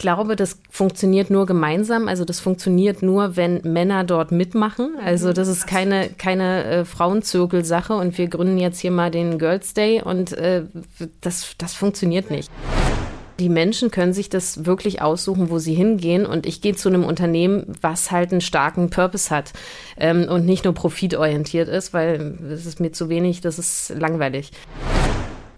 Ich 0.00 0.04
glaube, 0.04 0.36
das 0.36 0.60
funktioniert 0.70 1.28
nur 1.28 1.44
gemeinsam. 1.44 2.06
Also 2.06 2.24
das 2.24 2.38
funktioniert 2.38 3.02
nur, 3.02 3.34
wenn 3.34 3.60
Männer 3.64 4.04
dort 4.04 4.30
mitmachen. 4.30 4.92
Also 5.04 5.32
das 5.32 5.48
ist 5.48 5.66
keine, 5.66 6.10
keine 6.10 6.64
äh, 6.64 6.84
Frauenzirkelsache 6.84 7.94
und 7.94 8.16
wir 8.16 8.28
gründen 8.28 8.58
jetzt 8.58 8.78
hier 8.78 8.92
mal 8.92 9.10
den 9.10 9.38
Girls 9.40 9.74
Day 9.74 10.00
und 10.00 10.34
äh, 10.34 10.66
das, 11.20 11.56
das 11.58 11.74
funktioniert 11.74 12.30
nicht. 12.30 12.48
Die 13.40 13.48
Menschen 13.48 13.90
können 13.90 14.12
sich 14.12 14.28
das 14.28 14.64
wirklich 14.66 15.02
aussuchen, 15.02 15.50
wo 15.50 15.58
sie 15.58 15.74
hingehen. 15.74 16.26
Und 16.26 16.46
ich 16.46 16.60
gehe 16.60 16.76
zu 16.76 16.88
einem 16.88 17.02
Unternehmen, 17.02 17.66
was 17.80 18.12
halt 18.12 18.30
einen 18.30 18.40
starken 18.40 18.90
Purpose 18.90 19.34
hat 19.34 19.52
ähm, 19.96 20.28
und 20.28 20.46
nicht 20.46 20.64
nur 20.64 20.74
profitorientiert 20.74 21.68
ist, 21.68 21.92
weil 21.92 22.38
es 22.52 22.66
ist 22.66 22.78
mir 22.78 22.92
zu 22.92 23.08
wenig, 23.08 23.40
das 23.40 23.58
ist 23.58 23.92
langweilig 23.98 24.52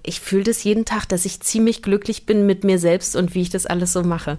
ich 0.02 0.20
fühle 0.20 0.44
das 0.44 0.64
jeden 0.64 0.84
Tag, 0.84 1.06
dass 1.06 1.24
ich 1.24 1.40
ziemlich 1.40 1.82
glücklich 1.82 2.26
bin 2.26 2.46
mit 2.46 2.64
mir 2.64 2.78
selbst 2.78 3.16
und 3.16 3.34
wie 3.34 3.42
ich 3.42 3.50
das 3.50 3.66
alles 3.66 3.92
so 3.92 4.02
mache. 4.02 4.38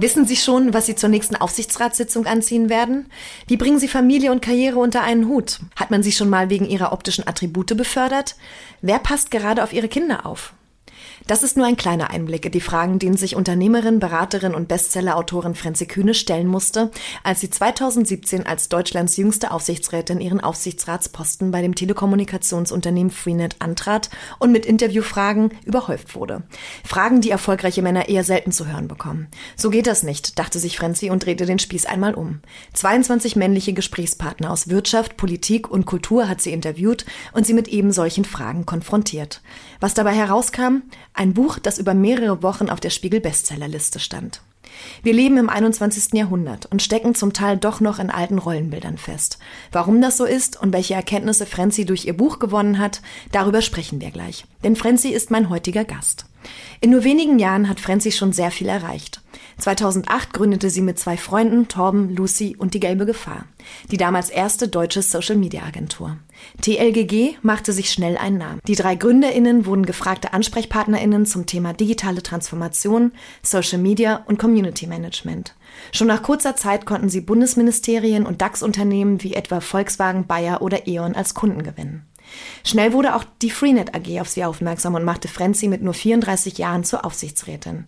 Wissen 0.00 0.24
Sie 0.24 0.36
schon, 0.36 0.72
was 0.72 0.86
Sie 0.86 0.94
zur 0.94 1.10
nächsten 1.10 1.36
Aufsichtsratssitzung 1.36 2.24
anziehen 2.24 2.70
werden? 2.70 3.10
Wie 3.46 3.58
bringen 3.58 3.78
Sie 3.78 3.86
Familie 3.86 4.32
und 4.32 4.40
Karriere 4.40 4.78
unter 4.78 5.02
einen 5.02 5.28
Hut? 5.28 5.60
Hat 5.76 5.90
man 5.90 6.02
Sie 6.02 6.10
schon 6.10 6.30
mal 6.30 6.48
wegen 6.48 6.64
Ihrer 6.64 6.92
optischen 6.92 7.28
Attribute 7.28 7.76
befördert? 7.76 8.36
Wer 8.80 8.98
passt 8.98 9.30
gerade 9.30 9.62
auf 9.62 9.74
Ihre 9.74 9.88
Kinder 9.88 10.24
auf? 10.24 10.54
Das 11.26 11.42
ist 11.42 11.56
nur 11.56 11.66
ein 11.66 11.76
kleiner 11.76 12.10
Einblick 12.10 12.46
in 12.46 12.52
die 12.52 12.60
Fragen, 12.60 12.98
denen 12.98 13.16
sich 13.16 13.36
Unternehmerin, 13.36 14.00
Beraterin 14.00 14.54
und 14.54 14.68
Bestsellerautorin 14.68 15.54
Frenze 15.54 15.86
Kühne 15.86 16.14
stellen 16.14 16.46
musste, 16.46 16.90
als 17.22 17.40
sie 17.40 17.50
2017 17.50 18.46
als 18.46 18.68
Deutschlands 18.68 19.16
jüngste 19.16 19.50
Aufsichtsrätin 19.52 20.20
ihren 20.20 20.40
Aufsichtsratsposten 20.40 21.50
bei 21.50 21.62
dem 21.62 21.74
Telekommunikationsunternehmen 21.74 23.10
Freenet 23.10 23.56
antrat 23.60 24.10
und 24.38 24.50
mit 24.50 24.66
Interviewfragen 24.66 25.52
überhäuft 25.64 26.14
wurde. 26.14 26.42
Fragen, 26.84 27.20
die 27.20 27.30
erfolgreiche 27.30 27.82
Männer 27.82 28.08
eher 28.08 28.24
selten 28.24 28.50
zu 28.50 28.66
hören 28.66 28.88
bekommen. 28.88 29.28
So 29.56 29.70
geht 29.70 29.86
das 29.86 30.02
nicht, 30.02 30.38
dachte 30.38 30.58
sich 30.58 30.76
Frenzi 30.78 31.10
und 31.10 31.24
drehte 31.24 31.46
den 31.46 31.58
Spieß 31.58 31.86
einmal 31.86 32.14
um. 32.14 32.40
22 32.74 33.36
männliche 33.36 33.72
Gesprächspartner 33.72 34.50
aus 34.50 34.68
Wirtschaft, 34.68 35.16
Politik 35.16 35.70
und 35.70 35.86
Kultur 35.86 36.28
hat 36.28 36.40
sie 36.40 36.52
interviewt 36.52 37.04
und 37.32 37.46
sie 37.46 37.54
mit 37.54 37.68
eben 37.68 37.92
solchen 37.92 38.24
Fragen 38.24 38.66
konfrontiert. 38.66 39.42
Was 39.80 39.94
dabei 39.94 40.14
herauskam? 40.14 40.82
Ein 41.14 41.34
Buch, 41.34 41.58
das 41.58 41.78
über 41.78 41.94
mehrere 41.94 42.42
Wochen 42.42 42.68
auf 42.70 42.80
der 42.80 42.90
Spiegel-Bestsellerliste 42.90 43.98
stand. 43.98 44.42
Wir 45.02 45.12
leben 45.12 45.36
im 45.36 45.48
21. 45.48 46.14
Jahrhundert 46.14 46.66
und 46.66 46.82
stecken 46.82 47.14
zum 47.14 47.32
Teil 47.32 47.56
doch 47.56 47.80
noch 47.80 47.98
in 47.98 48.10
alten 48.10 48.38
Rollenbildern 48.38 48.98
fest. 48.98 49.38
Warum 49.72 50.00
das 50.00 50.16
so 50.16 50.24
ist 50.24 50.60
und 50.60 50.72
welche 50.72 50.94
Erkenntnisse 50.94 51.46
Frenzy 51.46 51.84
durch 51.84 52.06
ihr 52.06 52.16
Buch 52.16 52.38
gewonnen 52.38 52.78
hat, 52.78 53.02
darüber 53.32 53.62
sprechen 53.62 54.00
wir 54.00 54.10
gleich. 54.10 54.44
Denn 54.64 54.76
Frenzy 54.76 55.08
ist 55.08 55.30
mein 55.30 55.50
heutiger 55.50 55.84
Gast. 55.84 56.26
In 56.80 56.90
nur 56.90 57.04
wenigen 57.04 57.38
Jahren 57.38 57.68
hat 57.68 57.80
Frenzy 57.80 58.12
schon 58.12 58.32
sehr 58.32 58.50
viel 58.50 58.68
erreicht. 58.68 59.20
2008 59.58 60.32
gründete 60.32 60.70
sie 60.70 60.80
mit 60.80 60.98
zwei 60.98 61.16
Freunden, 61.16 61.68
Torben, 61.68 62.14
Lucy 62.14 62.56
und 62.58 62.74
die 62.74 62.80
Gelbe 62.80 63.04
Gefahr, 63.04 63.44
die 63.90 63.98
damals 63.98 64.30
erste 64.30 64.68
deutsche 64.68 65.02
Social-Media-Agentur. 65.02 66.16
TLGG 66.62 67.36
machte 67.42 67.72
sich 67.72 67.90
schnell 67.90 68.16
einen 68.16 68.38
Namen. 68.38 68.60
Die 68.66 68.74
drei 68.74 68.94
GründerInnen 68.94 69.66
wurden 69.66 69.84
gefragte 69.84 70.32
AnsprechpartnerInnen 70.32 71.26
zum 71.26 71.46
Thema 71.46 71.74
digitale 71.74 72.22
Transformation, 72.22 73.12
Social 73.42 73.78
Media 73.78 74.24
und 74.26 74.38
Community 74.38 74.86
Management. 74.86 75.54
Schon 75.92 76.08
nach 76.08 76.22
kurzer 76.22 76.56
Zeit 76.56 76.86
konnten 76.86 77.10
sie 77.10 77.20
Bundesministerien 77.20 78.26
und 78.26 78.40
DAX-Unternehmen 78.40 79.22
wie 79.22 79.34
etwa 79.34 79.60
Volkswagen, 79.60 80.26
Bayer 80.26 80.62
oder 80.62 80.86
E.ON 80.88 81.14
als 81.14 81.34
Kunden 81.34 81.62
gewinnen. 81.62 82.06
Schnell 82.64 82.92
wurde 82.92 83.14
auch 83.14 83.24
die 83.42 83.50
Freenet 83.50 83.94
AG 83.94 84.20
auf 84.20 84.28
sie 84.28 84.44
aufmerksam 84.44 84.94
und 84.94 85.04
machte 85.04 85.28
Frenzy 85.28 85.68
mit 85.68 85.82
nur 85.82 85.94
34 85.94 86.58
Jahren 86.58 86.84
zur 86.84 87.04
Aufsichtsrätin. 87.04 87.86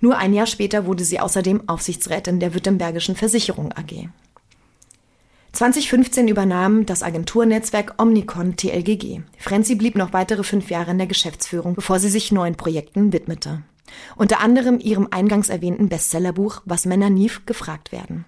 Nur 0.00 0.18
ein 0.18 0.34
Jahr 0.34 0.46
später 0.46 0.86
wurde 0.86 1.04
sie 1.04 1.20
außerdem 1.20 1.68
Aufsichtsrätin 1.68 2.40
der 2.40 2.54
Württembergischen 2.54 3.16
Versicherung 3.16 3.72
AG. 3.72 4.08
2015 5.52 6.26
übernahm 6.26 6.84
das 6.84 7.04
Agenturnetzwerk 7.04 7.94
Omnicon 7.98 8.56
TLGG. 8.56 9.20
Frenzy 9.38 9.76
blieb 9.76 9.94
noch 9.94 10.12
weitere 10.12 10.42
fünf 10.42 10.68
Jahre 10.68 10.90
in 10.90 10.98
der 10.98 11.06
Geschäftsführung, 11.06 11.76
bevor 11.76 12.00
sie 12.00 12.08
sich 12.08 12.32
neuen 12.32 12.56
Projekten 12.56 13.12
widmete. 13.12 13.62
Unter 14.16 14.40
anderem 14.40 14.80
ihrem 14.80 15.08
eingangs 15.12 15.50
erwähnten 15.50 15.88
Bestsellerbuch 15.88 16.62
Was 16.64 16.86
Männer 16.86 17.08
nie 17.08 17.30
gefragt 17.46 17.92
werden. 17.92 18.24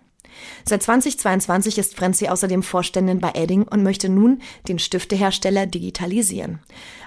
Seit 0.64 0.82
2022 0.82 1.78
ist 1.78 1.96
Frenzy 1.96 2.28
außerdem 2.28 2.62
Vorständin 2.62 3.20
bei 3.20 3.32
Edding 3.34 3.62
und 3.62 3.82
möchte 3.82 4.08
nun 4.08 4.42
den 4.68 4.78
Stiftehersteller 4.78 5.66
digitalisieren. 5.66 6.58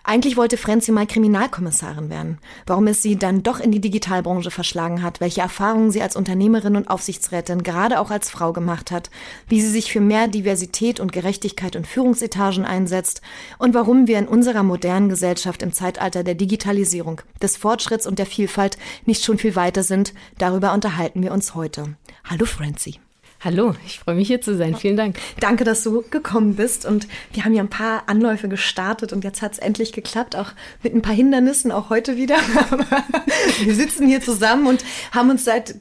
Eigentlich 0.03 0.37
wollte 0.37 0.57
Frenzy 0.57 0.91
mal 0.91 1.05
Kriminalkommissarin 1.05 2.09
werden. 2.09 2.39
Warum 2.65 2.87
es 2.87 3.01
sie 3.01 3.17
dann 3.17 3.43
doch 3.43 3.59
in 3.59 3.71
die 3.71 3.81
Digitalbranche 3.81 4.49
verschlagen 4.49 5.03
hat, 5.03 5.19
welche 5.19 5.41
Erfahrungen 5.41 5.91
sie 5.91 6.01
als 6.01 6.15
Unternehmerin 6.15 6.75
und 6.75 6.89
Aufsichtsrätin 6.89 7.63
gerade 7.63 7.99
auch 7.99 8.09
als 8.09 8.29
Frau 8.29 8.53
gemacht 8.53 8.91
hat, 8.91 9.09
wie 9.47 9.61
sie 9.61 9.69
sich 9.69 9.91
für 9.91 10.01
mehr 10.01 10.27
Diversität 10.27 10.99
und 10.99 11.11
Gerechtigkeit 11.11 11.75
und 11.75 11.85
Führungsetagen 11.85 12.65
einsetzt 12.65 13.21
und 13.57 13.73
warum 13.73 14.07
wir 14.07 14.19
in 14.19 14.27
unserer 14.27 14.63
modernen 14.63 15.09
Gesellschaft 15.09 15.61
im 15.61 15.73
Zeitalter 15.73 16.23
der 16.23 16.35
Digitalisierung, 16.35 17.21
des 17.41 17.57
Fortschritts 17.57 18.07
und 18.07 18.19
der 18.19 18.25
Vielfalt 18.25 18.77
nicht 19.05 19.23
schon 19.23 19.37
viel 19.37 19.55
weiter 19.55 19.83
sind, 19.83 20.13
darüber 20.37 20.73
unterhalten 20.73 21.21
wir 21.21 21.31
uns 21.31 21.55
heute. 21.55 21.95
Hallo 22.23 22.45
Frenzy. 22.45 22.99
Hallo, 23.41 23.73
ich 23.85 23.99
freue 23.99 24.15
mich 24.15 24.27
hier 24.27 24.41
zu 24.41 24.57
sein. 24.57 24.75
Vielen 24.75 24.97
Dank. 24.97 25.17
Danke, 25.39 25.63
dass 25.63 25.81
du 25.83 26.03
gekommen 26.09 26.55
bist. 26.55 26.85
Und 26.85 27.07
wir 27.31 27.45
haben 27.45 27.53
ja 27.53 27.63
ein 27.63 27.69
paar 27.69 28.03
Anläufe 28.07 28.49
gestartet 28.49 29.13
und 29.13 29.23
jetzt 29.23 29.41
hat 29.41 29.53
es 29.53 29.59
endlich 29.59 29.93
geklappt, 29.93 30.35
auch 30.35 30.51
mit 30.83 30.93
ein 30.93 31.01
paar 31.01 31.15
Hindernissen, 31.15 31.71
auch 31.71 31.89
heute 31.89 32.17
wieder. 32.17 32.35
wir 33.63 33.75
sitzen 33.75 34.07
hier 34.07 34.19
zusammen 34.19 34.67
und 34.67 34.83
haben 35.13 35.29
uns 35.29 35.45
seit 35.45 35.75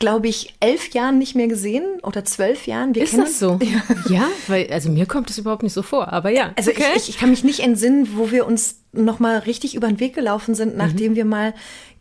glaube 0.00 0.26
ich, 0.26 0.54
elf 0.58 0.92
Jahren 0.92 1.18
nicht 1.18 1.36
mehr 1.36 1.46
gesehen 1.46 1.84
oder 2.02 2.24
zwölf 2.24 2.66
Jahren. 2.66 2.94
Wir 2.94 3.04
ist 3.04 3.16
das 3.16 3.38
so? 3.38 3.58
Ja. 3.62 3.82
ja. 4.08 4.28
weil 4.48 4.70
also 4.72 4.90
mir 4.90 5.06
kommt 5.06 5.30
das 5.30 5.38
überhaupt 5.38 5.62
nicht 5.62 5.72
so 5.72 5.82
vor, 5.82 6.12
aber 6.12 6.30
ja. 6.30 6.52
Also 6.56 6.72
okay. 6.72 6.82
ich, 6.96 7.08
ich, 7.08 7.16
kann 7.16 7.30
mich 7.30 7.44
nicht 7.44 7.60
entsinnen, 7.60 8.08
wo 8.16 8.30
wir 8.30 8.44
uns 8.46 8.80
noch 8.92 9.20
mal 9.20 9.38
richtig 9.38 9.74
über 9.74 9.86
den 9.86 10.00
Weg 10.00 10.14
gelaufen 10.14 10.54
sind, 10.54 10.76
nachdem 10.76 11.12
mhm. 11.12 11.16
wir 11.16 11.24
mal 11.24 11.54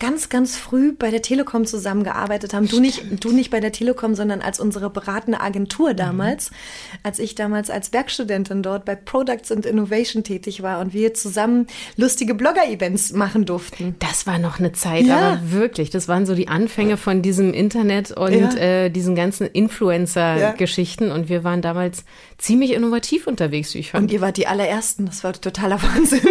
ganz, 0.04 0.28
ganz 0.28 0.58
früh 0.58 0.92
bei 0.92 1.12
der 1.12 1.22
Telekom 1.22 1.66
zusammengearbeitet 1.66 2.54
haben. 2.54 2.68
Du 2.68 2.82
nicht, 2.82 3.24
du 3.24 3.32
nicht 3.32 3.50
bei 3.52 3.62
der 3.62 3.72
Telekom, 3.72 4.16
sondern 4.16 4.42
als 4.42 4.60
unsere 4.60 4.90
beratende 4.90 5.40
Agentur 5.40 5.94
mhm. 5.94 5.96
damals, 5.96 6.52
mhm. 6.52 6.56
als 7.04 7.20
ich 7.20 7.36
damals 7.36 7.70
als 7.70 7.94
Werkstudentin 7.94 8.64
dort 8.64 8.84
bei 8.84 8.96
Products 8.96 9.50
and 9.50 9.66
Innovation 9.66 10.26
tätig 10.26 10.62
war 10.62 10.82
und 10.82 10.94
wir 10.94 11.14
zusammen 11.14 11.68
lustige 11.96 12.36
Blogger-Events 12.36 13.14
machen 13.14 13.46
durften. 13.46 13.96
Das 14.00 14.28
war 14.28 14.40
noch 14.40 14.60
eine 14.60 14.74
Zeit, 14.74 15.06
ja. 15.06 15.16
aber 15.16 15.52
wirklich, 15.54 15.90
das 15.90 16.10
waren 16.10 16.26
so 16.26 16.36
die 16.36 16.50
Anfänge 16.50 16.98
von 16.98 17.22
diesem 17.22 17.54
Internet 17.54 18.12
und 18.12 18.34
ja. 18.34 18.56
äh, 18.58 18.90
diesen 18.90 19.16
ganzen 19.16 19.48
Influencer-Geschichten 19.48 21.08
ja. 21.08 21.16
und 21.16 21.30
wir 21.30 21.46
waren 21.46 21.62
damals 21.62 22.04
ziemlich 22.38 22.74
innovativ 22.74 23.26
unterwegs, 23.26 23.74
wie 23.74 23.80
ich 23.80 23.92
fand. 23.92 24.04
Und 24.04 24.12
ihr 24.12 24.20
wart 24.20 24.36
die 24.36 24.48
allerersten, 24.48 25.06
das 25.06 25.24
war 25.24 25.32
totaler 25.32 25.82
Wahnsinn. 25.96 26.28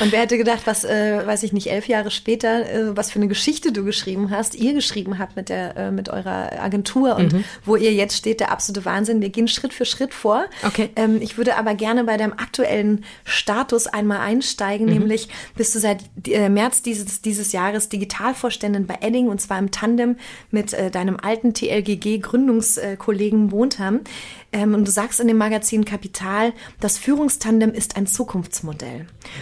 Und 0.00 0.12
wer 0.12 0.20
hätte 0.20 0.38
gedacht, 0.38 0.62
was, 0.64 0.84
äh, 0.84 1.26
weiß 1.26 1.42
ich 1.42 1.52
nicht, 1.52 1.68
elf 1.68 1.88
Jahre 1.88 2.10
später, 2.10 2.68
äh, 2.68 2.96
was 2.96 3.10
für 3.10 3.18
eine 3.18 3.28
Geschichte 3.28 3.72
du 3.72 3.84
geschrieben 3.84 4.30
hast, 4.30 4.54
ihr 4.54 4.72
geschrieben 4.74 5.18
habt 5.18 5.36
mit 5.36 5.48
der, 5.48 5.76
äh, 5.76 5.90
mit 5.90 6.08
eurer 6.08 6.52
Agentur 6.60 7.16
und 7.16 7.32
mhm. 7.32 7.44
wo 7.64 7.76
ihr 7.76 7.92
jetzt 7.92 8.16
steht, 8.16 8.40
der 8.40 8.50
absolute 8.50 8.84
Wahnsinn. 8.84 9.20
Wir 9.20 9.30
gehen 9.30 9.48
Schritt 9.48 9.72
für 9.72 9.84
Schritt 9.84 10.14
vor. 10.14 10.46
Okay. 10.64 10.90
Ähm, 10.96 11.20
ich 11.20 11.36
würde 11.38 11.56
aber 11.56 11.74
gerne 11.74 12.04
bei 12.04 12.16
deinem 12.16 12.32
aktuellen 12.32 13.04
Status 13.24 13.86
einmal 13.86 14.18
einsteigen, 14.18 14.86
mhm. 14.86 14.92
nämlich 14.92 15.28
bist 15.56 15.74
du 15.74 15.78
seit 15.78 16.00
äh, 16.26 16.48
März 16.48 16.82
dieses, 16.82 17.22
dieses 17.22 17.52
Jahres 17.52 17.88
Digitalvorständin 17.88 18.86
bei 18.86 18.98
Edding 19.00 19.28
und 19.28 19.40
zwar 19.40 19.58
im 19.58 19.70
Tandem 19.70 20.16
mit 20.50 20.72
äh, 20.72 20.90
deinem 20.90 21.16
alten 21.20 21.54
TLGG-Gründungskollegen 21.54 23.48
Bontam. 23.48 24.00
Ähm, 24.56 24.74
und 24.74 24.88
du 24.88 24.90
sagst 24.90 25.20
in 25.20 25.28
dem 25.28 25.36
Magazin 25.36 25.84
Kapital, 25.84 26.54
das 26.80 26.96
Führungstandem 26.96 27.74
ist 27.74 27.96
ein 27.96 28.06
Zukunftsmodell. 28.06 29.00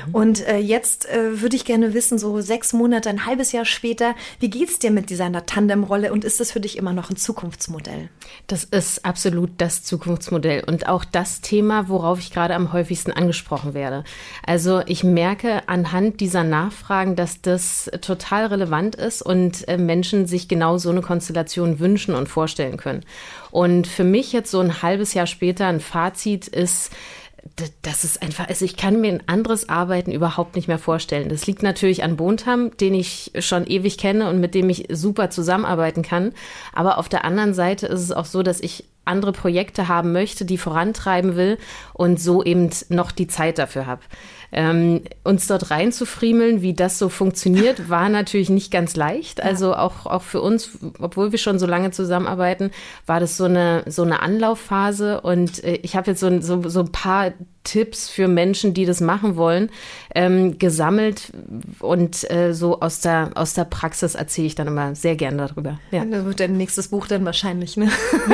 Mhm. 0.09 0.15
Und 0.15 0.47
äh, 0.49 0.59
jetzt 0.59 1.09
äh, 1.09 1.41
würde 1.41 1.55
ich 1.55 1.65
gerne 1.65 1.95
wissen, 1.95 2.19
so 2.19 2.41
sechs 2.41 2.73
Monate, 2.73 3.11
ein 3.11 3.25
halbes 3.25 3.53
Jahr 3.53 3.65
später, 3.65 4.17
wie 4.41 4.51
geht's 4.51 4.81
dir 4.81 4.91
mit 4.91 5.11
dieser 5.11 5.31
Tandemrolle 5.47 6.13
und 6.13 6.25
ist 6.25 6.41
das 6.41 6.51
für 6.51 6.61
dich 6.61 6.77
immer 6.77 6.93
noch 6.93 7.11
ein 7.11 7.17
Zukunftsmodell? 7.17 8.09
Das 8.49 8.65
ist 8.65 9.05
absolut 9.05 9.51
das 9.59 9.85
Zukunftsmodell 9.85 10.65
und 10.67 10.89
auch 10.89 11.05
das 11.05 11.41
Thema, 11.41 11.89
worauf 11.89 12.19
ich 12.19 12.33
gerade 12.33 12.57
am 12.57 12.73
häufigsten 12.73 13.13
angesprochen 13.13 13.73
werde. 13.73 14.03
Also 14.45 14.83
ich 14.87 15.05
merke 15.05 15.69
anhand 15.69 16.19
dieser 16.19 16.43
Nachfragen, 16.43 17.15
dass 17.15 17.41
das 17.41 17.89
total 18.01 18.47
relevant 18.47 18.97
ist 18.97 19.23
und 19.23 19.69
äh, 19.69 19.79
Menschen 19.79 20.27
sich 20.27 20.49
genau 20.49 20.79
so 20.79 20.91
eine 20.91 21.03
Konstellation 21.03 21.79
wünschen 21.79 22.17
und 22.17 22.29
vorstellen 22.29 22.79
können. 22.79 23.05
Und 23.55 23.87
für 23.87 24.03
mich 24.03 24.33
jetzt 24.33 24.51
so 24.51 24.59
ein 24.59 24.83
halbes 24.83 25.15
Jahr 25.15 25.29
später 25.29 25.69
ein 25.69 25.79
Fazit 25.79 26.49
ist, 26.49 26.91
das 27.83 28.03
ist 28.03 28.21
einfach, 28.21 28.49
also 28.49 28.65
ich 28.65 28.77
kann 28.77 29.01
mir 29.01 29.13
ein 29.13 29.29
anderes 29.29 29.69
Arbeiten 29.69 30.11
überhaupt 30.11 30.57
nicht 30.57 30.67
mehr 30.67 30.81
vorstellen. 30.81 31.29
Das 31.29 31.47
liegt 31.47 31.63
natürlich 31.63 32.03
an 32.03 32.17
Bontam, 32.17 32.77
den 32.79 32.95
ich 32.95 33.31
schon 33.39 33.65
ewig 33.69 33.97
kenne 33.97 34.29
und 34.29 34.41
mit 34.41 34.57
dem 34.57 34.69
ich 34.71 34.89
super 34.91 35.31
zusammenarbeiten 35.31 36.03
kann. 36.03 36.33
Aber 36.73 36.99
auf 36.99 37.09
der 37.09 37.25
anderen 37.25 37.55
Seite 37.55 37.87
ist 37.87 38.01
es 38.01 38.11
auch 38.11 38.25
so, 38.25 38.43
dass 38.43 38.59
ich 38.59 38.87
andere 39.05 39.31
Projekte 39.31 39.87
haben 39.87 40.11
möchte, 40.11 40.45
die 40.45 40.59
vorantreiben 40.59 41.37
will 41.37 41.57
und 41.93 42.21
so 42.21 42.43
eben 42.43 42.71
noch 42.89 43.13
die 43.13 43.29
Zeit 43.29 43.59
dafür 43.59 43.87
habe. 43.87 44.03
Ähm, 44.55 45.03
uns 45.25 45.47
dort 45.47 45.71
reinzufriemeln, 45.71 46.63
wie 46.63 46.75
das 46.75 46.99
so 46.99 47.09
funktioniert, 47.09 47.89
war 47.91 48.09
natürlich 48.09 48.51
nicht 48.51 48.71
ganz 48.71 48.97
leicht. 48.97 49.43
Also 49.43 49.75
auch, 49.75 50.07
auch 50.07 50.23
für 50.23 50.41
uns, 50.41 50.79
obwohl 51.01 51.33
wir 51.33 51.39
schon 51.39 51.59
so 51.59 51.67
lange 51.67 51.91
zusammenarbeiten, 51.91 52.71
war 53.05 53.21
das 53.21 53.37
so 53.37 53.45
eine, 53.45 53.83
so 53.87 54.03
eine 54.03 54.23
Anlaufphase. 54.23 55.21
Und 55.21 55.63
äh, 55.65 55.81
ich 55.83 55.97
habe 55.97 56.11
jetzt 56.11 56.21
so, 56.21 56.41
so, 56.41 56.69
so 56.69 56.81
ein 56.81 56.93
paar 56.93 57.33
Tipps 57.65 58.11
für 58.11 58.29
Menschen, 58.29 58.75
die 58.75 58.85
das 58.85 59.01
machen 59.01 59.37
wollen, 59.37 59.71
ähm, 60.15 60.59
gesammelt 60.59 61.33
und 61.81 62.31
äh, 62.31 62.53
so 62.53 62.81
aus 62.81 63.01
der, 63.01 63.31
aus 63.35 63.55
der 63.55 63.65
Praxis 63.65 64.15
erzähle 64.15 64.47
ich 64.47 64.55
dann 64.55 64.67
immer 64.67 64.95
sehr 64.95 65.17
gern 65.17 65.39
darüber. 65.39 65.81
Ja. 65.91 66.05
Das 66.05 66.25
wird 66.27 66.41
dein 66.41 66.57
nächstes 66.57 66.89
Buch 66.89 67.09
dann 67.09 67.25
wahrscheinlich, 67.25 67.77
ne? 67.77 67.91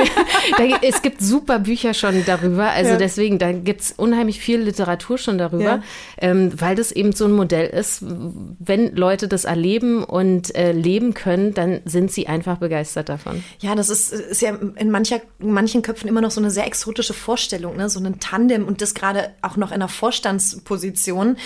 da, 0.57 0.63
es 0.81 1.01
gibt 1.01 1.21
super 1.21 1.59
Bücher 1.59 1.93
schon 1.93 2.23
darüber, 2.25 2.69
also 2.71 2.91
ja. 2.91 2.97
deswegen, 2.97 3.39
da 3.39 3.53
gibt 3.53 3.81
es 3.81 3.91
unheimlich 3.93 4.39
viel 4.39 4.59
Literatur 4.59 5.17
schon 5.17 5.37
darüber, 5.37 5.63
ja. 5.63 5.83
ähm, 6.17 6.51
weil 6.59 6.75
das 6.75 6.91
eben 6.91 7.13
so 7.13 7.25
ein 7.25 7.31
Modell 7.31 7.67
ist, 7.67 8.03
wenn 8.03 8.95
Leute 8.95 9.29
das 9.29 9.45
erleben 9.45 10.03
und 10.03 10.53
äh, 10.55 10.73
leben 10.73 11.13
können, 11.13 11.53
dann 11.53 11.79
sind 11.85 12.11
sie 12.11 12.27
einfach 12.27 12.57
begeistert 12.57 13.07
davon. 13.07 13.43
Ja, 13.59 13.75
das 13.75 13.89
ist, 13.89 14.11
ist 14.11 14.41
ja 14.41 14.55
in 14.75 14.91
mancher, 14.91 15.21
manchen 15.39 15.81
Köpfen 15.81 16.09
immer 16.09 16.21
noch 16.21 16.31
so 16.31 16.41
eine 16.41 16.51
sehr 16.51 16.67
exotische 16.67 17.13
Vorstellung, 17.13 17.77
ne? 17.77 17.87
so 17.87 18.01
ein 18.01 18.19
Tandem 18.19 18.67
und 18.67 18.81
das 18.81 18.93
gerade 18.93 19.20
auch 19.41 19.57
noch 19.57 19.69
in 19.69 19.75
einer 19.75 19.87
Vorstandsposition. 19.87 21.37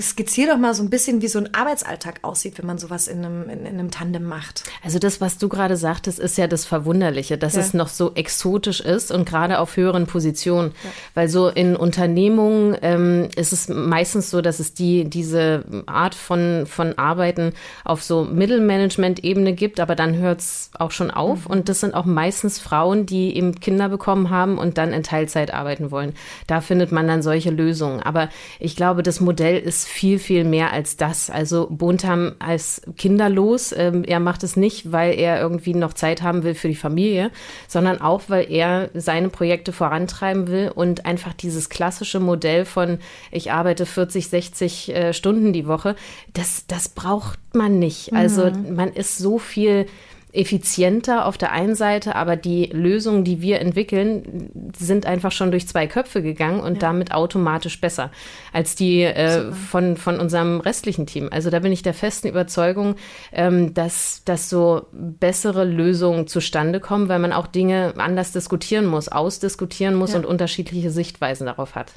Skizzier 0.00 0.48
doch 0.48 0.58
mal 0.58 0.74
so 0.74 0.82
ein 0.82 0.90
bisschen, 0.90 1.22
wie 1.22 1.28
so 1.28 1.38
ein 1.38 1.54
Arbeitsalltag 1.54 2.20
aussieht, 2.22 2.58
wenn 2.58 2.66
man 2.66 2.78
sowas 2.78 3.08
in 3.08 3.24
einem, 3.24 3.48
in, 3.48 3.66
in 3.66 3.78
einem 3.78 3.90
Tandem 3.90 4.24
macht. 4.24 4.64
Also 4.82 4.98
das, 4.98 5.20
was 5.20 5.38
du 5.38 5.48
gerade 5.48 5.76
sagtest, 5.76 6.18
ist 6.18 6.38
ja 6.38 6.46
das 6.46 6.64
Verwunderliche, 6.64 7.38
dass 7.38 7.54
ja. 7.54 7.60
es 7.60 7.74
noch 7.74 7.88
so 7.88 8.14
exotisch 8.14 8.80
ist 8.80 9.10
und 9.10 9.28
gerade 9.28 9.58
auf 9.58 9.76
höheren 9.76 10.06
Positionen. 10.06 10.72
Ja. 10.82 10.90
Weil 11.14 11.28
so 11.28 11.48
in 11.48 11.76
Unternehmungen 11.76 12.76
ähm, 12.82 13.28
ist 13.36 13.52
es 13.52 13.68
meistens 13.68 14.30
so, 14.30 14.40
dass 14.40 14.60
es 14.60 14.74
die, 14.74 15.04
diese 15.04 15.64
Art 15.86 16.14
von, 16.14 16.66
von 16.66 16.98
Arbeiten 16.98 17.52
auf 17.84 18.02
so 18.02 18.24
Mittelmanagement-Ebene 18.24 19.52
gibt, 19.54 19.80
aber 19.80 19.94
dann 19.94 20.16
hört 20.16 20.40
es 20.40 20.70
auch 20.78 20.90
schon 20.90 21.10
auf. 21.10 21.44
Mhm. 21.44 21.52
Und 21.52 21.68
das 21.68 21.80
sind 21.80 21.94
auch 21.94 22.04
meistens 22.04 22.58
Frauen, 22.58 23.06
die 23.06 23.36
eben 23.36 23.60
Kinder 23.60 23.88
bekommen 23.88 24.30
haben 24.30 24.58
und 24.58 24.78
dann 24.78 24.92
in 24.92 25.02
Teilzeit 25.02 25.52
arbeiten 25.52 25.90
wollen. 25.90 26.14
Da 26.46 26.60
findet 26.60 26.92
man 26.92 27.06
dann 27.06 27.13
dann 27.14 27.22
solche 27.22 27.50
Lösungen. 27.50 28.00
Aber 28.02 28.28
ich 28.58 28.76
glaube, 28.76 29.02
das 29.02 29.20
Modell 29.20 29.58
ist 29.58 29.86
viel, 29.86 30.18
viel 30.18 30.44
mehr 30.44 30.72
als 30.72 30.96
das. 30.96 31.30
Also 31.30 31.68
Bontam 31.70 32.32
als 32.38 32.82
kinderlos. 32.96 33.72
Ähm, 33.72 34.04
er 34.04 34.20
macht 34.20 34.42
es 34.42 34.56
nicht, 34.56 34.92
weil 34.92 35.18
er 35.18 35.40
irgendwie 35.40 35.74
noch 35.74 35.94
Zeit 35.94 36.22
haben 36.22 36.42
will 36.42 36.54
für 36.54 36.68
die 36.68 36.74
Familie, 36.74 37.30
sondern 37.68 38.00
auch, 38.00 38.22
weil 38.28 38.50
er 38.50 38.90
seine 38.94 39.28
Projekte 39.28 39.72
vorantreiben 39.72 40.48
will 40.48 40.70
und 40.74 41.06
einfach 41.06 41.32
dieses 41.32 41.68
klassische 41.68 42.20
Modell 42.20 42.64
von 42.64 42.98
ich 43.30 43.52
arbeite 43.52 43.86
40, 43.86 44.28
60 44.28 44.94
äh, 44.94 45.12
Stunden 45.12 45.52
die 45.52 45.66
Woche, 45.66 45.94
das, 46.32 46.66
das 46.66 46.88
braucht 46.88 47.38
man 47.54 47.78
nicht. 47.78 48.12
Also 48.12 48.50
mhm. 48.50 48.74
man 48.74 48.92
ist 48.92 49.18
so 49.18 49.38
viel 49.38 49.86
effizienter 50.34 51.26
auf 51.26 51.38
der 51.38 51.52
einen 51.52 51.74
Seite, 51.74 52.16
aber 52.16 52.36
die 52.36 52.66
Lösungen, 52.66 53.24
die 53.24 53.40
wir 53.40 53.60
entwickeln, 53.60 54.72
sind 54.76 55.06
einfach 55.06 55.32
schon 55.32 55.50
durch 55.50 55.68
zwei 55.68 55.86
Köpfe 55.86 56.22
gegangen 56.22 56.60
und 56.60 56.74
ja. 56.74 56.80
damit 56.80 57.12
automatisch 57.12 57.80
besser 57.80 58.10
als 58.52 58.74
die 58.74 59.02
äh, 59.02 59.52
von, 59.52 59.96
von 59.96 60.18
unserem 60.18 60.60
restlichen 60.60 61.06
Team. 61.06 61.28
Also 61.30 61.50
da 61.50 61.60
bin 61.60 61.72
ich 61.72 61.82
der 61.82 61.94
festen 61.94 62.28
Überzeugung, 62.28 62.96
ähm, 63.32 63.74
dass, 63.74 64.22
dass 64.24 64.50
so 64.50 64.86
bessere 64.92 65.64
Lösungen 65.64 66.26
zustande 66.26 66.80
kommen, 66.80 67.08
weil 67.08 67.20
man 67.20 67.32
auch 67.32 67.46
Dinge 67.46 67.94
anders 67.96 68.32
diskutieren 68.32 68.86
muss, 68.86 69.08
ausdiskutieren 69.08 69.94
muss 69.94 70.12
ja. 70.12 70.18
und 70.18 70.26
unterschiedliche 70.26 70.90
Sichtweisen 70.90 71.46
darauf 71.46 71.76
hat. 71.76 71.92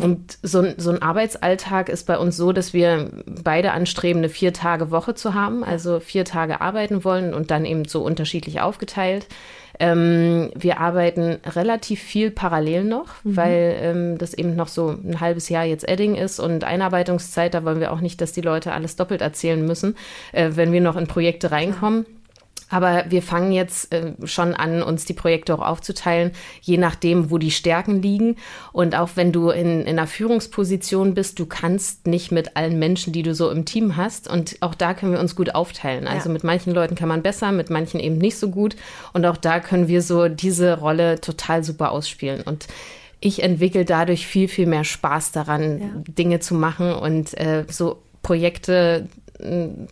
Und 0.00 0.38
so, 0.42 0.64
so 0.76 0.90
ein 0.90 1.02
Arbeitsalltag 1.02 1.88
ist 1.88 2.06
bei 2.06 2.18
uns 2.18 2.36
so, 2.36 2.52
dass 2.52 2.72
wir 2.72 3.10
beide 3.26 3.72
anstreben, 3.72 4.20
eine 4.20 4.28
vier 4.28 4.52
Tage 4.52 4.90
Woche 4.90 5.14
zu 5.14 5.34
haben, 5.34 5.62
also 5.62 6.00
vier 6.00 6.24
Tage 6.24 6.60
arbeiten 6.60 7.04
wollen 7.04 7.34
und 7.34 7.50
dann 7.50 7.64
eben 7.64 7.84
so 7.84 8.02
unterschiedlich 8.02 8.60
aufgeteilt. 8.60 9.26
Ähm, 9.78 10.50
wir 10.54 10.78
arbeiten 10.80 11.38
relativ 11.44 12.00
viel 12.00 12.30
parallel 12.30 12.84
noch, 12.84 13.24
mhm. 13.24 13.36
weil 13.36 13.76
ähm, 13.80 14.18
das 14.18 14.34
eben 14.34 14.54
noch 14.54 14.68
so 14.68 14.88
ein 14.88 15.20
halbes 15.20 15.48
Jahr 15.48 15.64
jetzt 15.64 15.88
Edding 15.88 16.14
ist 16.14 16.38
und 16.38 16.64
Einarbeitungszeit, 16.64 17.54
da 17.54 17.64
wollen 17.64 17.80
wir 17.80 17.92
auch 17.92 18.00
nicht, 18.00 18.20
dass 18.20 18.32
die 18.32 18.40
Leute 18.40 18.72
alles 18.72 18.96
doppelt 18.96 19.20
erzählen 19.20 19.64
müssen, 19.64 19.96
äh, 20.32 20.50
wenn 20.54 20.72
wir 20.72 20.80
noch 20.80 20.96
in 20.96 21.08
Projekte 21.08 21.50
reinkommen. 21.50 22.06
Ja. 22.08 22.23
Aber 22.74 23.04
wir 23.08 23.22
fangen 23.22 23.52
jetzt 23.52 23.92
äh, 23.92 24.14
schon 24.24 24.52
an, 24.52 24.82
uns 24.82 25.04
die 25.04 25.12
Projekte 25.12 25.54
auch 25.54 25.64
aufzuteilen, 25.64 26.32
je 26.60 26.76
nachdem, 26.76 27.30
wo 27.30 27.38
die 27.38 27.52
Stärken 27.52 28.02
liegen. 28.02 28.34
Und 28.72 28.96
auch 28.96 29.10
wenn 29.14 29.30
du 29.30 29.50
in, 29.50 29.82
in 29.82 29.96
einer 29.96 30.08
Führungsposition 30.08 31.14
bist, 31.14 31.38
du 31.38 31.46
kannst 31.46 32.08
nicht 32.08 32.32
mit 32.32 32.56
allen 32.56 32.80
Menschen, 32.80 33.12
die 33.12 33.22
du 33.22 33.32
so 33.32 33.48
im 33.48 33.64
Team 33.64 33.96
hast. 33.96 34.28
Und 34.28 34.56
auch 34.58 34.74
da 34.74 34.92
können 34.92 35.12
wir 35.12 35.20
uns 35.20 35.36
gut 35.36 35.54
aufteilen. 35.54 36.08
Also 36.08 36.28
ja. 36.28 36.32
mit 36.32 36.42
manchen 36.42 36.74
Leuten 36.74 36.96
kann 36.96 37.08
man 37.08 37.22
besser, 37.22 37.52
mit 37.52 37.70
manchen 37.70 38.00
eben 38.00 38.18
nicht 38.18 38.38
so 38.38 38.50
gut. 38.50 38.74
Und 39.12 39.24
auch 39.24 39.36
da 39.36 39.60
können 39.60 39.86
wir 39.86 40.02
so 40.02 40.26
diese 40.26 40.80
Rolle 40.80 41.20
total 41.20 41.62
super 41.62 41.92
ausspielen. 41.92 42.40
Und 42.40 42.66
ich 43.20 43.40
entwickle 43.44 43.84
dadurch 43.84 44.26
viel, 44.26 44.48
viel 44.48 44.66
mehr 44.66 44.82
Spaß 44.82 45.30
daran, 45.30 45.78
ja. 45.78 45.86
Dinge 46.08 46.40
zu 46.40 46.56
machen 46.56 46.92
und 46.92 47.38
äh, 47.38 47.66
so 47.70 48.02
Projekte 48.22 49.06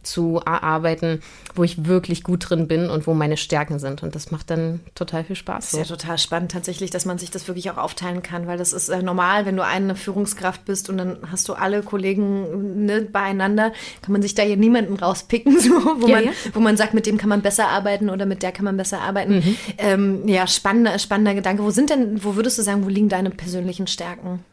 zu 0.03 0.41
erarbeiten, 0.45 1.21
wo 1.55 1.65
ich 1.65 1.85
wirklich 1.87 2.23
gut 2.23 2.49
drin 2.49 2.69
bin 2.69 2.89
und 2.89 3.09
wo 3.09 3.15
meine 3.15 3.37
Stärken 3.37 3.81
sind. 3.81 4.03
Und 4.03 4.15
das 4.15 4.31
macht 4.31 4.51
dann 4.51 4.81
total 4.95 5.25
viel 5.25 5.35
Spaß. 5.35 5.71
Das 5.71 5.81
ist 5.81 5.91
ja 5.91 5.97
total 5.97 6.19
spannend 6.19 6.53
tatsächlich, 6.53 6.91
dass 6.91 7.07
man 7.07 7.19
sich 7.19 7.31
das 7.31 7.49
wirklich 7.49 7.69
auch 7.71 7.77
aufteilen 7.77 8.23
kann, 8.23 8.47
weil 8.47 8.57
das 8.57 8.73
ist 8.73 8.89
äh, 8.89 9.03
normal, 9.03 9.45
wenn 9.45 9.57
du 9.57 9.65
eine 9.65 9.97
Führungskraft 9.97 10.65
bist 10.65 10.89
und 10.89 10.97
dann 10.97 11.19
hast 11.31 11.49
du 11.49 11.55
alle 11.55 11.83
Kollegen 11.83 12.85
ne, 12.85 13.03
beieinander, 13.03 13.73
kann 14.01 14.13
man 14.13 14.23
sich 14.23 14.35
da 14.35 14.43
hier 14.45 14.57
niemanden 14.57 14.95
rauspicken, 14.95 15.59
so, 15.61 15.71
wo, 16.01 16.07
ja, 16.07 16.17
man, 16.17 16.25
ja. 16.27 16.31
wo 16.55 16.61
man 16.61 16.77
sagt, 16.77 16.95
mit 16.95 17.07
dem 17.07 17.19
kann 17.19 17.29
man 17.29 17.43
besser 17.43 17.69
arbeiten 17.69 18.11
oder 18.11 18.27
mit 18.27 18.45
der 18.45 18.53
kann 18.53 18.65
man 18.65 18.77
besser 18.77 19.01
arbeiten. 19.01 19.37
Mhm. 19.37 19.57
Ähm, 19.79 20.29
ja, 20.29 20.47
spannender, 20.47 20.99
spannender 21.01 21.35
Gedanke. 21.35 21.65
Wo 21.65 21.71
sind 21.71 21.91
denn, 21.91 22.23
wo 22.23 22.37
würdest 22.37 22.59
du 22.59 22.63
sagen, 22.63 22.85
wo 22.85 22.89
liegen 22.89 23.09
deine 23.09 23.31
persönlichen 23.31 23.89
Stärken? 23.89 24.45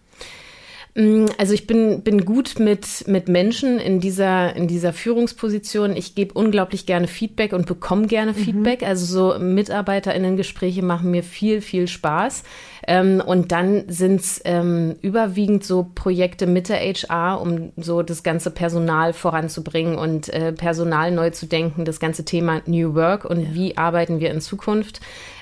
Mm, 0.99 1.27
also 1.37 1.53
ich 1.53 1.65
bin, 1.65 2.01
bin 2.01 2.25
gut 2.25 2.59
mit, 2.59 3.07
mit 3.07 3.29
Menschen 3.29 3.79
in 3.79 4.01
dieser, 4.01 4.55
in 4.55 4.67
dieser 4.67 4.91
Führungsposition. 4.91 5.95
Ich 5.95 6.13
gebe 6.13 6.33
unglaublich 6.33 6.85
gerne 6.85 7.07
Feedback 7.07 7.53
und 7.53 7.65
bekomme 7.65 8.07
gerne 8.07 8.33
mhm. 8.33 8.35
Feedback. 8.35 8.83
Also 8.83 9.05
so 9.05 9.39
MitarbeiterInnen-Gespräche 9.39 10.83
machen 10.83 11.09
mir 11.09 11.23
viel, 11.23 11.61
viel 11.61 11.87
Spaß. 11.87 12.43
Ähm, 12.85 13.23
und 13.25 13.53
dann 13.53 13.85
sind 13.87 14.19
es 14.19 14.41
ähm, 14.43 14.95
überwiegend 15.01 15.63
so 15.63 15.87
Projekte 15.95 16.47
mit 16.47 16.67
der 16.67 16.79
HR, 16.79 17.39
um 17.41 17.71
so 17.77 18.01
das 18.01 18.23
ganze 18.23 18.51
Personal 18.51 19.13
voranzubringen 19.13 19.97
und 19.97 20.27
äh, 20.29 20.51
Personal 20.51 21.11
neu 21.11 21.29
zu 21.29 21.45
denken, 21.45 21.85
das 21.85 22.01
ganze 22.01 22.25
Thema 22.25 22.61
New 22.65 22.95
Work 22.95 23.23
und 23.23 23.41
ja. 23.41 23.47
wie 23.53 23.77
arbeiten 23.77 24.19
wir 24.19 24.31
in 24.31 24.41
Zukunft. 24.41 24.99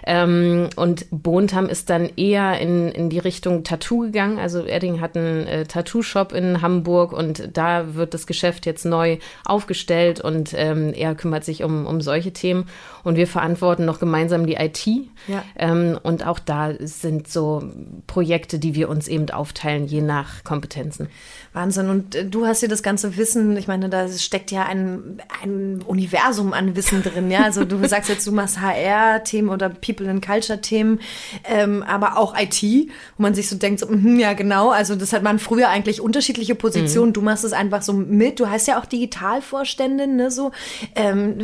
Ähm, 0.10 0.70
und 0.78 1.06
Bontam 1.12 1.68
ist 1.68 1.90
dann 1.90 2.10
eher 2.16 2.62
in, 2.62 2.88
in 2.88 3.10
die 3.10 3.20
Richtung 3.20 3.66
Tattoo 3.66 4.04
gegangen. 4.04 4.40
Also 4.40 4.66
Edding 4.66 5.02
hat 5.02 5.18
einen 5.18 5.46
äh, 5.46 5.66
Tattoo-Shop 5.66 6.32
in 6.32 6.62
Hamburg 6.62 7.12
und 7.12 7.50
da 7.52 7.94
wird 7.96 8.14
das 8.14 8.26
Geschäft 8.26 8.66
jetzt 8.66 8.86
neu 8.86 9.18
aufgestellt 9.44 10.22
und 10.22 10.54
ähm, 10.56 10.94
er 10.94 11.14
kümmert 11.14 11.44
sich 11.44 11.62
um, 11.62 11.86
um 11.86 12.00
solche 12.00 12.32
Themen. 12.32 12.68
Und 13.04 13.18
wir 13.18 13.28
verantworten 13.28 13.84
noch 13.84 14.00
gemeinsam 14.00 14.46
die 14.46 14.56
IT. 14.56 14.88
Ja. 15.28 15.44
Ähm, 15.58 16.00
und 16.02 16.26
auch 16.26 16.40
da 16.40 16.72
sind 16.80 17.28
so 17.28 17.64
Projekte, 18.06 18.60
die 18.60 18.76
wir 18.76 18.88
uns 18.88 19.10
eben 19.10 19.30
aufteilen, 19.30 19.88
je 19.88 20.02
nach 20.02 20.46
Kompetenzen. 20.46 21.10
Wahnsinn. 21.52 21.90
Und 21.90 22.16
äh, 22.16 22.26
du 22.26 22.46
hast 22.46 22.62
hier 22.62 22.70
das 22.70 22.84
ganze 22.84 23.18
Wissen, 23.18 23.58
ich 23.58 23.68
meine, 23.68 23.90
da 23.90 24.08
steckt 24.08 24.52
ja 24.52 24.66
ein, 24.66 25.22
ein 25.44 25.82
Universum 25.82 26.54
an 26.54 26.78
Wissen 26.78 27.04
drin. 27.04 27.30
Ja, 27.30 27.44
also 27.44 27.66
du 27.66 27.86
sagst 27.88 28.10
jetzt, 28.10 28.26
du 28.26 28.32
machst 28.32 28.62
HR-Themen 28.62 29.50
oder 29.50 29.70
People 29.70 29.97
and 30.06 30.26
Culture-Themen, 30.26 31.00
ähm, 31.46 31.84
aber 31.84 32.18
auch 32.18 32.38
IT, 32.38 32.62
wo 32.62 33.24
man 33.24 33.34
sich 33.34 33.50
so 33.50 33.56
denkt, 33.56 33.80
so, 33.80 33.88
mh, 33.88 34.20
ja 34.20 34.34
genau, 34.34 34.70
also 34.70 34.96
das 34.96 35.14
hat 35.14 35.24
man 35.24 35.40
früher 35.40 35.70
eigentlich 35.70 36.02
unterschiedliche 36.02 36.56
Positionen. 36.56 37.10
Mhm. 37.10 37.14
Du 37.14 37.22
machst 37.22 37.44
es 37.44 37.54
einfach 37.54 37.82
so 37.82 37.94
mit. 37.94 38.40
Du 38.40 38.50
heißt 38.50 38.68
ja 38.68 38.80
auch 38.80 38.86
Digitalvorständin, 38.86 40.16
ne? 40.16 40.32
So 40.32 40.52
ähm, 40.96 41.38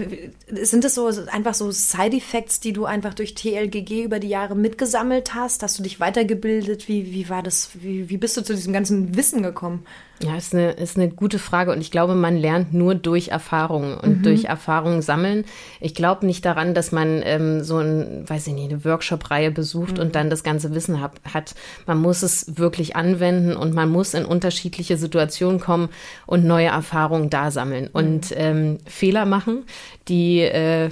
sind 0.47 0.83
das 0.83 0.95
so 0.95 1.09
einfach 1.31 1.53
so 1.53 1.71
Side-Effects, 1.71 2.59
die 2.59 2.73
du 2.73 2.85
einfach 2.85 3.13
durch 3.13 3.35
TLGG 3.35 4.03
über 4.03 4.19
die 4.19 4.29
Jahre 4.29 4.55
mitgesammelt 4.55 5.33
hast? 5.33 5.63
Hast 5.63 5.79
du 5.79 5.83
dich 5.83 5.99
weitergebildet? 5.99 6.87
Wie, 6.87 7.13
wie 7.13 7.29
war 7.29 7.43
das? 7.43 7.69
Wie, 7.75 8.09
wie 8.09 8.17
bist 8.17 8.37
du 8.37 8.41
zu 8.41 8.53
diesem 8.53 8.73
ganzen 8.73 9.15
Wissen 9.15 9.43
gekommen? 9.43 9.85
Ja, 10.23 10.37
ist 10.37 10.53
eine, 10.53 10.71
ist 10.71 10.97
eine 10.97 11.09
gute 11.09 11.37
Frage 11.37 11.71
und 11.71 11.81
ich 11.81 11.91
glaube, 11.91 12.15
man 12.15 12.37
lernt 12.37 12.73
nur 12.73 12.95
durch 12.95 13.27
Erfahrungen 13.27 13.97
und 13.97 14.19
mhm. 14.19 14.23
durch 14.23 14.45
Erfahrungen 14.45 15.01
sammeln. 15.01 15.43
Ich 15.81 15.93
glaube 15.93 16.25
nicht 16.25 16.45
daran, 16.45 16.73
dass 16.73 16.93
man 16.93 17.21
ähm, 17.25 17.61
so 17.61 17.79
ein, 17.79 18.23
weiß 18.27 18.47
ich 18.47 18.53
nicht, 18.53 18.71
eine 18.71 18.85
Workshop-Reihe 18.85 19.51
besucht 19.51 19.95
mhm. 19.95 20.03
und 20.03 20.15
dann 20.15 20.29
das 20.29 20.43
ganze 20.43 20.73
Wissen 20.73 21.01
hab, 21.01 21.19
hat. 21.33 21.55
Man 21.87 21.97
muss 21.99 22.23
es 22.23 22.57
wirklich 22.57 22.95
anwenden 22.95 23.55
und 23.55 23.73
man 23.73 23.89
muss 23.89 24.13
in 24.13 24.23
unterschiedliche 24.23 24.95
Situationen 24.95 25.59
kommen 25.59 25.89
und 26.25 26.45
neue 26.45 26.67
Erfahrungen 26.67 27.29
da 27.29 27.51
sammeln 27.51 27.85
mhm. 27.85 27.89
und 27.91 28.33
ähm, 28.37 28.77
Fehler 28.85 29.25
machen, 29.25 29.63
die 30.07 30.39
äh, 30.39 30.89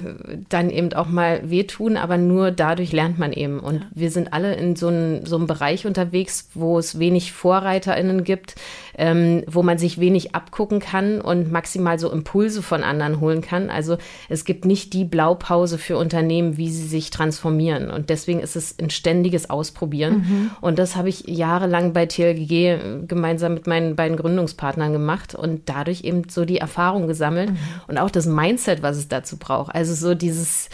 dann 0.50 0.68
eben 0.68 0.92
auch 0.92 1.08
mal 1.08 1.48
wehtun, 1.48 1.96
aber 1.96 2.18
nur 2.18 2.50
dadurch 2.50 2.92
lernt 2.92 3.18
man 3.18 3.32
eben. 3.32 3.60
Und 3.60 3.76
ja. 3.76 3.86
wir 3.94 4.10
sind 4.10 4.34
alle 4.34 4.54
in 4.54 4.76
so, 4.76 4.88
ein, 4.88 5.24
so 5.24 5.36
einem 5.36 5.46
Bereich 5.46 5.86
unterwegs, 5.86 6.50
wo 6.52 6.78
es 6.78 6.98
wenig 6.98 7.32
VorreiterInnen 7.32 8.24
gibt 8.24 8.56
ähm, 8.98 9.21
wo 9.46 9.62
man 9.62 9.78
sich 9.78 9.98
wenig 9.98 10.34
abgucken 10.34 10.80
kann 10.80 11.20
und 11.20 11.50
maximal 11.50 11.98
so 11.98 12.10
Impulse 12.10 12.62
von 12.62 12.82
anderen 12.82 13.20
holen 13.20 13.40
kann. 13.40 13.70
Also 13.70 13.98
es 14.28 14.44
gibt 14.44 14.64
nicht 14.64 14.92
die 14.92 15.04
Blaupause 15.04 15.78
für 15.78 15.96
Unternehmen, 15.96 16.56
wie 16.56 16.70
sie 16.70 16.86
sich 16.86 17.10
transformieren. 17.10 17.90
Und 17.90 18.10
deswegen 18.10 18.40
ist 18.40 18.56
es 18.56 18.76
ein 18.78 18.90
ständiges 18.90 19.50
Ausprobieren. 19.50 20.14
Mhm. 20.14 20.50
Und 20.60 20.78
das 20.78 20.96
habe 20.96 21.08
ich 21.08 21.24
jahrelang 21.26 21.92
bei 21.92 22.06
TLGG 22.06 23.06
gemeinsam 23.06 23.54
mit 23.54 23.66
meinen 23.66 23.96
beiden 23.96 24.16
Gründungspartnern 24.16 24.92
gemacht 24.92 25.34
und 25.34 25.62
dadurch 25.66 26.04
eben 26.04 26.28
so 26.28 26.44
die 26.44 26.58
Erfahrung 26.58 27.06
gesammelt 27.06 27.50
mhm. 27.50 27.58
und 27.88 27.98
auch 27.98 28.10
das 28.10 28.26
Mindset, 28.26 28.82
was 28.82 28.96
es 28.96 29.08
dazu 29.08 29.36
braucht. 29.36 29.74
Also 29.74 29.94
so 29.94 30.14
dieses 30.14 30.68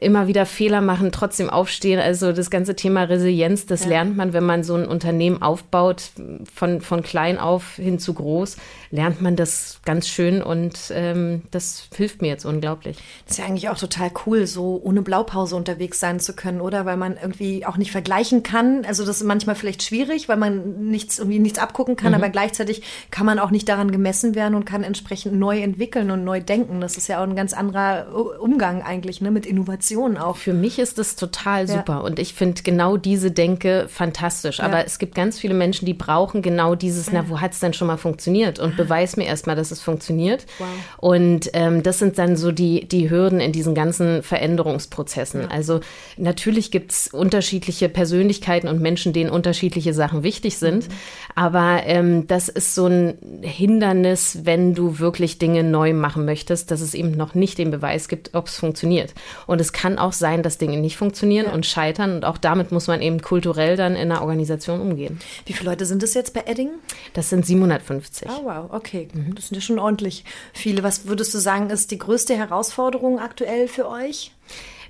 immer 0.00 0.26
wieder 0.26 0.44
Fehler 0.44 0.82
machen, 0.82 1.10
trotzdem 1.10 1.48
aufstehen. 1.48 2.00
Also 2.00 2.32
das 2.32 2.50
ganze 2.50 2.76
Thema 2.76 3.04
Resilienz, 3.04 3.64
das 3.64 3.84
ja. 3.84 3.90
lernt 3.90 4.16
man, 4.16 4.34
wenn 4.34 4.44
man 4.44 4.62
so 4.62 4.74
ein 4.74 4.86
Unternehmen 4.86 5.40
aufbaut, 5.40 6.10
von, 6.54 6.82
von 6.82 7.02
klein 7.02 7.38
auf 7.38 7.76
hin 7.76 7.98
zu 7.98 8.12
groß, 8.12 8.56
lernt 8.90 9.22
man 9.22 9.36
das 9.36 9.80
ganz 9.86 10.06
schön 10.06 10.42
und 10.42 10.92
ähm, 10.94 11.42
das 11.50 11.88
hilft 11.94 12.20
mir 12.20 12.28
jetzt 12.28 12.44
unglaublich. 12.44 12.98
Das 13.24 13.32
ist 13.32 13.38
ja 13.38 13.46
eigentlich 13.46 13.70
auch 13.70 13.78
total 13.78 14.10
cool, 14.26 14.46
so 14.46 14.80
ohne 14.84 15.00
Blaupause 15.00 15.56
unterwegs 15.56 15.98
sein 15.98 16.20
zu 16.20 16.34
können, 16.34 16.60
oder? 16.60 16.84
Weil 16.84 16.98
man 16.98 17.16
irgendwie 17.16 17.64
auch 17.64 17.78
nicht 17.78 17.90
vergleichen 17.90 18.42
kann. 18.42 18.84
Also 18.86 19.06
das 19.06 19.22
ist 19.22 19.26
manchmal 19.26 19.54
vielleicht 19.54 19.82
schwierig, 19.82 20.28
weil 20.28 20.36
man 20.36 20.88
nichts, 20.90 21.18
irgendwie 21.18 21.38
nichts 21.38 21.58
abgucken 21.58 21.96
kann, 21.96 22.12
mhm. 22.12 22.16
aber 22.16 22.28
gleichzeitig 22.28 22.82
kann 23.10 23.24
man 23.24 23.38
auch 23.38 23.50
nicht 23.50 23.68
daran 23.68 23.90
gemessen 23.90 24.34
werden 24.34 24.54
und 24.54 24.66
kann 24.66 24.82
entsprechend 24.82 25.38
neu 25.38 25.60
entwickeln 25.60 26.10
und 26.10 26.24
neu 26.24 26.40
denken. 26.40 26.82
Das 26.82 26.98
ist 26.98 27.08
ja 27.08 27.20
auch 27.20 27.26
ein 27.26 27.36
ganz 27.36 27.54
anderer 27.54 28.38
Umgang 28.40 28.82
eigentlich, 28.82 29.22
ne, 29.22 29.30
mit 29.30 29.46
Innovation 29.46 29.69
Innovation 29.70 30.16
auch. 30.16 30.36
Für 30.36 30.52
mich 30.52 30.78
ist 30.78 30.98
das 30.98 31.16
total 31.16 31.68
super 31.68 31.94
ja. 31.94 31.98
und 31.98 32.18
ich 32.18 32.34
finde 32.34 32.62
genau 32.62 32.96
diese 32.96 33.30
Denke 33.30 33.86
fantastisch. 33.88 34.58
Ja. 34.58 34.64
Aber 34.64 34.84
es 34.84 34.98
gibt 34.98 35.14
ganz 35.14 35.38
viele 35.38 35.54
Menschen, 35.54 35.86
die 35.86 35.94
brauchen 35.94 36.42
genau 36.42 36.74
dieses, 36.74 37.06
ja. 37.06 37.12
na, 37.14 37.28
wo 37.28 37.40
hat 37.40 37.52
es 37.52 37.60
denn 37.60 37.72
schon 37.72 37.86
mal 37.86 37.96
funktioniert? 37.96 38.58
Und 38.58 38.76
beweis 38.76 39.16
mir 39.16 39.24
erstmal, 39.24 39.56
dass 39.56 39.70
es 39.70 39.80
funktioniert. 39.80 40.46
Wow. 40.58 40.68
Und 40.98 41.50
ähm, 41.52 41.82
das 41.82 41.98
sind 41.98 42.18
dann 42.18 42.36
so 42.36 42.52
die, 42.52 42.86
die 42.88 43.10
Hürden 43.10 43.40
in 43.40 43.52
diesen 43.52 43.74
ganzen 43.74 44.22
Veränderungsprozessen. 44.22 45.50
Also 45.50 45.80
natürlich 46.16 46.70
gibt 46.70 46.92
es 46.92 47.08
unterschiedliche 47.08 47.88
Persönlichkeiten 47.88 48.68
und 48.68 48.80
Menschen, 48.80 49.12
denen 49.12 49.30
unterschiedliche 49.30 49.94
Sachen 49.94 50.22
wichtig 50.22 50.58
sind. 50.58 50.88
Mhm. 50.88 50.92
Aber 51.36 51.82
ähm, 51.84 52.26
das 52.26 52.48
ist 52.48 52.74
so 52.74 52.86
ein 52.86 53.18
Hindernis, 53.42 54.40
wenn 54.42 54.74
du 54.74 54.98
wirklich 54.98 55.38
Dinge 55.38 55.62
neu 55.62 55.92
machen 55.92 56.24
möchtest, 56.24 56.70
dass 56.70 56.80
es 56.80 56.94
eben 56.94 57.12
noch 57.12 57.34
nicht 57.34 57.58
den 57.58 57.70
Beweis 57.70 58.08
gibt, 58.08 58.34
ob 58.34 58.46
es 58.46 58.56
funktioniert. 58.56 59.14
Und 59.46 59.59
es 59.60 59.72
kann 59.72 59.98
auch 59.98 60.12
sein, 60.12 60.42
dass 60.42 60.58
Dinge 60.58 60.78
nicht 60.78 60.96
funktionieren 60.96 61.46
ja. 61.46 61.52
und 61.52 61.66
scheitern. 61.66 62.16
Und 62.16 62.24
auch 62.24 62.38
damit 62.38 62.72
muss 62.72 62.86
man 62.86 63.02
eben 63.02 63.22
kulturell 63.22 63.76
dann 63.76 63.94
in 63.94 64.10
einer 64.10 64.22
Organisation 64.22 64.80
umgehen. 64.80 65.20
Wie 65.46 65.52
viele 65.52 65.70
Leute 65.70 65.86
sind 65.86 66.02
es 66.02 66.14
jetzt 66.14 66.34
bei 66.34 66.44
Edding? 66.46 66.70
Das 67.12 67.30
sind 67.30 67.46
750. 67.46 68.28
Oh, 68.28 68.44
wow, 68.44 68.70
okay. 68.70 69.08
Mhm. 69.12 69.34
Das 69.34 69.48
sind 69.48 69.56
ja 69.56 69.60
schon 69.60 69.78
ordentlich 69.78 70.24
viele. 70.52 70.82
Was 70.82 71.06
würdest 71.06 71.34
du 71.34 71.38
sagen, 71.38 71.70
ist 71.70 71.90
die 71.90 71.98
größte 71.98 72.36
Herausforderung 72.36 73.18
aktuell 73.18 73.68
für 73.68 73.88
euch? 73.88 74.32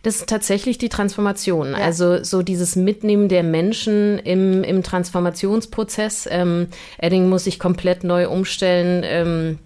Das 0.03 0.17
ist 0.17 0.29
tatsächlich 0.29 0.79
die 0.79 0.89
Transformation. 0.89 1.73
Ja. 1.73 1.79
Also 1.79 2.25
so 2.25 2.43
dieses 2.43 2.75
Mitnehmen 2.75 3.29
der 3.29 3.43
Menschen 3.43 4.19
im, 4.19 4.65
im 4.65 4.83
Transformationsprozess. 4.83 6.27
Ähm, 6.31 6.69
Edding 6.99 7.29
muss 7.29 7.45
sich 7.45 7.59
komplett 7.59 8.03
neu 8.03 8.29
umstellen. 8.29 9.03
Ähm, 9.05 9.59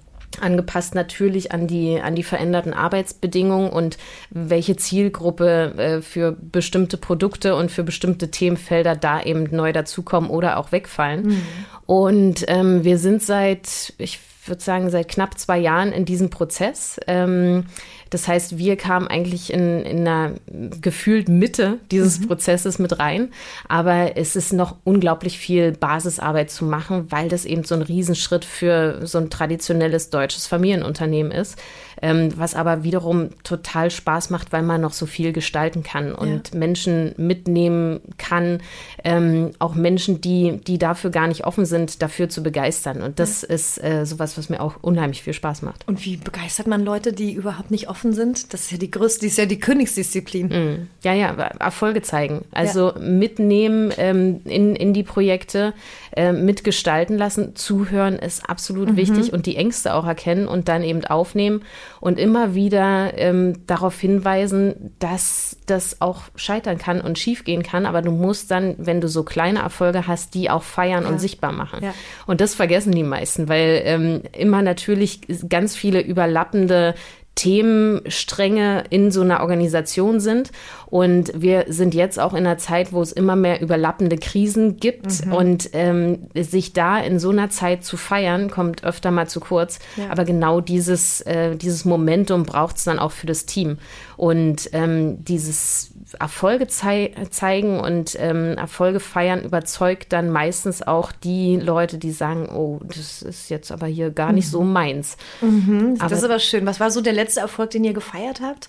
angepasst 0.43 0.95
natürlich 0.95 1.53
an 1.53 1.67
die, 1.67 2.01
an 2.01 2.15
die 2.15 2.23
veränderten 2.23 2.73
Arbeitsbedingungen 2.73 3.71
und 3.71 3.97
welche 4.31 4.77
Zielgruppe 4.77 5.75
äh, 5.77 6.03
für 6.03 6.33
bestimmte 6.33 6.97
Produkte 6.97 7.57
und 7.57 7.71
für 7.71 7.85
bestimmte 7.85 8.31
Themenfelder 8.31 8.97
da 8.97 9.23
eben 9.23 9.45
neu 9.55 9.73
dazukommen 9.73 10.31
oder 10.31 10.59
auch 10.59 10.73
wegfallen. 10.73 11.27
Mhm. 11.27 11.43
Und 11.87 12.45
ähm, 12.49 12.85
wir 12.85 12.99
sind 12.99 13.23
seit, 13.23 13.95
ich 13.99 14.19
würde 14.47 14.63
sagen, 14.63 14.91
seit 14.91 15.09
knapp 15.09 15.39
zwei 15.39 15.59
Jahren 15.59 15.93
in 15.93 16.05
diesem 16.05 16.31
Prozess. 16.31 16.99
Ähm, 17.07 17.65
das 18.11 18.29
heißt, 18.29 18.59
wir 18.59 18.77
kamen 18.77 19.09
eigentlich 19.09 19.53
in, 19.53 19.83
in 19.83 20.01
einer 20.01 20.33
gefühlt 20.81 21.29
Mitte 21.29 21.79
dieses 21.91 22.21
mhm. 22.21 22.29
Prozesses 22.29 22.79
mit 22.79 22.99
rein. 22.99 23.31
Aber 23.69 24.17
es 24.17 24.37
ist 24.37 24.53
noch 24.53 24.77
unglaublich 24.85 25.39
viel 25.39 25.73
Basisarbeit 25.73 26.51
zu 26.51 26.65
machen, 26.65 27.11
weil 27.11 27.29
das 27.29 27.45
eben 27.45 27.65
so 27.65 27.75
ein 27.75 27.83
Riesenschritt 27.83 28.45
für 28.45 29.07
so 29.07 29.19
ein 29.19 29.31
traditionelles 29.31 30.11
deutsches 30.11 30.47
Familienunternehmen 30.47 31.33
ist 31.33 31.59
ähm, 32.05 32.33
was 32.37 32.55
aber 32.55 32.85
wiederum 32.85 33.31
total 33.45 33.91
Spaß 33.91 34.31
macht, 34.31 34.53
weil 34.53 34.63
man 34.63 34.81
noch 34.81 34.93
so 34.93 35.07
viel 35.07 35.33
gestalten 35.33 35.83
kann 35.83 36.15
und 36.15 36.51
ja. 36.53 36.59
Menschen 36.59 37.15
mitnehmen 37.17 38.01
kann, 38.19 38.61
ähm, 39.03 39.53
auch 39.59 39.75
Menschen, 39.75 40.21
die, 40.21 40.61
die 40.67 40.77
dafür 40.77 41.11
gar 41.11 41.27
nicht 41.27 41.47
offen 41.47 41.65
sind, 41.65 42.03
dafür 42.03 42.29
zu 42.29 42.43
begeistern. 42.43 43.03
Und 43.03 43.19
das 43.19 43.43
ja. 43.43 43.49
ist 43.49 43.83
äh, 43.83 44.05
sowas, 44.05 44.37
was 44.37 44.49
mir 44.49 44.61
auch 44.61 44.75
unheimlich 44.83 45.23
viel 45.23 45.33
Spaß 45.33 45.63
macht. 45.63 45.89
Und 45.89 46.05
wie 46.05 46.19
begeistert 46.19 46.67
man 46.67 46.85
Leute, 46.85 47.15
die 47.15 47.33
überhaupt 47.33 47.71
nicht 47.71 47.89
offen 47.89 47.94
sind? 48.03 48.53
Das 48.53 48.63
ist 48.63 48.73
ja 48.73 48.79
die 48.79 48.91
größte, 48.91 49.21
die 49.21 49.27
ist 49.27 49.39
ja 49.39 49.47
die 49.47 49.61
Königsdisziplin. 49.61 50.49
Mm. 50.49 50.89
Ja, 51.03 51.13
ja, 51.13 51.31
Erfolge 51.31 52.03
zeigen. 52.03 52.45
Also 52.53 52.93
ja. 52.93 52.99
mitnehmen 52.99 53.93
ähm, 53.97 54.41
in, 54.45 54.75
in 54.75 54.93
die 54.93 55.03
Projekte, 55.03 55.75
äh, 56.17 56.33
mitgestalten 56.33 57.19
lassen. 57.19 57.57
Zuhören 57.57 58.19
ist 58.19 58.49
absolut 58.49 58.93
mhm. 58.93 58.97
wichtig 58.97 59.33
und 59.33 59.47
die 59.47 59.57
Ängste 59.57 59.95
auch 59.95 60.07
erkennen 60.07 60.47
und 60.47 60.69
dann 60.69 60.83
eben 60.83 61.05
aufnehmen 61.05 61.63
und 62.01 62.19
immer 62.19 62.55
wieder 62.55 63.17
ähm, 63.17 63.67
darauf 63.67 63.99
hinweisen, 63.99 64.95
dass 64.99 65.57
das 65.67 66.01
auch 66.01 66.23
scheitern 66.37 66.79
kann 66.79 67.01
und 67.01 67.19
schiefgehen 67.19 67.63
kann. 67.63 67.87
Aber 67.87 68.03
du 68.03 68.11
musst 68.11 68.51
dann, 68.51 68.75
wenn 68.79 69.01
du 69.01 69.09
so 69.09 69.25
kleine 69.25 69.61
Erfolge 69.61 70.07
hast, 70.07 70.35
die 70.35 70.51
auch 70.51 70.63
feiern 70.63 71.05
ja. 71.05 71.09
und 71.09 71.21
sichtbar 71.21 71.53
machen. 71.53 71.81
Ja. 71.83 71.95
Und 72.27 72.41
das 72.41 72.55
vergessen 72.55 72.93
die 72.93 73.03
meisten, 73.03 73.49
weil 73.49 73.83
ähm, 73.85 74.23
immer 74.33 74.63
natürlich 74.63 75.21
ganz 75.49 75.75
viele 75.77 76.01
überlappende 76.01 76.95
Themenstränge 77.35 78.85
in 78.91 79.11
so 79.11 79.23
einer 79.23 79.41
Organisation 79.41 80.21
sind. 80.21 80.53
Und 80.87 81.33
wir 81.35 81.65
sind 81.69 81.95
jetzt 81.95 82.21
auch 82.21 82.33
in 82.33 82.47
einer 82.47 82.59
Zeit, 82.59 82.93
wo 82.93 83.03
es 83.03 83.11
immer 83.11 83.35
mehr 83.35 83.61
überlappende 83.61 84.17
Krisen 84.17 84.77
gibt. 84.77 85.27
Mhm. 85.27 85.33
Und 85.33 85.71
ähm, 85.73 86.29
sich 86.35 86.73
da 86.73 86.99
in 86.99 87.19
so 87.19 87.31
einer 87.31 87.51
Zeit 87.51 87.85
zu 87.85 87.97
feiern, 87.97 88.51
kommt 88.51 88.85
öfter 88.85 89.11
mal 89.11 89.29
zu 89.29 89.41
kurz. 89.41 89.81
Ja. 89.97 90.11
Aber 90.11 90.25
genau 90.25 90.61
dieses, 90.61 91.21
äh, 91.23 91.57
dieses 91.57 91.85
Momentum 91.85 92.45
braucht 92.45 92.77
es 92.77 92.85
dann 92.85 92.99
auch 92.99 93.13
für 93.13 93.27
das 93.27 93.47
Team. 93.47 93.79
Und 94.17 94.71
ähm, 94.73 95.25
dieses 95.25 95.93
Erfolge 96.19 96.67
zei 96.69 97.13
zeigen 97.31 97.81
und 97.81 98.17
ähm, 98.19 98.57
Erfolge 98.57 99.01
feiern 99.01 99.43
überzeugt 99.43 100.13
dann 100.13 100.31
meistens 100.31 100.83
auch 100.83 101.13
die 101.13 101.57
Leute, 101.57 101.99
die 101.99 102.13
sagen, 102.13 102.49
oh, 102.49 102.81
das 102.85 103.23
ist 103.23 103.51
jetzt 103.51 103.73
aber 103.73 103.87
hier 103.87 104.11
gar 104.11 104.33
nicht 104.33 104.47
mhm. 104.47 104.53
so 104.53 104.63
meins. 104.63 105.17
Mhm, 105.41 105.99
das 105.99 106.13
ist 106.13 106.25
aber 106.25 106.39
schön. 106.39 106.67
Was 106.67 106.81
war 106.81 106.91
so 106.91 107.01
der 107.01 107.13
letzte 107.13 107.41
Erfolg, 107.41 107.71
den 107.71 107.85
ihr 107.85 107.95
gefeiert 107.95 108.41
habt? 108.41 108.69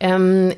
Ähm, 0.00 0.54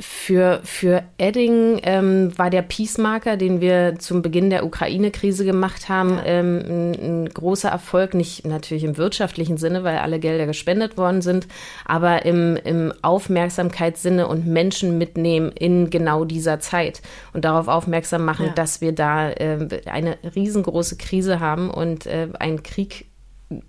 für, 0.00 0.60
für 0.64 1.02
Edding 1.18 1.80
ähm, 1.82 2.36
war 2.36 2.50
der 2.50 2.62
Peace-Marker, 2.62 3.36
den 3.36 3.60
wir 3.60 3.96
zum 3.98 4.22
Beginn 4.22 4.50
der 4.50 4.64
Ukraine-Krise 4.64 5.44
gemacht 5.44 5.88
haben, 5.88 6.18
ähm, 6.24 6.62
ein, 6.66 6.92
ein, 6.94 7.28
großer 7.28 7.68
Erfolg. 7.68 8.14
Nicht 8.14 8.46
natürlich 8.46 8.84
im 8.84 8.96
wirtschaftlichen 8.96 9.56
Sinne, 9.56 9.84
weil 9.84 9.98
alle 9.98 10.18
Gelder 10.18 10.46
gespendet 10.46 10.96
worden 10.96 11.22
sind, 11.22 11.46
aber 11.84 12.24
im, 12.24 12.56
im 12.56 12.92
Aufmerksamkeitssinne 13.02 14.26
und 14.26 14.46
Menschen 14.46 14.98
mitnehmen 14.98 15.52
in 15.52 15.90
genau 15.90 16.24
dieser 16.24 16.60
Zeit 16.60 17.02
und 17.32 17.44
darauf 17.44 17.68
aufmerksam 17.68 18.24
machen, 18.24 18.46
ja. 18.46 18.52
dass 18.52 18.80
wir 18.80 18.92
da 18.92 19.30
äh, 19.30 19.80
eine 19.86 20.18
riesengroße 20.34 20.96
Krise 20.96 21.40
haben 21.40 21.70
und 21.70 22.06
äh, 22.06 22.28
ein 22.38 22.62
Krieg 22.62 23.06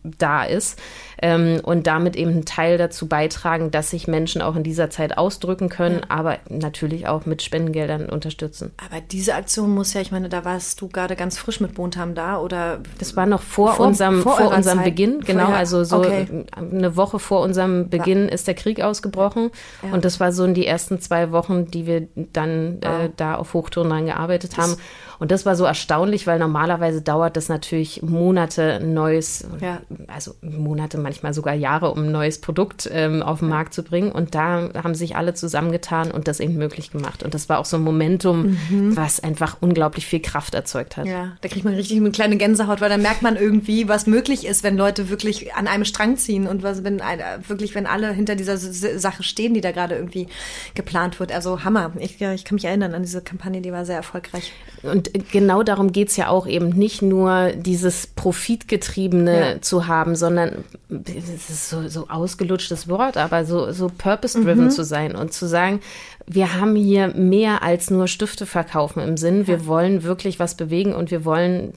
da 0.04 0.44
ist 0.44 0.80
ähm, 1.22 1.60
und 1.64 1.88
damit 1.88 2.16
eben 2.16 2.32
einen 2.32 2.46
Teil 2.46 2.78
dazu 2.78 3.08
beitragen, 3.08 3.72
dass 3.72 3.90
sich 3.90 4.08
Menschen 4.08 4.42
auch 4.42 4.56
in 4.56 4.64
dieser 4.64 4.90
Zeit 4.90 5.18
ausdrücken 5.18 5.70
können, 5.70 6.02
ja. 6.02 6.06
aber 6.10 6.38
natürlich 6.50 7.08
auch 7.08 7.26
mit 7.26 7.42
Spendengeldern 7.42 8.10
unterstützen. 8.10 8.72
Aber 8.78 9.02
diese 9.02 9.36
Aktion 9.36 9.74
muss 9.74 9.94
ja, 9.94 10.02
ich 10.02 10.12
meine, 10.12 10.30
da 10.30 10.46
warst 10.46 10.82
du 10.82 10.88
gerade 10.88 11.16
ganz 11.16 11.38
frisch 11.38 11.60
mit 11.60 11.76
Bontam 11.76 12.16
da 12.16 12.40
oder? 12.40 12.80
Das 13.00 13.16
war 13.16 13.26
noch 13.26 13.42
vor, 13.42 13.76
vor 13.76 13.88
unserem, 13.88 14.22
vor, 14.22 14.38
vor 14.38 14.54
unserem 14.54 14.84
Beginn, 14.84 15.22
genau, 15.22 15.50
ja. 15.50 15.56
also 15.56 15.84
so 15.84 15.98
okay. 15.98 16.28
eine 16.56 16.96
Woche 16.96 17.20
vor 17.20 17.42
unserem 17.42 17.90
Beginn 17.90 18.26
ja. 18.26 18.34
ist 18.34 18.48
der 18.48 18.56
Krieg 18.56 18.82
ausgebrochen 18.82 19.52
und 19.92 20.06
das 20.06 20.20
war 20.20 20.32
so 20.32 20.44
in 20.44 20.54
die 20.54 20.66
ersten 20.66 21.00
zwei 21.00 21.32
Wochen, 21.32 21.68
die 21.68 21.86
wir 21.86 22.08
dann 22.34 22.82
äh, 22.82 23.10
da 23.16 23.36
auf 23.36 23.54
Hochtouren 23.54 23.90
dran 23.90 24.06
gearbeitet 24.06 24.58
das 24.58 24.64
haben. 24.64 24.78
Und 25.20 25.32
das 25.32 25.46
war 25.46 25.56
so 25.56 25.66
erstaunlich, 25.66 26.28
weil 26.28 26.40
normalerweise 26.40 27.02
dauert 27.02 27.38
das 27.38 27.50
natürlich 27.50 28.02
Monate, 28.02 28.82
neues, 28.84 29.48
ja. 29.62 29.82
also 30.08 30.34
Monate, 30.42 30.98
manchmal 31.06 31.34
sogar 31.34 31.54
Jahre, 31.54 31.92
um 31.92 32.00
ein 32.00 32.12
neues 32.12 32.42
Produkt 32.42 32.90
ähm, 32.92 33.22
auf 33.22 33.40
den 33.40 33.50
Markt 33.50 33.74
zu 33.74 33.84
bringen. 33.84 34.12
Und 34.12 34.34
da 34.34 34.70
haben 34.74 34.96
sich 34.96 35.16
alle 35.16 35.36
zusammengetan 35.36 36.12
und 36.12 36.28
das 36.28 36.40
eben 36.40 36.56
möglich 36.56 36.92
gemacht. 36.92 37.22
Und 37.24 37.34
das 37.34 37.48
war 37.48 37.60
auch 37.60 37.66
so 37.66 37.78
ein 37.78 37.84
Momentum, 37.84 38.58
mhm. 38.70 38.98
was 38.98 39.20
einfach 39.22 39.58
unglaublich 39.62 40.08
viel 40.08 40.20
Kraft 40.20 40.56
erzeugt 40.56 40.98
hat. 40.98 41.06
Ja, 41.06 41.38
da 41.42 41.48
kriegt 41.48 41.64
man 41.64 41.76
richtig 41.76 41.98
eine 41.98 42.12
kleine 42.12 42.38
Gänsehaut, 42.38 42.82
weil 42.82 42.90
da 42.90 42.98
merkt 42.98 43.22
man 43.22 43.36
irgendwie, 43.36 43.88
was 43.88 44.08
möglich 44.08 44.46
ist, 44.46 44.64
wenn 44.64 44.76
Leute 44.76 45.10
wirklich 45.10 45.54
an 45.54 45.68
einem 45.68 45.86
Strang 45.86 46.18
ziehen 46.18 46.48
und 46.48 46.64
was, 46.64 46.84
wenn 46.84 47.02
wirklich, 47.48 47.76
wenn 47.76 47.86
alle 47.86 48.12
hinter 48.12 48.36
dieser 48.36 48.58
Sache 48.58 49.24
stehen, 49.24 49.54
die 49.54 49.62
da 49.62 49.72
gerade 49.72 49.96
irgendwie 49.96 50.28
geplant 50.74 51.20
wird. 51.20 51.32
Also 51.32 51.64
Hammer. 51.64 51.92
Ich, 52.00 52.20
ich 52.20 52.46
kann 52.46 52.56
mich 52.56 52.66
erinnern 52.66 52.96
an 52.96 53.04
diese 53.04 53.22
Kampagne, 53.22 53.62
die 53.62 53.72
war 53.72 53.86
sehr 53.86 53.98
erfolgreich. 53.98 54.52
Und 54.84 55.12
genau 55.32 55.64
darum 55.64 55.92
geht 55.92 56.10
es 56.10 56.18
ja 56.18 56.30
auch 56.30 56.48
eben 56.48 56.70
nicht 56.70 57.02
nur 57.02 57.52
dieses 57.52 58.08
Profitgetriebene 58.08 59.40
ja. 59.40 59.62
zu 59.62 59.88
haben, 59.88 60.16
sondern 60.16 60.64
das 61.04 61.50
ist 61.50 61.70
so, 61.70 61.88
so 61.88 62.08
ausgelutschtes 62.08 62.88
Wort, 62.88 63.18
aber 63.18 63.46
so, 63.46 63.72
so 63.72 63.88
purpose-driven 63.90 64.66
mhm. 64.66 64.70
zu 64.72 64.84
sein 64.84 65.16
und 65.16 65.34
zu 65.34 65.48
sagen, 65.48 65.80
wir 66.28 66.60
haben 66.60 66.76
hier 66.76 67.10
mehr 67.10 67.62
als 67.62 67.92
nur 67.92 68.08
Stifte 68.08 68.46
verkaufen 68.46 69.02
im 69.02 69.16
Sinn. 69.16 69.48
Wir 69.48 69.68
wollen 69.68 70.04
wirklich 70.04 70.40
was 70.40 70.56
bewegen 70.56 70.94
und 70.94 71.12
wir 71.12 71.24
wollen 71.24 71.74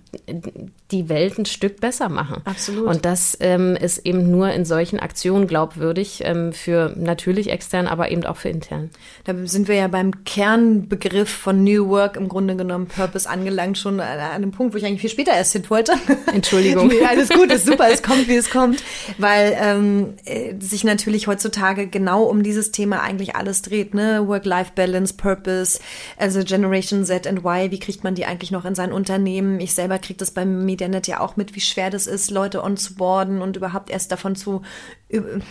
die 0.90 1.11
Welt 1.11 1.38
ein 1.38 1.45
Stück 1.45 1.81
besser 1.81 2.09
machen. 2.09 2.40
Absolut. 2.47 2.87
Und 2.87 3.05
das 3.05 3.37
ähm, 3.40 3.76
ist 3.76 4.07
eben 4.07 4.31
nur 4.31 4.50
in 4.50 4.64
solchen 4.64 4.99
Aktionen 5.00 5.47
glaubwürdig 5.47 6.23
ähm, 6.25 6.55
für 6.55 6.95
natürlich 6.97 7.50
extern, 7.50 7.87
aber 7.87 8.11
eben 8.11 8.25
auch 8.25 8.38
für 8.38 8.49
intern. 8.49 8.88
Da 9.25 9.35
sind 9.45 9.69
wir 9.69 9.75
ja 9.75 9.88
beim 9.88 10.25
Kernbegriff 10.25 11.28
von 11.28 11.62
New 11.62 11.88
Work 11.90 12.17
im 12.17 12.28
Grunde 12.28 12.57
genommen 12.57 12.87
Purpose 12.87 13.28
angelangt, 13.28 13.76
schon 13.76 14.00
an 14.00 14.19
einem 14.19 14.50
Punkt, 14.50 14.73
wo 14.73 14.78
ich 14.78 14.87
eigentlich 14.87 15.02
viel 15.02 15.11
später 15.11 15.33
erst 15.33 15.52
hin 15.52 15.64
wollte. 15.69 15.93
Entschuldigung. 16.33 16.88
nee, 16.88 17.05
alles 17.07 17.28
gut, 17.28 17.52
ist 17.52 17.67
super, 17.67 17.88
es 17.93 18.02
kommt, 18.02 18.26
wie 18.26 18.37
es 18.37 18.50
kommt, 18.50 18.83
weil 19.19 19.57
ähm, 19.61 20.14
äh, 20.25 20.55
sich 20.59 20.85
natürlich 20.85 21.26
heutzutage 21.26 21.87
genau 21.87 22.23
um 22.23 22.43
dieses 22.43 22.73
Thema 22.73 23.02
eigentlich 23.02 23.37
alles 23.37 23.61
dreht, 23.61 23.93
ne? 23.93 24.26
Work-Life-Balance, 24.38 25.14
Purpose, 25.14 25.80
also 26.16 26.42
Generation 26.45 27.04
Z 27.04 27.26
and 27.26 27.45
Y, 27.45 27.71
wie 27.71 27.78
kriegt 27.78 28.04
man 28.04 28.14
die 28.14 28.25
eigentlich 28.25 28.50
noch 28.50 28.64
in 28.64 28.75
sein 28.75 28.92
Unternehmen? 28.92 29.61
Ich 29.61 29.75
selber 29.75 29.99
kriege 29.99 30.18
das 30.18 30.30
beim 30.30 30.64
Medianet 30.64 31.07
ja 31.07 31.21
auch 31.21 31.37
mit, 31.37 31.54
wie 31.54 31.61
schwer 31.61 31.90
das 31.90 32.07
ist, 32.07 32.30
Leute 32.30 32.62
onzuboarden 32.62 33.42
und 33.42 33.57
überhaupt 33.57 33.90
erst 33.90 34.12
davon 34.12 34.37
zu, 34.37 34.62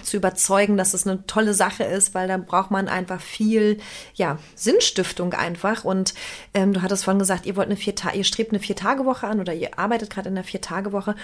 zu 0.04 0.18
überzeugen, 0.18 0.78
dass 0.78 0.94
es 0.94 1.08
eine 1.08 1.26
tolle 1.26 1.54
Sache 1.54 1.84
ist, 1.84 2.14
weil 2.14 2.28
da 2.28 2.38
braucht 2.38 2.70
man 2.70 2.88
einfach 2.88 3.20
viel, 3.20 3.80
ja, 4.14 4.38
Sinnstiftung 4.56 5.34
einfach. 5.34 5.84
Und 5.84 6.14
ähm, 6.54 6.74
du 6.74 6.82
hattest 6.82 7.06
vorhin 7.06 7.20
gesagt, 7.20 7.46
ihr 7.46 7.56
wollt 7.56 7.68
eine 7.68 7.78
vier 7.78 7.96
ihr 8.14 8.24
strebt 8.24 8.52
eine 8.52 8.60
Vier-Tage-Woche 8.60 9.26
an 9.26 9.40
oder 9.40 9.54
ihr 9.54 9.80
arbeitet 9.80 10.12
gerade 10.12 10.30
in 10.30 10.36
einer 10.36 10.44
Vier-Tage-Woche. 10.44 11.16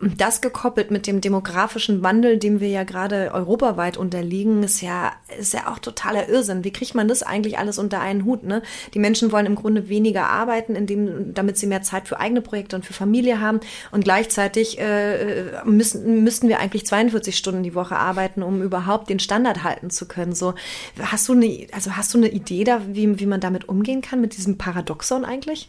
Und 0.00 0.20
das 0.20 0.40
gekoppelt 0.40 0.92
mit 0.92 1.08
dem 1.08 1.20
demografischen 1.20 2.04
Wandel, 2.04 2.38
dem 2.38 2.60
wir 2.60 2.68
ja 2.68 2.84
gerade 2.84 3.32
europaweit 3.32 3.96
unterliegen, 3.96 4.62
ist 4.62 4.80
ja, 4.80 5.12
ist 5.40 5.54
ja 5.54 5.72
auch 5.72 5.80
totaler 5.80 6.28
Irrsinn. 6.28 6.62
Wie 6.62 6.72
kriegt 6.72 6.94
man 6.94 7.08
das 7.08 7.24
eigentlich 7.24 7.58
alles 7.58 7.78
unter 7.78 8.00
einen 8.00 8.24
Hut? 8.24 8.44
Ne? 8.44 8.62
Die 8.94 9.00
Menschen 9.00 9.32
wollen 9.32 9.46
im 9.46 9.56
Grunde 9.56 9.88
weniger 9.88 10.28
arbeiten, 10.28 10.76
indem, 10.76 11.34
damit 11.34 11.58
sie 11.58 11.66
mehr 11.66 11.82
Zeit 11.82 12.06
für 12.06 12.20
eigene 12.20 12.42
Projekte 12.42 12.76
und 12.76 12.84
für 12.86 12.92
Familie 12.92 13.40
haben. 13.40 13.58
Und 13.90 14.04
gleichzeitig 14.04 14.78
äh, 14.78 15.64
müssen, 15.64 16.22
müssten 16.22 16.48
wir 16.48 16.60
eigentlich 16.60 16.86
42 16.86 17.36
Stunden 17.36 17.64
die 17.64 17.74
Woche 17.74 17.77
arbeiten, 17.96 18.42
um 18.42 18.62
überhaupt 18.62 19.08
den 19.08 19.18
Standard 19.18 19.64
halten 19.64 19.90
zu 19.90 20.06
können. 20.06 20.34
So, 20.34 20.54
hast 21.00 21.28
du 21.28 21.32
eine, 21.32 21.66
also 21.72 21.96
hast 21.96 22.12
du 22.14 22.18
eine 22.18 22.28
Idee 22.28 22.64
da, 22.64 22.80
wie, 22.86 23.18
wie 23.18 23.26
man 23.26 23.40
damit 23.40 23.68
umgehen 23.68 24.02
kann, 24.02 24.20
mit 24.20 24.36
diesem 24.36 24.58
Paradoxon 24.58 25.24
eigentlich? 25.24 25.68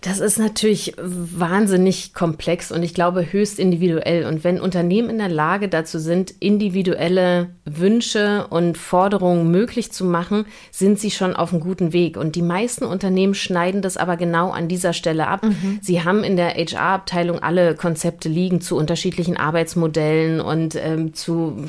Das 0.00 0.18
ist 0.18 0.38
natürlich 0.38 0.94
wahnsinnig 0.98 2.14
komplex 2.14 2.72
und 2.72 2.82
ich 2.82 2.94
glaube 2.94 3.32
höchst 3.32 3.58
individuell. 3.58 4.24
Und 4.24 4.44
wenn 4.44 4.60
Unternehmen 4.60 5.10
in 5.10 5.18
der 5.18 5.28
Lage 5.28 5.68
dazu 5.68 5.98
sind, 5.98 6.32
individuelle 6.40 7.50
Wünsche 7.66 8.46
und 8.48 8.78
Forderungen 8.78 9.50
möglich 9.50 9.92
zu 9.92 10.06
machen, 10.06 10.46
sind 10.70 10.98
sie 10.98 11.10
schon 11.10 11.36
auf 11.36 11.52
einem 11.52 11.60
guten 11.60 11.92
Weg. 11.92 12.16
Und 12.16 12.34
die 12.34 12.42
meisten 12.42 12.84
Unternehmen 12.84 13.34
schneiden 13.34 13.82
das 13.82 13.98
aber 13.98 14.16
genau 14.16 14.50
an 14.50 14.68
dieser 14.68 14.94
Stelle 14.94 15.26
ab. 15.26 15.44
Mhm. 15.44 15.80
Sie 15.82 16.02
haben 16.02 16.24
in 16.24 16.36
der 16.36 16.54
HR-Abteilung 16.54 17.40
alle 17.40 17.74
Konzepte 17.74 18.30
liegen 18.30 18.62
zu 18.62 18.76
unterschiedlichen 18.76 19.36
Arbeitsmodellen 19.36 20.40
und 20.40 20.76
ähm, 20.76 21.12
zu 21.12 21.64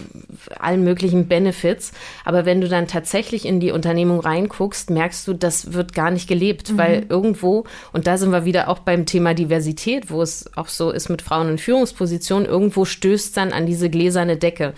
allen 0.57 0.85
möglichen 0.85 1.27
Benefits. 1.27 1.91
Aber 2.23 2.45
wenn 2.45 2.61
du 2.61 2.69
dann 2.69 2.87
tatsächlich 2.87 3.45
in 3.45 3.59
die 3.59 3.71
Unternehmung 3.71 4.21
reinguckst, 4.21 4.89
merkst 4.89 5.27
du, 5.27 5.33
das 5.33 5.73
wird 5.73 5.93
gar 5.93 6.11
nicht 6.11 6.29
gelebt, 6.29 6.71
mhm. 6.71 6.77
weil 6.77 7.05
irgendwo, 7.09 7.65
und 7.91 8.07
da 8.07 8.20
sind 8.21 8.31
wir 8.31 8.45
wieder 8.45 8.69
auch 8.69 8.79
beim 8.79 9.05
Thema 9.05 9.33
Diversität, 9.33 10.09
wo 10.09 10.21
es 10.21 10.49
auch 10.55 10.69
so 10.69 10.91
ist 10.91 11.09
mit 11.09 11.21
Frauen 11.21 11.49
in 11.49 11.57
Führungspositionen, 11.57 12.47
irgendwo 12.47 12.85
stößt 12.85 13.35
dann 13.35 13.51
an 13.51 13.65
diese 13.65 13.89
gläserne 13.89 14.37
Decke. 14.37 14.73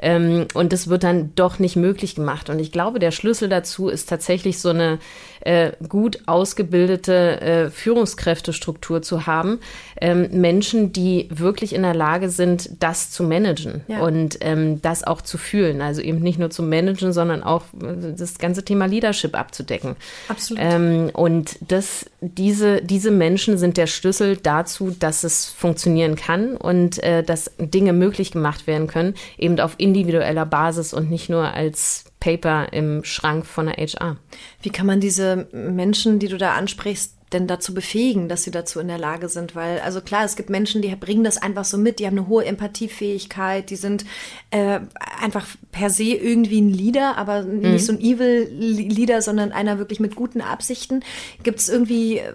Ähm, 0.00 0.46
und 0.52 0.74
das 0.74 0.88
wird 0.88 1.04
dann 1.04 1.32
doch 1.34 1.58
nicht 1.58 1.76
möglich 1.76 2.14
gemacht. 2.14 2.50
Und 2.50 2.58
ich 2.58 2.70
glaube, 2.70 2.98
der 2.98 3.10
Schlüssel 3.10 3.48
dazu 3.48 3.88
ist 3.88 4.10
tatsächlich 4.10 4.58
so 4.58 4.68
eine 4.68 4.98
äh, 5.40 5.72
gut 5.88 6.20
ausgebildete 6.26 7.40
äh, 7.40 7.70
Führungskräftestruktur 7.70 9.02
zu 9.02 9.26
haben. 9.26 9.60
Ähm, 10.00 10.28
Menschen, 10.32 10.92
die 10.92 11.28
wirklich 11.30 11.74
in 11.74 11.82
der 11.82 11.94
Lage 11.94 12.30
sind, 12.30 12.70
das 12.80 13.10
zu 13.10 13.22
managen 13.22 13.82
ja. 13.88 14.00
und 14.00 14.38
ähm, 14.40 14.80
das 14.82 15.04
auch 15.04 15.22
zu 15.22 15.38
fühlen. 15.38 15.80
Also 15.80 16.00
eben 16.00 16.20
nicht 16.20 16.38
nur 16.38 16.50
zu 16.50 16.62
managen, 16.62 17.12
sondern 17.12 17.42
auch 17.42 17.64
äh, 17.82 18.14
das 18.16 18.38
ganze 18.38 18.64
Thema 18.64 18.86
Leadership 18.86 19.36
abzudecken. 19.36 19.96
Absolut. 20.28 20.62
Ähm, 20.62 21.10
und 21.12 21.56
das, 21.60 22.06
diese, 22.20 22.82
diese 22.82 23.10
Menschen 23.10 23.58
sind 23.58 23.76
der 23.76 23.86
Schlüssel 23.86 24.36
dazu, 24.36 24.94
dass 24.98 25.24
es 25.24 25.46
funktionieren 25.46 26.16
kann 26.16 26.56
und 26.56 27.02
äh, 27.02 27.22
dass 27.22 27.50
Dinge 27.58 27.92
möglich 27.92 28.32
gemacht 28.32 28.66
werden 28.66 28.86
können, 28.86 29.14
eben 29.36 29.58
auf 29.60 29.74
individueller 29.78 30.46
Basis 30.46 30.92
und 30.92 31.10
nicht 31.10 31.28
nur 31.28 31.52
als 31.52 32.04
Paper 32.20 32.72
im 32.72 33.04
Schrank 33.04 33.46
von 33.46 33.66
der 33.66 33.76
HR. 33.76 34.16
Wie 34.62 34.70
kann 34.70 34.86
man 34.86 35.00
diese 35.00 35.48
Menschen, 35.52 36.18
die 36.18 36.28
du 36.28 36.38
da 36.38 36.54
ansprichst, 36.54 37.17
denn 37.32 37.46
dazu 37.46 37.74
befähigen, 37.74 38.28
dass 38.28 38.42
sie 38.42 38.50
dazu 38.50 38.80
in 38.80 38.88
der 38.88 38.98
Lage 38.98 39.28
sind? 39.28 39.54
Weil, 39.54 39.80
also 39.80 40.00
klar, 40.00 40.24
es 40.24 40.36
gibt 40.36 40.50
Menschen, 40.50 40.82
die 40.82 40.94
bringen 40.96 41.24
das 41.24 41.36
einfach 41.36 41.64
so 41.64 41.78
mit, 41.78 41.98
die 41.98 42.06
haben 42.06 42.18
eine 42.18 42.28
hohe 42.28 42.44
Empathiefähigkeit, 42.44 43.70
die 43.70 43.76
sind 43.76 44.04
äh, 44.50 44.80
einfach 45.20 45.46
per 45.72 45.90
se 45.90 46.04
irgendwie 46.04 46.60
ein 46.60 46.70
Leader, 46.70 47.18
aber 47.18 47.42
mhm. 47.42 47.72
nicht 47.72 47.84
so 47.84 47.92
ein 47.92 48.00
Evil-Leader, 48.00 49.22
sondern 49.22 49.52
einer 49.52 49.78
wirklich 49.78 50.00
mit 50.00 50.16
guten 50.16 50.40
Absichten. 50.40 51.02
Gibt 51.42 51.60
es 51.60 51.68
irgendwie 51.68 52.18
äh, 52.18 52.32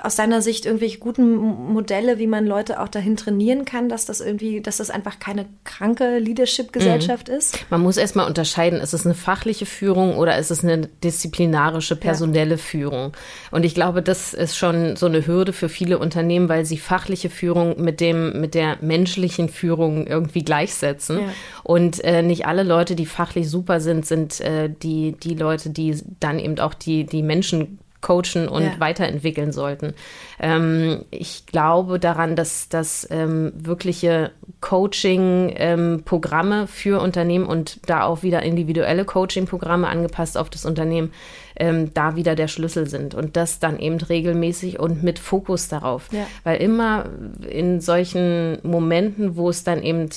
aus 0.00 0.16
deiner 0.16 0.42
Sicht 0.42 0.66
irgendwelche 0.66 0.98
guten 0.98 1.34
Modelle, 1.36 2.18
wie 2.18 2.26
man 2.26 2.46
Leute 2.46 2.80
auch 2.80 2.88
dahin 2.88 3.16
trainieren 3.16 3.64
kann, 3.64 3.88
dass 3.88 4.06
das 4.06 4.20
irgendwie, 4.20 4.60
dass 4.60 4.76
das 4.76 4.90
einfach 4.90 5.18
keine 5.18 5.46
kranke 5.64 6.18
Leadership-Gesellschaft 6.18 7.28
mhm. 7.28 7.34
ist? 7.34 7.58
Man 7.70 7.80
muss 7.80 7.96
erstmal 7.96 8.26
unterscheiden, 8.26 8.80
ist 8.80 8.94
es 8.94 9.04
eine 9.04 9.14
fachliche 9.14 9.66
Führung 9.66 10.16
oder 10.16 10.38
ist 10.38 10.50
es 10.50 10.62
eine 10.62 10.86
disziplinarische, 11.02 11.96
personelle 11.96 12.52
ja. 12.52 12.56
Führung? 12.56 13.12
Und 13.50 13.64
ich 13.64 13.74
glaube, 13.74 14.02
das 14.02 14.35
ist 14.36 14.56
schon 14.56 14.96
so 14.96 15.06
eine 15.06 15.26
Hürde 15.26 15.52
für 15.52 15.68
viele 15.68 15.98
Unternehmen, 15.98 16.48
weil 16.48 16.64
sie 16.64 16.78
fachliche 16.78 17.30
Führung 17.30 17.82
mit 17.82 18.00
dem, 18.00 18.40
mit 18.40 18.54
der 18.54 18.78
menschlichen 18.80 19.48
Führung 19.48 20.06
irgendwie 20.06 20.44
gleichsetzen. 20.44 21.20
Ja. 21.20 21.28
Und 21.62 22.02
äh, 22.04 22.22
nicht 22.22 22.46
alle 22.46 22.62
Leute, 22.62 22.94
die 22.94 23.06
fachlich 23.06 23.50
super 23.50 23.80
sind, 23.80 24.06
sind 24.06 24.40
äh, 24.40 24.70
die, 24.70 25.12
die 25.12 25.34
Leute, 25.34 25.70
die 25.70 26.00
dann 26.20 26.38
eben 26.38 26.58
auch 26.58 26.74
die, 26.74 27.04
die 27.04 27.22
Menschen 27.22 27.78
coachen 28.06 28.48
und 28.48 28.62
ja. 28.62 28.74
weiterentwickeln 28.78 29.52
sollten. 29.52 29.94
Ähm, 30.38 31.04
ich 31.10 31.44
glaube 31.46 31.98
daran, 31.98 32.36
dass, 32.36 32.68
dass 32.68 33.08
ähm, 33.10 33.52
wirkliche 33.56 34.30
Coaching-Programme 34.60 36.60
ähm, 36.60 36.68
für 36.68 37.00
Unternehmen 37.00 37.46
und 37.46 37.80
da 37.86 38.04
auch 38.04 38.22
wieder 38.22 38.42
individuelle 38.42 39.04
Coaching-Programme 39.04 39.88
angepasst 39.88 40.38
auf 40.38 40.50
das 40.50 40.64
Unternehmen 40.64 41.10
ähm, 41.56 41.92
da 41.94 42.16
wieder 42.16 42.34
der 42.34 42.48
Schlüssel 42.48 42.88
sind 42.88 43.14
und 43.14 43.36
das 43.36 43.58
dann 43.58 43.78
eben 43.78 43.96
regelmäßig 43.96 44.78
und 44.78 45.02
mit 45.02 45.18
Fokus 45.18 45.68
darauf. 45.68 46.08
Ja. 46.12 46.26
Weil 46.44 46.60
immer 46.60 47.06
in 47.48 47.80
solchen 47.80 48.58
Momenten, 48.62 49.36
wo 49.36 49.50
es 49.50 49.64
dann 49.64 49.82
eben 49.82 50.08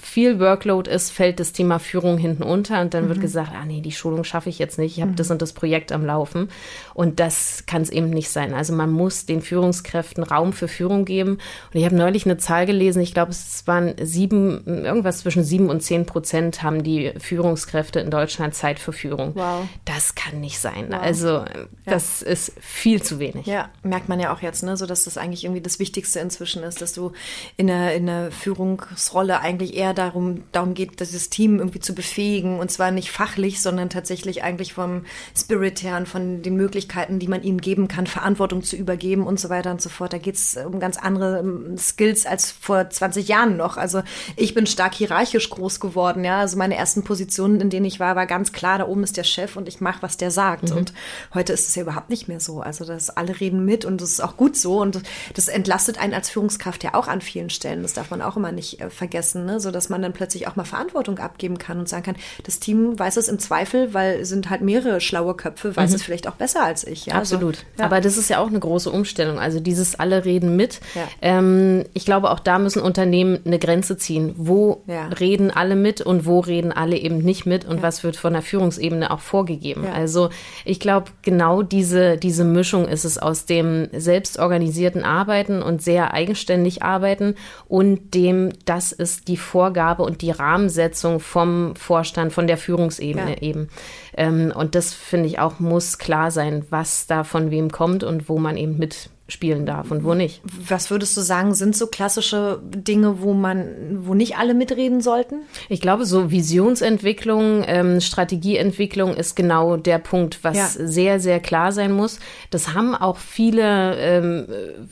viel 0.00 0.40
Workload 0.40 0.90
ist, 0.90 1.10
fällt 1.10 1.40
das 1.40 1.52
Thema 1.52 1.78
Führung 1.78 2.18
hinten 2.18 2.42
unter 2.42 2.80
und 2.80 2.94
dann 2.94 3.04
mhm. 3.04 3.08
wird 3.10 3.20
gesagt, 3.20 3.52
ah 3.54 3.64
nee, 3.64 3.80
die 3.80 3.92
Schulung 3.92 4.24
schaffe 4.24 4.48
ich 4.48 4.58
jetzt 4.58 4.78
nicht, 4.78 4.96
ich 4.96 5.02
habe 5.02 5.12
mhm. 5.12 5.16
das 5.16 5.30
und 5.30 5.42
das 5.42 5.52
Projekt 5.52 5.92
am 5.92 6.04
Laufen. 6.04 6.48
Und 6.94 7.20
das 7.20 7.64
kann 7.66 7.82
es 7.82 7.90
eben 7.90 8.10
nicht 8.10 8.30
sein. 8.30 8.54
Also 8.54 8.74
man 8.74 8.90
muss 8.90 9.26
den 9.26 9.42
Führungskräften 9.42 10.22
Raum 10.22 10.52
für 10.52 10.68
Führung 10.68 11.04
geben. 11.04 11.32
Und 11.32 11.80
ich 11.80 11.84
habe 11.84 11.96
neulich 11.96 12.24
eine 12.24 12.38
Zahl 12.38 12.66
gelesen, 12.66 13.02
ich 13.02 13.14
glaube, 13.14 13.30
es 13.30 13.66
waren 13.66 13.94
sieben, 14.00 14.64
irgendwas 14.66 15.18
zwischen 15.18 15.44
sieben 15.44 15.68
und 15.68 15.80
zehn 15.82 16.06
Prozent 16.06 16.62
haben 16.62 16.82
die 16.82 17.12
Führungskräfte 17.18 18.00
in 18.00 18.10
Deutschland 18.10 18.54
Zeit 18.54 18.78
für 18.78 18.92
Führung. 18.92 19.34
Wow. 19.34 19.66
Das 19.84 20.14
kann 20.14 20.40
nicht 20.40 20.58
sein. 20.58 20.88
Wow. 20.90 21.00
Also 21.00 21.44
das 21.84 22.20
ja. 22.20 22.28
ist 22.28 22.52
viel 22.60 23.02
zu 23.02 23.18
wenig. 23.18 23.46
Ja, 23.46 23.70
merkt 23.82 24.08
man 24.08 24.20
ja 24.20 24.32
auch 24.32 24.42
jetzt, 24.42 24.62
ne? 24.62 24.76
so 24.76 24.86
dass 24.86 25.04
das 25.04 25.18
eigentlich 25.18 25.44
irgendwie 25.44 25.60
das 25.60 25.78
Wichtigste 25.78 26.20
inzwischen 26.20 26.62
ist, 26.62 26.82
dass 26.82 26.92
du 26.92 27.12
in 27.56 27.66
der, 27.68 27.94
in 27.94 28.06
der 28.06 28.30
Führungsrolle 28.30 29.19
Rolle 29.20 29.40
eigentlich 29.40 29.76
eher 29.76 29.92
darum, 29.92 30.44
darum 30.50 30.72
geht, 30.72 30.98
dieses 30.98 31.28
Team 31.28 31.58
irgendwie 31.58 31.80
zu 31.80 31.94
befähigen 31.94 32.58
und 32.58 32.70
zwar 32.70 32.90
nicht 32.90 33.10
fachlich, 33.10 33.60
sondern 33.60 33.90
tatsächlich 33.90 34.42
eigentlich 34.42 34.72
vom 34.72 35.04
Spirit 35.36 35.82
her 35.82 35.98
und 35.98 36.08
von 36.08 36.40
den 36.40 36.56
Möglichkeiten, 36.56 37.18
die 37.18 37.28
man 37.28 37.42
ihnen 37.42 37.60
geben 37.60 37.86
kann, 37.86 38.06
Verantwortung 38.06 38.62
zu 38.62 38.76
übergeben 38.76 39.26
und 39.26 39.38
so 39.38 39.50
weiter 39.50 39.72
und 39.72 39.82
so 39.82 39.90
fort. 39.90 40.14
Da 40.14 40.18
geht 40.18 40.36
es 40.36 40.56
um 40.56 40.80
ganz 40.80 40.96
andere 40.96 41.40
ähm, 41.40 41.76
Skills 41.76 42.24
als 42.24 42.50
vor 42.50 42.88
20 42.88 43.28
Jahren 43.28 43.58
noch. 43.58 43.76
Also 43.76 44.02
ich 44.36 44.54
bin 44.54 44.66
stark 44.66 44.94
hierarchisch 44.94 45.50
groß 45.50 45.80
geworden, 45.80 46.24
ja. 46.24 46.40
Also 46.40 46.56
meine 46.56 46.76
ersten 46.76 47.04
Positionen, 47.04 47.60
in 47.60 47.68
denen 47.68 47.84
ich 47.84 48.00
war, 48.00 48.16
war 48.16 48.26
ganz 48.26 48.52
klar, 48.52 48.78
da 48.78 48.86
oben 48.86 49.04
ist 49.04 49.18
der 49.18 49.24
Chef 49.24 49.56
und 49.56 49.68
ich 49.68 49.82
mache, 49.82 50.00
was 50.00 50.16
der 50.16 50.30
sagt. 50.30 50.70
Mhm. 50.70 50.78
Und 50.78 50.92
heute 51.34 51.52
ist 51.52 51.68
es 51.68 51.74
ja 51.74 51.82
überhaupt 51.82 52.08
nicht 52.08 52.26
mehr 52.26 52.40
so. 52.40 52.62
Also 52.62 52.86
das 52.86 53.10
alle 53.10 53.38
reden 53.38 53.66
mit 53.66 53.84
und 53.84 54.00
das 54.00 54.12
ist 54.12 54.20
auch 54.20 54.38
gut 54.38 54.56
so 54.56 54.80
und 54.80 55.02
das 55.34 55.48
entlastet 55.48 55.98
einen 56.00 56.14
als 56.14 56.30
Führungskraft 56.30 56.82
ja 56.84 56.94
auch 56.94 57.06
an 57.06 57.20
vielen 57.20 57.50
Stellen. 57.50 57.82
Das 57.82 57.92
darf 57.92 58.10
man 58.10 58.22
auch 58.22 58.38
immer 58.38 58.50
nicht 58.50 58.80
äh, 58.80 58.88
vergessen 58.88 59.09
vergessen, 59.10 59.44
ne? 59.44 59.58
so 59.58 59.72
dass 59.72 59.88
man 59.88 60.02
dann 60.02 60.12
plötzlich 60.12 60.46
auch 60.46 60.54
mal 60.54 60.64
Verantwortung 60.64 61.18
abgeben 61.18 61.58
kann 61.58 61.80
und 61.80 61.88
sagen 61.88 62.04
kann, 62.04 62.16
das 62.44 62.60
Team 62.60 62.96
weiß 62.96 63.16
es 63.16 63.28
im 63.28 63.40
Zweifel, 63.40 63.92
weil 63.92 64.24
sind 64.24 64.50
halt 64.50 64.60
mehrere 64.60 65.00
schlaue 65.00 65.34
Köpfe, 65.34 65.74
weiß 65.76 65.90
mhm. 65.90 65.96
es 65.96 66.02
vielleicht 66.02 66.28
auch 66.28 66.36
besser 66.36 66.64
als 66.64 66.84
ich. 66.84 67.06
Ja? 67.06 67.14
Absolut. 67.14 67.56
Also, 67.56 67.66
ja. 67.78 67.84
Aber 67.86 68.00
das 68.00 68.16
ist 68.16 68.30
ja 68.30 68.38
auch 68.38 68.46
eine 68.46 68.60
große 68.60 68.88
Umstellung. 68.88 69.40
Also 69.40 69.58
dieses 69.58 69.98
alle 69.98 70.24
reden 70.24 70.54
mit. 70.54 70.80
Ja. 70.94 71.08
Ähm, 71.22 71.84
ich 71.92 72.04
glaube, 72.04 72.30
auch 72.30 72.38
da 72.38 72.58
müssen 72.60 72.80
Unternehmen 72.80 73.40
eine 73.44 73.58
Grenze 73.58 73.96
ziehen. 73.96 74.34
Wo 74.36 74.82
reden 75.18 75.50
alle 75.50 75.74
mit 75.74 76.00
und 76.00 76.24
wo 76.24 76.40
reden 76.40 76.72
alle 76.72 76.96
eben 76.96 77.18
nicht 77.18 77.46
mit 77.46 77.64
und 77.64 77.82
was 77.82 78.04
wird 78.04 78.16
von 78.16 78.32
der 78.32 78.42
Führungsebene 78.42 79.10
auch 79.10 79.20
vorgegeben. 79.20 79.86
Also 79.86 80.30
ich 80.64 80.78
glaube, 80.78 81.10
genau 81.22 81.62
diese, 81.62 82.16
diese 82.16 82.44
Mischung 82.44 82.86
ist 82.86 83.04
es 83.04 83.18
aus 83.18 83.46
dem 83.46 83.88
selbstorganisierten 83.92 85.02
Arbeiten 85.02 85.62
und 85.62 85.82
sehr 85.82 86.14
eigenständig 86.14 86.82
arbeiten 86.82 87.34
und 87.68 88.14
dem 88.14 88.50
das 88.64 88.89
ist 88.92 89.28
die 89.28 89.36
Vorgabe 89.36 90.02
und 90.02 90.22
die 90.22 90.30
Rahmensetzung 90.30 91.20
vom 91.20 91.74
Vorstand, 91.76 92.32
von 92.32 92.46
der 92.46 92.56
Führungsebene 92.56 93.36
ja. 93.36 93.42
eben. 93.42 93.68
Ähm, 94.16 94.52
und 94.54 94.74
das 94.74 94.92
finde 94.92 95.26
ich 95.28 95.38
auch 95.38 95.60
muss 95.60 95.98
klar 95.98 96.30
sein, 96.30 96.64
was 96.70 97.06
da 97.06 97.24
von 97.24 97.50
wem 97.50 97.70
kommt 97.70 98.04
und 98.04 98.28
wo 98.28 98.38
man 98.38 98.56
eben 98.56 98.78
mit 98.78 99.10
spielen 99.30 99.66
darf 99.66 99.90
und 99.90 100.04
wo 100.04 100.14
nicht. 100.14 100.42
Was 100.68 100.90
würdest 100.90 101.16
du 101.16 101.20
sagen, 101.20 101.54
sind 101.54 101.76
so 101.76 101.86
klassische 101.86 102.60
Dinge, 102.62 103.22
wo 103.22 103.32
man, 103.32 104.00
wo 104.00 104.14
nicht 104.14 104.36
alle 104.36 104.54
mitreden 104.54 105.00
sollten? 105.00 105.42
Ich 105.68 105.80
glaube, 105.80 106.04
so 106.04 106.30
Visionsentwicklung, 106.30 107.64
ähm, 107.66 108.00
Strategieentwicklung 108.00 109.14
ist 109.14 109.36
genau 109.36 109.76
der 109.76 109.98
Punkt, 109.98 110.42
was 110.42 110.56
ja. 110.56 110.66
sehr, 110.68 111.20
sehr 111.20 111.40
klar 111.40 111.72
sein 111.72 111.92
muss. 111.92 112.18
Das 112.50 112.74
haben 112.74 112.94
auch 112.94 113.18
viele 113.18 113.96
ähm, 113.96 114.46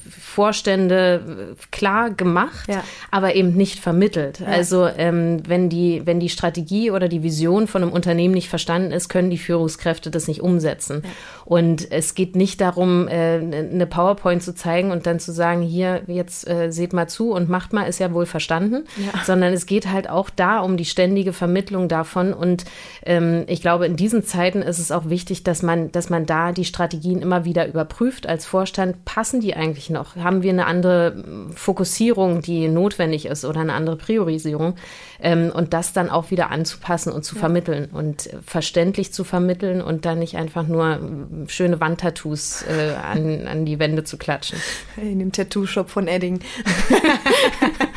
Vorstände 0.09 1.57
klar 1.70 2.11
gemacht, 2.11 2.68
ja. 2.68 2.85
aber 3.11 3.35
eben 3.35 3.55
nicht 3.55 3.79
vermittelt. 3.79 4.40
Ja. 4.40 4.46
Also 4.46 4.87
ähm, 4.87 5.42
wenn 5.46 5.68
die, 5.68 6.03
wenn 6.05 6.20
die 6.20 6.29
Strategie 6.29 6.90
oder 6.90 7.09
die 7.09 7.22
Vision 7.22 7.66
von 7.66 7.83
einem 7.83 7.92
Unternehmen 7.92 8.35
nicht 8.35 8.48
verstanden 8.48 8.92
ist, 8.92 9.09
können 9.09 9.31
die 9.31 9.38
Führungskräfte 9.38 10.11
das 10.11 10.29
nicht 10.29 10.42
umsetzen. 10.42 11.03
Und 11.44 11.90
es 11.90 12.14
geht 12.14 12.37
nicht 12.37 12.61
darum, 12.61 13.09
äh, 13.09 13.38
eine 13.38 13.87
PowerPoint 13.87 14.28
PowerPoint 14.29 14.43
zu 14.43 14.55
zeigen 14.55 14.91
und 14.91 15.07
dann 15.07 15.21
zu 15.21 15.33
sagen, 15.33 15.62
hier, 15.62 16.03
jetzt 16.07 16.49
äh, 16.49 16.71
seht 16.71 16.93
mal 16.93 17.09
zu 17.09 17.33
und 17.33 17.49
macht 17.49 17.73
mal, 17.73 17.85
ist 17.85 17.99
ja 17.99 18.12
wohl 18.12 18.27
verstanden, 18.27 18.85
ja. 18.97 19.25
sondern 19.25 19.53
es 19.53 19.67
geht 19.67 19.91
halt 19.91 20.09
auch 20.09 20.31
da 20.31 20.61
um 20.61 20.77
die 20.77 20.85
ständige 20.85 21.33
Vermittlung 21.33 21.88
davon. 21.88 22.33
Und 22.35 22.64
ähm, 23.05 23.45
ich 23.47 23.62
glaube, 23.62 23.87
in 23.87 23.97
diesen 23.97 24.25
Zeiten 24.25 24.62
ist 24.62 24.79
es 24.79 24.93
auch 24.93 25.09
wichtig, 25.09 25.45
dass 25.45 25.62
man, 25.62 25.91
dass 25.93 26.11
man 26.11 26.27
da 26.27 26.53
die 26.53 26.64
Strategien 26.64 27.23
immer 27.23 27.45
wieder 27.45 27.67
überprüft 27.67 28.27
als 28.27 28.45
Vorstand. 28.45 29.05
Passen 29.05 29.41
die 29.41 29.55
eigentlich 29.55 29.91
noch? 29.91 30.17
Haben 30.17 30.43
wir 30.43 30.51
eine 30.51 30.67
andere 30.67 31.14
hm, 31.14 31.53
Fokussierung, 31.53 32.43
die 32.43 32.69
notwendig 32.69 33.27
ist 33.27 33.45
oder 33.45 33.61
eine 33.61 33.73
andere 33.73 33.97
Priorisierung? 33.97 34.75
Ähm, 35.20 35.50
und 35.52 35.74
das 35.74 35.92
dann 35.92 36.11
auch 36.11 36.31
wieder 36.31 36.50
anzupassen 36.50 37.12
und 37.12 37.24
zu 37.24 37.35
ja. 37.35 37.40
vermitteln 37.40 37.88
und 37.92 38.31
verständlich 38.44 39.12
zu 39.12 39.24
vermitteln 39.24 39.83
und 39.83 40.04
dann 40.04 40.20
nicht 40.20 40.37
einfach 40.37 40.66
nur 40.66 40.94
hm, 40.94 41.48
schöne 41.48 41.81
Wandtattoos 41.81 42.62
äh, 42.62 42.94
an, 42.94 43.46
an 43.48 43.64
die 43.64 43.78
Wände 43.78 44.04
zu 44.04 44.16
klatschen. 44.16 44.61
In 44.96 45.18
dem 45.18 45.33
Tattoo-Shop 45.33 45.90
von 45.90 46.07
Edding. 46.07 46.40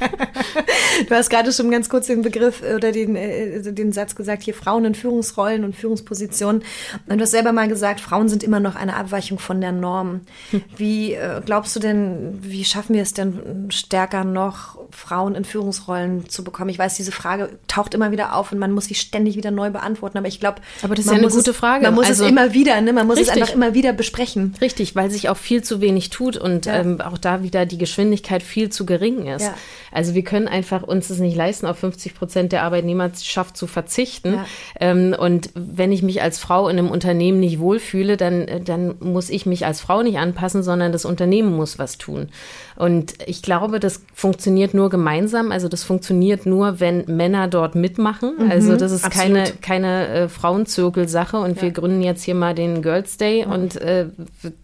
du 1.08 1.16
hast 1.16 1.30
gerade 1.30 1.52
schon 1.52 1.72
ganz 1.72 1.90
kurz 1.90 2.08
den 2.08 2.22
Begriff 2.22 2.62
oder 2.62 2.92
den, 2.92 3.16
äh, 3.16 3.62
den 3.62 3.92
Satz 3.92 4.16
gesagt, 4.16 4.44
hier 4.44 4.54
Frauen 4.54 4.86
in 4.86 4.96
Führungsrollen 4.96 5.64
und 5.64 5.76
Führungspositionen. 5.76 6.64
Und 7.08 7.18
du 7.18 7.22
hast 7.22 7.32
selber 7.32 7.52
mal 7.52 7.68
gesagt, 7.68 8.00
Frauen 8.00 8.30
sind 8.30 8.44
immer 8.44 8.60
noch 8.60 8.76
eine 8.76 8.96
Abweichung 8.96 9.40
von 9.40 9.62
der 9.62 9.72
Norm. 9.72 10.22
Wie 10.76 11.14
äh, 11.14 11.42
glaubst 11.46 11.76
du 11.76 11.80
denn, 11.80 12.40
wie 12.42 12.66
schaffen 12.66 12.96
wir 12.96 13.02
es 13.02 13.14
denn 13.14 13.68
stärker 13.70 14.24
noch, 14.24 14.78
Frauen 14.92 15.36
in 15.36 15.46
Führungsrollen 15.46 16.30
zu 16.30 16.44
bekommen? 16.44 16.70
Ich 16.70 16.80
weiß, 16.80 16.96
diese 16.96 17.12
Frage 17.12 17.50
taucht 17.68 17.94
immer 17.94 18.12
wieder 18.12 18.36
auf 18.36 18.52
und 18.52 18.60
man 18.60 18.72
muss 18.72 18.86
sie 18.86 18.96
ständig 18.96 19.36
wieder 19.36 19.52
neu 19.52 19.70
beantworten. 19.70 20.18
Aber 20.18 20.28
ich 20.28 20.40
glaube, 20.40 20.62
aber 20.82 20.96
das 20.96 21.06
ist 21.06 21.12
ja 21.12 21.18
eine 21.18 21.30
gute 21.30 21.54
Frage. 21.54 21.86
man 21.86 21.96
muss 21.96 22.08
also, 22.08 22.26
es 22.26 22.30
immer 22.30 22.54
wieder, 22.54 22.80
ne? 22.82 22.94
man 22.94 23.08
muss 23.08 23.18
richtig. 23.18 23.36
es 23.36 23.42
einfach 23.42 23.56
immer 23.56 23.74
wieder 23.74 23.94
besprechen. 23.94 24.56
Richtig, 24.62 24.96
weil 24.96 25.10
sich 25.12 25.30
auch 25.30 25.38
viel 25.38 25.64
zu 25.64 25.82
wenig 25.82 26.10
tut 26.10 26.38
und 26.38 26.66
ja. 26.66 26.82
ähm, 26.82 27.02
auch 27.02 27.18
da 27.18 27.44
wieder 27.44 27.66
die 27.66 27.78
Geschwindigkeit 27.78 28.44
viel 28.44 28.70
zu 28.70 28.86
gering 28.86 29.28
ist. 29.28 29.44
Ja. 29.44 29.54
Also 29.92 30.16
wir 30.16 30.24
können 30.24 30.48
einfach 30.48 30.84
uns 30.84 31.10
es 31.10 31.20
nicht 31.20 31.36
leisten, 31.36 31.66
auf 31.66 31.78
50 31.80 32.16
Prozent 32.16 32.52
der 32.52 32.64
Arbeitnehmerschaft 32.64 33.58
zu 33.58 33.68
verzichten. 33.68 34.34
Ja. 34.34 34.46
Ähm, 34.80 35.16
und 35.18 35.50
wenn 35.54 35.92
ich 35.92 36.02
mich 36.02 36.22
als 36.22 36.40
Frau 36.40 36.68
in 36.68 36.78
einem 36.78 36.90
Unternehmen 36.90 37.40
nicht 37.40 37.60
wohlfühle, 37.60 38.18
dann, 38.18 38.48
dann 38.64 38.96
muss 39.00 39.30
ich 39.30 39.46
mich 39.46 39.66
als 39.66 39.82
Frau 39.82 40.02
nicht 40.02 40.18
anpassen, 40.18 40.64
sondern 40.64 40.92
das 40.92 41.06
Unternehmen 41.06 41.56
muss 41.56 41.78
was 41.80 41.98
tun. 41.98 42.30
Und 42.82 43.14
ich 43.28 43.44
glaube, 43.44 43.80
das 43.80 44.02
funktioniert 44.16 44.74
nur 44.74 44.90
gemeinsam. 44.90 45.52
Also 45.52 45.68
das 45.68 45.84
funktioniert 45.84 46.48
nur, 46.48 46.80
wenn 46.80 47.06
Männer 47.06 47.48
dort 47.48 47.76
mitmachen. 47.76 48.34
Mhm, 48.40 48.50
also 48.50 48.76
das 48.76 48.92
ist 48.92 49.06
absolut. 49.06 49.36
keine, 49.36 49.52
keine 49.62 50.08
äh, 50.08 50.30
Frauenzirkelsache 50.30 51.38
und 51.38 51.58
ja. 51.58 51.62
wir 51.62 51.72
gründen 51.74 52.02
jetzt 52.02 52.24
hier 52.24 52.34
mal 52.34 52.56
den 52.56 52.82
Girls 52.82 53.18
Day 53.18 53.46
mhm. 53.46 53.52
und 53.52 53.76
äh, 53.82 54.08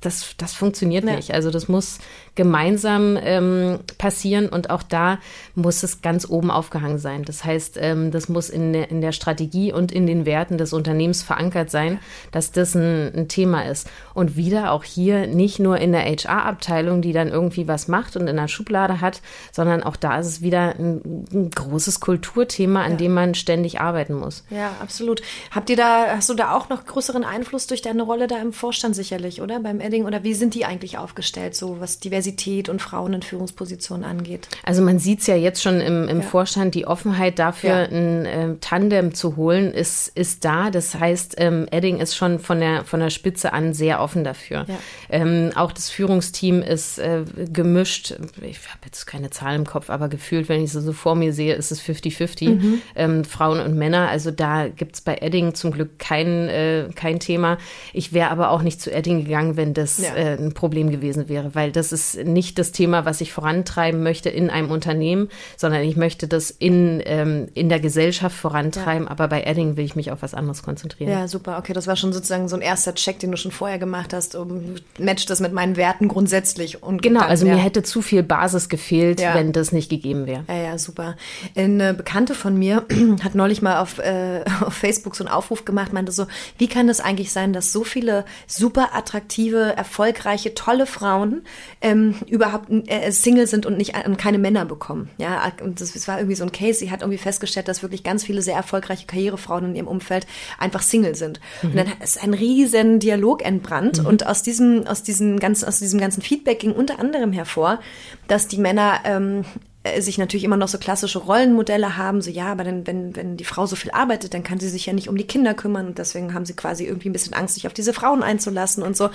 das, 0.02 0.34
das 0.38 0.54
funktioniert 0.54 1.06
ja. 1.06 1.16
nicht. 1.16 1.32
Also 1.36 1.52
das 1.52 1.68
muss 1.68 2.00
gemeinsam 2.34 3.20
ähm, 3.22 3.80
passieren 4.00 4.50
und 4.50 4.72
auch 4.72 4.82
da 4.82 5.20
muss 5.54 5.84
es 5.84 6.02
ganz 6.02 6.28
oben 6.28 6.50
aufgehangen 6.50 6.98
sein. 6.98 7.24
Das 7.24 7.46
heißt, 7.46 7.78
ähm, 7.80 8.10
das 8.10 8.30
muss 8.30 8.50
in 8.50 8.74
der, 8.74 8.90
in 8.90 9.02
der 9.02 9.12
Strategie 9.12 9.72
und 9.74 9.92
in 9.92 10.08
den 10.08 10.26
Werten 10.26 10.58
des 10.58 10.74
Unternehmens 10.74 11.22
verankert 11.22 11.70
sein, 11.70 12.00
dass 12.32 12.52
das 12.52 12.74
ein, 12.74 13.14
ein 13.16 13.28
Thema 13.28 13.62
ist. 13.66 13.88
Und 14.18 14.36
wieder 14.36 14.72
auch 14.72 14.84
hier 14.84 15.28
nicht 15.28 15.60
nur 15.60 15.78
in 15.78 15.92
der 15.92 16.02
HR-Abteilung, 16.02 17.04
die 17.04 17.14
dann 17.14 17.28
irgendwie 17.28 17.68
was 17.68 17.88
macht 17.88 18.16
und 18.18 18.26
in 18.26 18.36
der 18.36 18.48
Schublade 18.48 19.00
hat, 19.00 19.22
sondern 19.52 19.84
auch 19.84 19.96
da 19.96 20.18
ist 20.18 20.26
es 20.26 20.42
wieder 20.42 20.74
ein, 20.80 21.26
ein 21.32 21.52
großes 21.52 22.00
Kulturthema, 22.00 22.82
an 22.82 22.94
ja. 22.94 22.98
dem 22.98 23.14
man 23.14 23.36
ständig 23.36 23.80
arbeiten 23.80 24.16
muss. 24.16 24.44
Ja, 24.50 24.72
absolut. 24.82 25.22
Habt 25.52 25.70
ihr 25.70 25.76
da, 25.76 26.08
hast 26.16 26.30
du 26.30 26.34
da 26.34 26.56
auch 26.56 26.70
noch 26.70 26.88
größeren 26.88 27.24
Einfluss 27.24 27.68
durch 27.68 27.84
deine 27.84 28.02
Rolle 28.02 28.26
da 28.26 28.42
im 28.42 28.54
Vorstand 28.54 28.96
sicherlich, 28.96 29.40
oder? 29.40 29.60
Beim 29.60 29.80
Edding? 29.80 30.06
Oder 30.06 30.24
wie 30.24 30.34
sind 30.34 30.56
die 30.56 30.66
eigentlich 30.66 30.98
aufgestellt, 30.98 31.56
so 31.56 31.80
was 31.80 32.00
Diversität 32.00 32.70
und 32.70 32.82
Frauen 32.82 33.14
in 33.14 33.22
Führungspositionen 33.22 34.04
angeht. 34.04 34.48
Also 34.64 34.82
man 34.82 34.98
sieht 34.98 35.20
es 35.20 35.28
ja 35.28 35.36
jetzt 35.36 35.62
schon 35.62 35.80
im, 35.80 36.10
im 36.10 36.22
ja. 36.22 36.26
Vorstand, 36.26 36.74
die 36.74 36.88
Offenheit 36.88 37.38
dafür, 37.38 37.70
ja. 37.70 37.86
ein 37.86 38.26
ähm, 38.26 38.58
Tandem 38.62 39.14
zu 39.14 39.36
holen, 39.36 39.72
ist, 39.72 40.08
ist 40.16 40.44
da. 40.44 40.72
Das 40.72 40.96
heißt, 40.96 41.36
ähm, 41.38 41.68
Edding 41.70 42.00
ist 42.00 42.16
schon 42.16 42.40
von 42.40 42.60
der, 42.60 42.84
von 42.84 43.00
der 43.00 43.12
Spitze 43.12 43.54
an 43.54 43.74
sehr 43.74 44.02
offen 44.02 44.07
dafür. 44.16 44.66
Ja. 44.68 44.78
Ähm, 45.10 45.52
auch 45.56 45.72
das 45.72 45.90
Führungsteam 45.90 46.62
ist 46.62 47.00
äh, 47.00 47.24
gemischt. 47.52 48.12
Ich 48.42 48.60
habe 48.70 48.80
jetzt 48.86 49.06
keine 49.06 49.30
Zahl 49.30 49.56
im 49.56 49.66
Kopf, 49.66 49.90
aber 49.90 50.08
gefühlt, 50.10 50.50
wenn 50.50 50.64
ich 50.64 50.72
sie 50.72 50.82
so 50.82 50.94
vor 50.94 51.16
mir 51.16 51.34
sehe, 51.34 51.56
ist 51.56 51.72
es 51.72 51.82
50-50, 51.82 52.50
mhm. 52.50 52.82
ähm, 52.96 53.24
Frauen 53.26 53.60
und 53.60 53.76
Männer. 53.76 54.10
Also 54.10 54.32
da 54.32 54.68
gibt 54.68 54.96
es 54.96 55.02
bei 55.02 55.18
Edding 55.22 55.54
zum 55.54 55.72
Glück 55.72 56.00
kein, 56.00 56.50
äh, 56.50 56.90
kein 56.96 57.20
Thema. 57.20 57.58
Ich 57.94 58.14
wäre 58.14 58.30
aber 58.30 58.52
auch 58.52 58.62
nicht 58.62 58.82
zu 58.82 58.92
Edding 58.92 59.24
gegangen, 59.26 59.58
wenn 59.58 59.74
das 59.74 60.00
ja. 60.00 60.16
äh, 60.16 60.38
ein 60.38 60.54
Problem 60.54 60.90
gewesen 60.90 61.30
wäre, 61.30 61.56
weil 61.56 61.72
das 61.72 61.92
ist 61.92 62.24
nicht 62.24 62.60
das 62.60 62.72
Thema, 62.72 63.06
was 63.06 63.22
ich 63.22 63.34
vorantreiben 63.34 64.04
möchte 64.04 64.30
in 64.30 64.50
einem 64.50 64.72
Unternehmen, 64.72 65.30
sondern 65.56 65.82
ich 65.84 65.96
möchte 65.96 66.28
das 66.28 66.52
in, 66.52 67.02
ähm, 67.06 67.48
in 67.54 67.70
der 67.70 67.80
Gesellschaft 67.80 68.36
vorantreiben. 68.36 69.06
Ja. 69.06 69.12
Aber 69.12 69.28
bei 69.28 69.44
Edding 69.44 69.78
will 69.78 69.86
ich 69.86 69.96
mich 69.96 70.12
auf 70.12 70.22
was 70.22 70.34
anderes 70.34 70.64
konzentrieren. 70.64 71.12
Ja, 71.12 71.28
super. 71.28 71.58
Okay, 71.58 71.74
das 71.74 71.88
war 71.88 71.96
schon 71.96 72.14
sozusagen 72.14 72.48
so 72.48 72.56
ein 72.56 72.62
erster 72.62 72.94
Check, 72.96 73.20
den 73.20 73.32
du 73.32 73.38
schon 73.38 73.52
vorher 73.52 73.80
gemacht 73.80 73.97
hast. 74.14 74.36
Um, 74.36 74.76
matcht 75.00 75.30
das 75.30 75.40
mit 75.40 75.54
meinen 75.54 75.76
Werten 75.76 76.08
grundsätzlich. 76.08 76.84
Und 76.84 77.02
genau, 77.02 77.22
dann, 77.22 77.30
also 77.30 77.46
ja. 77.46 77.56
mir 77.56 77.62
hätte 77.62 77.84
zu 77.84 78.02
viel 78.02 78.24
Basis 78.24 78.70
gefehlt, 78.70 79.22
wenn 79.22 79.52
das 79.52 79.72
nicht 79.72 79.90
gegeben 79.90 80.26
wäre. 80.26 80.44
Ja, 80.48 80.56
ja, 80.56 80.78
super. 80.78 81.16
Eine 81.56 81.94
Bekannte 81.94 82.36
von 82.36 82.58
mir 82.58 82.86
hat 83.24 83.36
neulich 83.36 83.62
mal 83.62 83.80
auf, 83.80 84.00
äh, 84.00 84.44
auf 84.62 84.74
Facebook 84.74 85.16
so 85.16 85.24
einen 85.24 85.34
Aufruf 85.34 85.66
gemacht, 85.66 85.94
meinte 85.94 86.12
so, 86.12 86.28
wie 86.58 86.68
kann 86.68 86.90
es 86.90 87.00
eigentlich 87.00 87.32
sein, 87.32 87.54
dass 87.54 87.72
so 87.72 87.84
viele 87.84 88.26
super 88.46 88.90
attraktive, 88.94 89.74
erfolgreiche, 89.76 90.54
tolle 90.54 90.86
Frauen 90.86 91.44
ähm, 91.82 92.16
überhaupt 92.28 92.70
äh, 92.88 93.12
Single 93.12 93.48
sind 93.48 93.66
und 93.66 93.78
nicht 93.78 93.96
und 94.06 94.18
keine 94.18 94.38
Männer 94.38 94.66
bekommen? 94.66 95.10
Ja, 95.18 95.52
und 95.64 95.82
das, 95.82 95.94
das 95.94 96.08
war 96.08 96.18
irgendwie 96.18 96.36
so 96.36 96.44
ein 96.44 96.52
Case. 96.52 96.80
Sie 96.80 96.92
hat 96.92 97.02
irgendwie 97.02 97.18
festgestellt, 97.18 97.68
dass 97.68 97.82
wirklich 97.82 98.04
ganz 98.04 98.24
viele 98.24 98.42
sehr 98.42 98.56
erfolgreiche 98.56 99.06
Karrierefrauen 99.08 99.66
in 99.66 99.76
ihrem 99.76 99.88
Umfeld 99.88 100.28
einfach 100.58 100.82
Single 100.82 101.16
sind. 101.16 101.40
Mhm. 101.62 101.70
Und 101.70 101.78
dann 101.78 101.88
ist 102.04 102.22
ein 102.24 102.34
riesen 102.34 103.00
Dialog 103.00 103.44
entbrannt 103.44 103.87
mhm. 103.94 104.06
und 104.06 104.28
aus 104.28 104.44
diesem, 104.44 104.86
aus 104.88 105.04
diesem 105.04 105.40
ganzen, 105.40 105.68
aus 105.68 105.80
diesem 105.80 106.00
ganzen 106.00 106.22
Feedback 106.22 106.60
ging 106.60 106.72
unter 106.72 107.00
anderem 107.00 107.32
hervor, 107.32 107.80
dass 108.28 108.48
die 108.48 108.58
Männer 108.58 109.00
ähm, 109.06 109.46
äh, 109.88 110.02
sich 110.02 110.18
natürlich 110.18 110.44
immer 110.44 110.58
noch 110.58 110.68
so 110.68 110.78
klassische 110.78 111.20
Rollenmodelle 111.20 111.98
haben, 111.98 112.22
so 112.22 112.30
ja, 112.30 112.48
aber 112.48 112.64
dann, 112.64 112.88
wenn, 112.88 113.16
wenn 113.16 113.38
die 113.38 113.44
Frau 113.44 113.66
so 113.66 113.76
viel 113.76 113.92
arbeitet, 113.92 114.34
dann 114.34 114.44
kann 114.44 114.60
sie 114.60 114.70
sich 114.70 114.86
ja 114.86 114.94
nicht 114.94 115.10
um 115.10 115.18
die 115.18 115.28
Kinder 115.28 115.54
kümmern 115.54 115.88
und 115.88 115.98
deswegen 115.98 116.34
haben 116.34 116.46
sie 116.46 116.56
quasi 116.56 116.86
irgendwie 116.86 117.10
ein 117.10 117.14
bisschen 117.14 117.34
Angst, 117.34 117.56
sich 117.56 117.68
auf 117.68 117.74
diese 117.74 117.94
Frauen 117.94 118.24
einzulassen 118.24 118.84
und 118.84 118.98
so. 118.98 119.10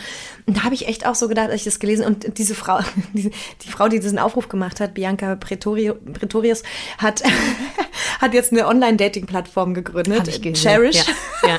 Und 0.47 0.57
da 0.57 0.65
habe 0.65 0.75
ich 0.75 0.89
echt 0.89 1.07
auch 1.07 1.15
so 1.15 1.29
gedacht, 1.29 1.51
als 1.51 1.61
ich 1.61 1.65
das 1.65 1.79
gelesen 1.79 2.07
und 2.07 2.39
diese 2.39 2.55
Frau, 2.55 2.81
die, 3.13 3.31
die 3.63 3.69
Frau, 3.69 3.89
die 3.89 4.01
diesen 4.01 4.19
Aufruf 4.19 4.49
gemacht 4.49 4.81
hat, 4.81 4.95
Bianca 4.95 5.37
Pretori, 5.37 5.93
Pretorius, 5.93 6.63
hat, 6.99 7.23
hat 8.21 8.35
jetzt 8.35 8.53
eine 8.53 8.67
Online-Dating-Plattform 8.67 9.75
gegründet, 9.75 10.29
Cherish. 10.55 11.05
Ja, 11.43 11.49
ja. 11.49 11.59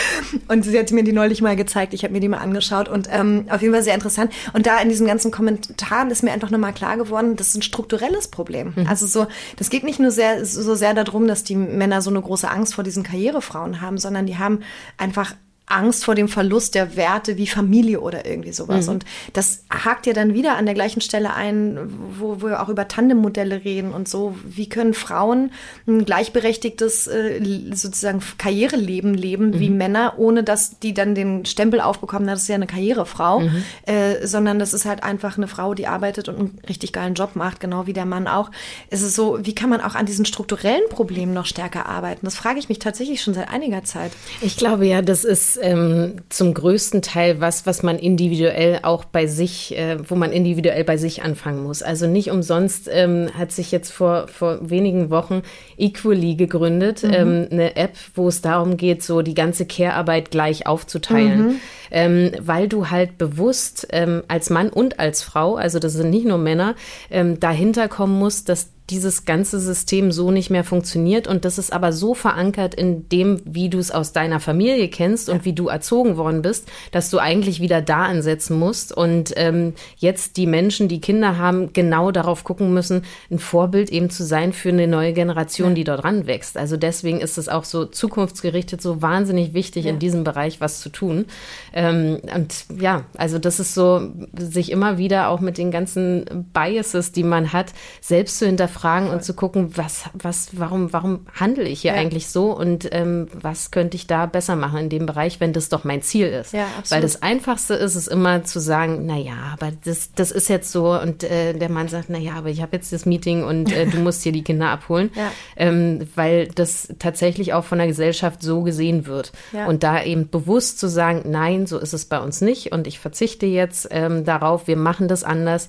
und 0.48 0.64
sie 0.64 0.78
hat 0.78 0.90
mir 0.92 1.04
die 1.04 1.12
neulich 1.12 1.42
mal 1.42 1.56
gezeigt, 1.56 1.94
ich 1.94 2.04
habe 2.04 2.12
mir 2.12 2.20
die 2.20 2.28
mal 2.28 2.38
angeschaut 2.38 2.88
und 2.88 3.08
ähm, 3.10 3.46
auf 3.48 3.62
jeden 3.62 3.74
Fall 3.74 3.82
sehr 3.82 3.94
interessant. 3.94 4.32
Und 4.52 4.66
da 4.66 4.78
in 4.80 4.88
diesen 4.88 5.06
ganzen 5.06 5.30
Kommentaren 5.30 6.10
ist 6.10 6.22
mir 6.22 6.32
einfach 6.32 6.50
nochmal 6.50 6.72
klar 6.72 6.96
geworden, 6.96 7.36
das 7.36 7.48
ist 7.48 7.56
ein 7.56 7.62
strukturelles 7.62 8.28
Problem. 8.28 8.72
Mhm. 8.76 8.86
Also 8.86 9.06
so, 9.06 9.26
das 9.56 9.70
geht 9.70 9.84
nicht 9.84 10.00
nur 10.00 10.10
sehr, 10.10 10.44
so 10.44 10.74
sehr 10.74 10.94
darum, 10.94 11.26
dass 11.26 11.44
die 11.44 11.56
Männer 11.56 12.02
so 12.02 12.10
eine 12.10 12.20
große 12.20 12.50
Angst 12.50 12.74
vor 12.74 12.84
diesen 12.84 13.02
Karrierefrauen 13.02 13.80
haben, 13.80 13.98
sondern 13.98 14.26
die 14.26 14.38
haben 14.38 14.60
einfach 14.98 15.34
Angst 15.66 16.04
vor 16.04 16.14
dem 16.14 16.28
Verlust 16.28 16.74
der 16.74 16.94
Werte 16.94 17.38
wie 17.38 17.46
Familie 17.46 18.00
oder 18.00 18.26
irgendwie 18.26 18.52
sowas. 18.52 18.86
Mhm. 18.86 18.92
Und 18.92 19.04
das 19.32 19.64
hakt 19.70 20.06
ja 20.06 20.12
dann 20.12 20.34
wieder 20.34 20.56
an 20.56 20.66
der 20.66 20.74
gleichen 20.74 21.00
Stelle 21.00 21.32
ein, 21.32 21.78
wo, 22.18 22.42
wo 22.42 22.48
wir 22.48 22.62
auch 22.62 22.68
über 22.68 22.86
Tandemmodelle 22.86 23.64
reden 23.64 23.92
und 23.92 24.06
so. 24.06 24.34
Wie 24.44 24.68
können 24.68 24.92
Frauen 24.92 25.52
ein 25.86 26.04
gleichberechtigtes 26.04 27.06
äh, 27.06 27.40
sozusagen 27.72 28.20
Karriereleben 28.36 29.14
leben 29.14 29.48
mhm. 29.48 29.58
wie 29.58 29.70
Männer, 29.70 30.14
ohne 30.18 30.44
dass 30.44 30.78
die 30.80 30.92
dann 30.92 31.14
den 31.14 31.46
Stempel 31.46 31.80
aufbekommen, 31.80 32.28
das 32.28 32.42
ist 32.42 32.48
ja 32.48 32.56
eine 32.56 32.66
Karrierefrau, 32.66 33.40
mhm. 33.40 33.64
äh, 33.86 34.26
sondern 34.26 34.58
das 34.58 34.74
ist 34.74 34.84
halt 34.84 35.02
einfach 35.02 35.38
eine 35.38 35.48
Frau, 35.48 35.72
die 35.72 35.86
arbeitet 35.86 36.28
und 36.28 36.38
einen 36.38 36.58
richtig 36.68 36.92
geilen 36.92 37.14
Job 37.14 37.36
macht, 37.36 37.60
genau 37.60 37.86
wie 37.86 37.94
der 37.94 38.06
Mann 38.06 38.28
auch. 38.28 38.50
Es 38.90 39.00
ist 39.00 39.14
so, 39.14 39.38
wie 39.42 39.54
kann 39.54 39.70
man 39.70 39.80
auch 39.80 39.94
an 39.94 40.04
diesen 40.04 40.26
strukturellen 40.26 40.88
Problemen 40.90 41.32
noch 41.32 41.46
stärker 41.46 41.86
arbeiten? 41.86 42.26
Das 42.26 42.36
frage 42.36 42.58
ich 42.58 42.68
mich 42.68 42.80
tatsächlich 42.80 43.22
schon 43.22 43.32
seit 43.32 43.48
einiger 43.48 43.82
Zeit. 43.82 44.12
Ich 44.42 44.58
glaube 44.58 44.86
ja, 44.86 45.00
das 45.00 45.24
ist 45.24 45.53
ähm, 45.60 46.16
zum 46.28 46.54
größten 46.54 47.02
Teil 47.02 47.40
was, 47.40 47.66
was 47.66 47.82
man 47.82 47.98
individuell 47.98 48.80
auch 48.82 49.04
bei 49.04 49.26
sich, 49.26 49.76
äh, 49.76 49.98
wo 50.08 50.14
man 50.14 50.32
individuell 50.32 50.84
bei 50.84 50.96
sich 50.96 51.22
anfangen 51.22 51.62
muss. 51.62 51.82
Also 51.82 52.06
nicht 52.06 52.30
umsonst 52.30 52.88
ähm, 52.92 53.30
hat 53.36 53.52
sich 53.52 53.72
jetzt 53.72 53.92
vor, 53.92 54.28
vor 54.28 54.70
wenigen 54.70 55.10
Wochen 55.10 55.42
Equally 55.76 56.34
gegründet, 56.34 57.02
mhm. 57.02 57.12
ähm, 57.12 57.48
eine 57.50 57.76
App, 57.76 57.94
wo 58.14 58.28
es 58.28 58.40
darum 58.40 58.76
geht, 58.76 59.02
so 59.02 59.22
die 59.22 59.34
ganze 59.34 59.66
Care-Arbeit 59.66 60.30
gleich 60.30 60.66
aufzuteilen. 60.66 61.46
Mhm. 61.46 61.60
Ähm, 61.90 62.32
weil 62.40 62.66
du 62.66 62.90
halt 62.90 63.18
bewusst 63.18 63.86
ähm, 63.90 64.24
als 64.26 64.50
Mann 64.50 64.68
und 64.70 64.98
als 64.98 65.22
Frau, 65.22 65.54
also 65.54 65.78
das 65.78 65.92
sind 65.92 66.10
nicht 66.10 66.26
nur 66.26 66.38
Männer, 66.38 66.74
ähm, 67.10 67.38
dahinter 67.38 67.88
kommen 67.88 68.18
musst, 68.18 68.48
dass 68.48 68.73
dieses 68.90 69.24
ganze 69.24 69.58
System 69.60 70.12
so 70.12 70.30
nicht 70.30 70.50
mehr 70.50 70.64
funktioniert 70.64 71.26
und 71.26 71.46
das 71.46 71.56
ist 71.56 71.72
aber 71.72 71.92
so 71.92 72.12
verankert 72.12 72.74
in 72.74 73.08
dem, 73.08 73.40
wie 73.44 73.70
du 73.70 73.78
es 73.78 73.90
aus 73.90 74.12
deiner 74.12 74.40
Familie 74.40 74.88
kennst 74.88 75.30
und 75.30 75.46
wie 75.46 75.54
du 75.54 75.68
erzogen 75.68 76.18
worden 76.18 76.42
bist, 76.42 76.68
dass 76.92 77.08
du 77.08 77.18
eigentlich 77.18 77.60
wieder 77.60 77.80
da 77.80 78.04
ansetzen 78.04 78.58
musst 78.58 78.94
und 78.94 79.32
ähm, 79.36 79.72
jetzt 79.96 80.36
die 80.36 80.46
Menschen, 80.46 80.88
die 80.88 81.00
Kinder 81.00 81.38
haben, 81.38 81.72
genau 81.72 82.10
darauf 82.10 82.44
gucken 82.44 82.74
müssen, 82.74 83.04
ein 83.30 83.38
Vorbild 83.38 83.90
eben 83.90 84.10
zu 84.10 84.22
sein 84.22 84.52
für 84.52 84.68
eine 84.68 84.86
neue 84.86 85.14
Generation, 85.14 85.70
ja. 85.70 85.74
die 85.74 85.84
dort 85.84 86.04
ranwächst. 86.04 86.58
Also 86.58 86.76
deswegen 86.76 87.20
ist 87.20 87.38
es 87.38 87.48
auch 87.48 87.64
so 87.64 87.86
zukunftsgerichtet, 87.86 88.82
so 88.82 89.00
wahnsinnig 89.00 89.54
wichtig, 89.54 89.86
ja. 89.86 89.92
in 89.92 89.98
diesem 89.98 90.24
Bereich 90.24 90.60
was 90.60 90.80
zu 90.80 90.90
tun. 90.90 91.24
Ähm, 91.72 92.18
und 92.34 92.66
ja, 92.78 93.04
also 93.16 93.38
das 93.38 93.60
ist 93.60 93.72
so, 93.72 94.10
sich 94.38 94.70
immer 94.70 94.98
wieder 94.98 95.28
auch 95.28 95.40
mit 95.40 95.56
den 95.56 95.70
ganzen 95.70 96.46
Biases, 96.52 97.12
die 97.12 97.22
man 97.22 97.54
hat, 97.54 97.72
selbst 98.02 98.38
zu 98.38 98.44
hinterfragen, 98.44 98.73
hinterfragen 98.74 99.10
und 99.10 99.22
zu 99.24 99.34
gucken, 99.34 99.76
was, 99.76 100.04
was, 100.12 100.48
warum, 100.52 100.92
warum 100.92 101.26
handle 101.32 101.64
ich 101.64 101.82
hier 101.82 101.92
ja. 101.92 101.98
eigentlich 101.98 102.28
so 102.28 102.56
und 102.56 102.88
ähm, 102.92 103.28
was 103.32 103.70
könnte 103.70 103.96
ich 103.96 104.06
da 104.06 104.26
besser 104.26 104.56
machen 104.56 104.78
in 104.80 104.88
dem 104.88 105.06
Bereich, 105.06 105.40
wenn 105.40 105.52
das 105.52 105.68
doch 105.68 105.84
mein 105.84 106.02
Ziel 106.02 106.26
ist. 106.26 106.52
Ja, 106.52 106.66
Weil 106.88 107.00
das 107.00 107.22
Einfachste 107.22 107.74
ist 107.74 107.94
es 107.94 108.08
immer 108.08 108.44
zu 108.44 108.60
sagen, 108.60 109.02
na 109.06 109.16
ja, 109.16 109.52
aber 109.52 109.72
das, 109.84 110.12
das 110.14 110.30
ist 110.30 110.48
jetzt 110.48 110.72
so 110.72 110.98
und 110.98 111.24
äh, 111.24 111.54
der 111.54 111.70
Mann 111.70 111.88
sagt, 111.88 112.06
na 112.08 112.18
ja, 112.18 112.34
aber 112.34 112.48
ich 112.48 112.62
habe 112.62 112.76
jetzt 112.76 112.92
das 112.92 113.06
Meeting 113.06 113.44
und 113.44 113.72
äh, 113.72 113.86
du 113.86 113.98
musst 113.98 114.22
hier 114.22 114.32
die 114.32 114.44
Kinder 114.44 114.70
abholen, 114.70 115.10
ja. 115.14 115.30
ähm, 115.56 116.08
weil 116.14 116.48
das 116.48 116.88
tatsächlich 116.98 117.52
auch 117.52 117.64
von 117.64 117.78
der 117.78 117.86
Gesellschaft 117.86 118.42
so 118.42 118.62
gesehen 118.62 119.06
wird. 119.06 119.32
Ja. 119.52 119.66
Und 119.66 119.82
da 119.82 120.02
eben 120.02 120.28
bewusst 120.28 120.78
zu 120.78 120.88
sagen, 120.88 121.22
nein, 121.26 121.66
so 121.66 121.78
ist 121.78 121.92
es 121.92 122.04
bei 122.04 122.20
uns 122.20 122.40
nicht 122.40 122.72
und 122.72 122.86
ich 122.86 122.98
verzichte 122.98 123.46
jetzt 123.46 123.88
ähm, 123.90 124.24
darauf, 124.24 124.66
wir 124.66 124.76
machen 124.76 125.08
das 125.08 125.24
anders 125.24 125.68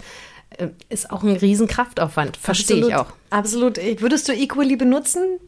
ist 0.89 1.11
auch 1.11 1.23
ein 1.23 1.35
Riesenkraftaufwand. 1.35 2.37
Verstehe 2.37 2.87
ich 2.87 2.95
auch. 2.95 3.07
Absolut. 3.29 3.77
Würdest 3.77 4.27
du 4.27 4.33
Equally 4.33 4.75
benutzen? 4.75 5.39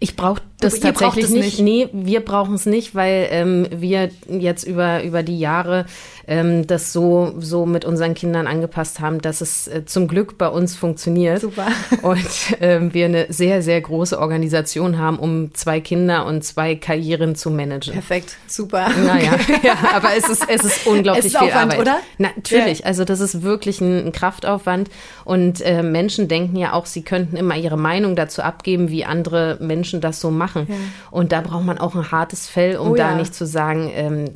Ich 0.00 0.16
brauche 0.16 0.40
das 0.60 0.80
tatsächlich 0.80 1.28
nicht. 1.30 1.58
nicht. 1.58 1.60
Nee, 1.60 1.88
wir 1.92 2.20
brauchen 2.20 2.54
es 2.54 2.66
nicht, 2.66 2.94
weil 2.94 3.28
ähm, 3.30 3.66
wir 3.70 4.10
jetzt 4.28 4.64
über, 4.64 5.02
über 5.02 5.22
die 5.22 5.38
Jahre 5.38 5.86
ähm, 6.26 6.66
das 6.66 6.92
so, 6.92 7.34
so 7.38 7.66
mit 7.66 7.84
unseren 7.84 8.14
Kindern 8.14 8.46
angepasst 8.46 9.00
haben, 9.00 9.20
dass 9.20 9.40
es 9.40 9.68
äh, 9.68 9.84
zum 9.84 10.08
Glück 10.08 10.38
bei 10.38 10.48
uns 10.48 10.74
funktioniert. 10.74 11.40
Super. 11.40 11.66
Und 12.02 12.26
ähm, 12.60 12.94
wir 12.94 13.06
eine 13.06 13.26
sehr, 13.28 13.62
sehr 13.62 13.80
große 13.80 14.18
Organisation 14.18 14.98
haben, 14.98 15.18
um 15.18 15.54
zwei 15.54 15.80
Kinder 15.80 16.26
und 16.26 16.44
zwei 16.44 16.74
Karrieren 16.74 17.36
zu 17.36 17.50
managen. 17.50 17.92
Perfekt, 17.92 18.36
super. 18.46 18.88
Naja, 18.88 19.34
okay. 19.34 19.60
ja, 19.62 19.76
aber 19.94 20.10
es 20.16 20.28
ist, 20.28 20.44
es 20.48 20.64
ist 20.64 20.86
unglaublich 20.86 21.26
es 21.26 21.32
ist 21.32 21.38
viel 21.38 21.48
Aufwand, 21.48 21.72
Arbeit. 21.72 21.80
oder? 21.80 21.98
natürlich, 22.18 22.80
ja. 22.80 22.86
also 22.86 23.04
das 23.04 23.20
ist 23.20 23.42
wirklich 23.42 23.80
ein, 23.80 24.06
ein 24.06 24.12
Kraftaufwand. 24.12 24.90
Und 25.24 25.60
äh, 25.62 25.82
Menschen 25.82 26.28
denken 26.28 26.56
ja 26.56 26.72
auch, 26.72 26.86
sie 26.86 27.02
könnten 27.02 27.36
immer 27.36 27.56
ihre 27.56 27.76
Meinung 27.76 28.16
dazu 28.16 28.42
abgeben, 28.42 28.90
wie 28.90 29.04
andere 29.04 29.58
Menschen 29.60 30.00
das 30.00 30.20
so 30.20 30.30
machen. 30.30 30.45
Ja. 30.54 30.64
Und 31.10 31.32
da 31.32 31.40
braucht 31.40 31.64
man 31.64 31.78
auch 31.78 31.94
ein 31.94 32.10
hartes 32.10 32.48
Fell, 32.48 32.76
um 32.76 32.92
oh, 32.92 32.94
da 32.94 33.10
ja. 33.10 33.16
nicht 33.16 33.34
zu 33.34 33.46
sagen, 33.46 33.90
ähm, 33.92 34.26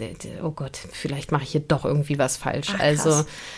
oh 0.42 0.50
Gott, 0.50 0.78
vielleicht 0.92 1.32
mache 1.32 1.42
ich 1.42 1.50
hier 1.50 1.60
doch 1.60 1.84
irgendwie 1.84 2.18
was 2.18 2.36
falsch. 2.36 2.68
Ach, 2.74 2.80
also 2.80 3.10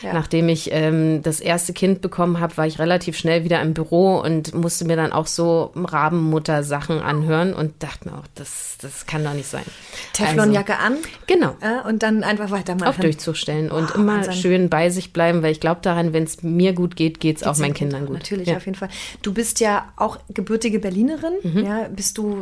ja. 0.02 0.12
nachdem 0.12 0.48
ich 0.48 0.70
ähm, 0.72 1.22
das 1.22 1.40
erste 1.40 1.72
Kind 1.72 2.00
bekommen 2.00 2.40
habe, 2.40 2.56
war 2.56 2.66
ich 2.66 2.78
relativ 2.78 3.16
schnell 3.16 3.44
wieder 3.44 3.60
im 3.62 3.74
Büro 3.74 4.18
und 4.18 4.54
musste 4.54 4.84
mir 4.84 4.96
dann 4.96 5.12
auch 5.12 5.26
so 5.26 5.72
Rabenmutter-Sachen 5.74 7.00
anhören 7.00 7.54
und 7.54 7.82
dachte 7.82 8.08
mir 8.08 8.16
auch, 8.16 8.26
das, 8.34 8.76
das 8.80 9.06
kann 9.06 9.24
doch 9.24 9.34
nicht 9.34 9.48
sein. 9.48 9.64
Teflonjacke 10.12 10.78
also, 10.78 10.86
an. 10.86 10.98
Genau. 11.26 11.56
Äh, 11.60 11.88
und 11.88 12.02
dann 12.02 12.24
einfach 12.24 12.50
weitermachen. 12.50 12.88
Auf 12.88 12.98
durchzustellen 12.98 13.70
oh, 13.70 13.76
und 13.76 13.94
immer 13.94 14.18
Wahnsinn. 14.18 14.32
schön 14.32 14.68
bei 14.68 14.90
sich 14.90 15.12
bleiben, 15.12 15.42
weil 15.42 15.52
ich 15.52 15.60
glaube 15.60 15.80
daran, 15.82 16.12
wenn 16.12 16.24
es 16.24 16.42
mir 16.42 16.72
gut 16.72 16.96
geht, 16.96 17.20
geht 17.20 17.36
es 17.36 17.42
auch 17.44 17.56
meinen 17.58 17.74
Kindern 17.74 18.06
gut. 18.06 18.18
Natürlich, 18.18 18.54
auf 18.54 18.66
jeden 18.66 18.78
Fall. 18.78 18.88
Du 19.22 19.32
bist 19.32 19.60
ja 19.60 19.92
auch 19.96 20.18
gebürtige 20.28 20.78
Berlinerin. 20.78 21.34
Mhm. 21.42 21.64
Ja, 21.64 21.88
bist 21.94 22.18
du 22.18 22.41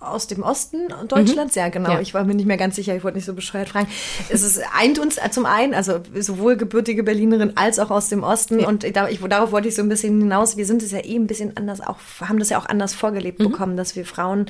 aus 0.00 0.28
dem 0.28 0.42
Osten 0.42 0.88
Deutschlands. 1.08 1.56
Mhm. 1.56 1.60
Ja, 1.60 1.68
genau. 1.70 1.92
Ja. 1.92 2.00
Ich 2.00 2.14
war 2.14 2.24
mir 2.24 2.34
nicht 2.34 2.46
mehr 2.46 2.56
ganz 2.56 2.76
sicher. 2.76 2.94
Ich 2.94 3.02
wollte 3.02 3.16
nicht 3.16 3.24
so 3.24 3.34
bescheuert 3.34 3.68
fragen. 3.68 3.88
Es 4.28 4.42
ist, 4.42 4.60
eint 4.78 5.00
uns 5.00 5.18
zum 5.32 5.44
einen, 5.44 5.74
also 5.74 6.00
sowohl 6.14 6.56
gebürtige 6.56 7.02
Berlinerin 7.02 7.56
als 7.56 7.80
auch 7.80 7.90
aus 7.90 8.08
dem 8.08 8.22
Osten. 8.22 8.60
Ja. 8.60 8.68
Und 8.68 8.84
ich, 8.84 9.20
darauf 9.20 9.50
wollte 9.50 9.66
ich 9.66 9.74
so 9.74 9.82
ein 9.82 9.88
bisschen 9.88 10.20
hinaus. 10.20 10.56
Wir 10.56 10.66
sind 10.66 10.82
es 10.82 10.92
ja 10.92 11.04
eh 11.04 11.16
ein 11.16 11.26
bisschen 11.26 11.56
anders 11.56 11.80
auch, 11.80 11.96
haben 12.20 12.38
das 12.38 12.50
ja 12.50 12.58
auch 12.58 12.66
anders 12.66 12.94
vorgelebt 12.94 13.40
mhm. 13.40 13.50
bekommen, 13.50 13.76
dass 13.76 13.96
wir 13.96 14.04
Frauen, 14.04 14.46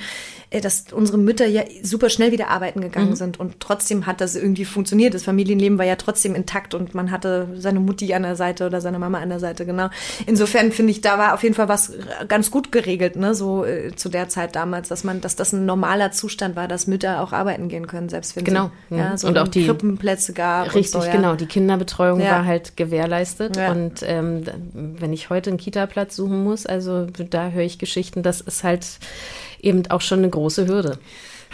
äh, 0.50 0.60
dass 0.60 0.84
unsere 0.92 1.16
Mütter 1.16 1.46
ja 1.46 1.62
super 1.82 2.10
schnell 2.10 2.30
wieder 2.30 2.48
arbeiten 2.48 2.82
gegangen 2.82 3.10
mhm. 3.10 3.16
sind. 3.16 3.40
Und 3.40 3.58
trotzdem 3.60 4.04
hat 4.04 4.20
das 4.20 4.36
irgendwie 4.36 4.66
funktioniert. 4.66 5.14
Das 5.14 5.24
Familienleben 5.24 5.78
war 5.78 5.86
ja 5.86 5.96
trotzdem 5.96 6.34
intakt 6.34 6.74
und 6.74 6.94
man 6.94 7.10
hatte 7.10 7.48
seine 7.56 7.80
Mutti 7.80 8.12
an 8.12 8.22
der 8.22 8.36
Seite 8.36 8.66
oder 8.66 8.82
seine 8.82 8.98
Mama 8.98 9.18
an 9.18 9.30
der 9.30 9.40
Seite, 9.40 9.64
genau. 9.64 9.88
Insofern 10.26 10.72
finde 10.72 10.90
ich, 10.90 11.00
da 11.00 11.16
war 11.16 11.32
auf 11.32 11.42
jeden 11.42 11.54
Fall 11.54 11.68
was 11.68 11.92
ganz 12.28 12.50
gut 12.50 12.70
geregelt, 12.70 13.16
ne, 13.16 13.34
so 13.34 13.64
äh, 13.64 13.94
zu 13.96 14.10
der 14.10 14.28
Zeit 14.28 14.54
damals, 14.54 14.88
dass 14.88 15.04
man, 15.04 15.22
dass 15.22 15.37
das 15.38 15.52
ein 15.52 15.66
normaler 15.66 16.12
Zustand 16.12 16.56
war, 16.56 16.68
dass 16.68 16.86
Mütter 16.86 17.22
auch 17.22 17.32
arbeiten 17.32 17.68
gehen 17.68 17.86
können, 17.86 18.08
selbst 18.08 18.36
wenn 18.36 18.44
genau. 18.44 18.70
sie 18.90 18.96
ja, 18.96 19.16
so 19.16 19.28
und 19.28 19.38
auch 19.38 19.48
die 19.48 19.66
Krippenplätze 19.66 20.32
gab. 20.32 20.74
Richtig, 20.74 20.92
so, 20.92 21.02
ja. 21.02 21.12
genau. 21.12 21.34
Die 21.34 21.46
Kinderbetreuung 21.46 22.20
ja. 22.20 22.30
war 22.30 22.44
halt 22.44 22.76
gewährleistet. 22.76 23.56
Und 23.56 24.02
ähm, 24.02 24.44
wenn 24.72 25.12
ich 25.12 25.30
heute 25.30 25.50
einen 25.50 25.58
Kita-Platz 25.58 26.16
suchen 26.16 26.44
muss, 26.44 26.66
also 26.66 27.06
da 27.06 27.50
höre 27.50 27.64
ich 27.64 27.78
Geschichten, 27.78 28.22
das 28.22 28.40
ist 28.40 28.64
halt 28.64 28.86
eben 29.60 29.82
auch 29.90 30.00
schon 30.00 30.18
eine 30.18 30.30
große 30.30 30.66
Hürde. 30.66 30.98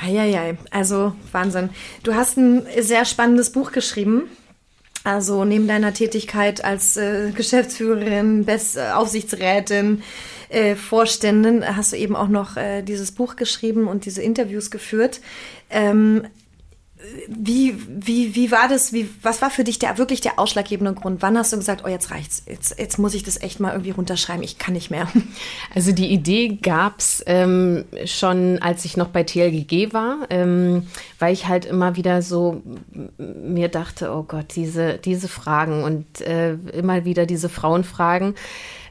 Eieiei, 0.02 0.56
also 0.70 1.14
Wahnsinn. 1.32 1.70
Du 2.02 2.14
hast 2.14 2.36
ein 2.36 2.66
sehr 2.80 3.04
spannendes 3.04 3.50
Buch 3.50 3.72
geschrieben. 3.72 4.24
Also 5.04 5.44
neben 5.44 5.68
deiner 5.68 5.92
Tätigkeit 5.92 6.64
als 6.64 6.96
äh, 6.96 7.30
Geschäftsführerin, 7.30 8.46
Best 8.46 8.78
äh, 8.78 8.90
Aufsichtsrätin, 8.92 10.02
äh, 10.48 10.74
Vorständin 10.76 11.64
hast 11.76 11.92
du 11.92 11.96
eben 11.96 12.16
auch 12.16 12.28
noch 12.28 12.56
äh, 12.56 12.80
dieses 12.82 13.12
Buch 13.12 13.36
geschrieben 13.36 13.86
und 13.86 14.06
diese 14.06 14.22
Interviews 14.22 14.70
geführt. 14.70 15.20
Ähm, 15.68 16.26
wie, 17.28 17.76
wie, 17.88 18.34
wie 18.34 18.50
war 18.50 18.68
das? 18.68 18.92
Wie, 18.92 19.08
was 19.22 19.42
war 19.42 19.50
für 19.50 19.64
dich 19.64 19.78
der 19.78 19.98
wirklich 19.98 20.20
der 20.20 20.38
ausschlaggebende 20.38 20.94
Grund? 20.94 21.22
Wann 21.22 21.36
hast 21.36 21.52
du 21.52 21.56
gesagt, 21.56 21.82
oh, 21.84 21.88
jetzt 21.88 22.10
reicht's, 22.10 22.42
jetzt, 22.46 22.78
jetzt 22.78 22.98
muss 22.98 23.14
ich 23.14 23.22
das 23.22 23.40
echt 23.40 23.60
mal 23.60 23.72
irgendwie 23.72 23.90
runterschreiben, 23.90 24.42
ich 24.42 24.58
kann 24.58 24.74
nicht 24.74 24.90
mehr? 24.90 25.08
Also 25.74 25.92
die 25.92 26.12
Idee 26.12 26.58
gab's 26.62 27.22
ähm, 27.26 27.84
schon, 28.04 28.58
als 28.60 28.84
ich 28.84 28.96
noch 28.96 29.08
bei 29.08 29.24
TLGG 29.24 29.92
war, 29.92 30.18
ähm, 30.30 30.86
weil 31.18 31.32
ich 31.32 31.48
halt 31.48 31.64
immer 31.64 31.96
wieder 31.96 32.22
so 32.22 32.62
mir 33.18 33.68
dachte, 33.68 34.12
oh 34.12 34.22
Gott, 34.22 34.54
diese, 34.54 34.98
diese 34.98 35.26
Fragen 35.26 35.82
und 35.82 36.20
äh, 36.20 36.52
immer 36.52 37.04
wieder 37.04 37.26
diese 37.26 37.48
Frauenfragen. 37.48 38.34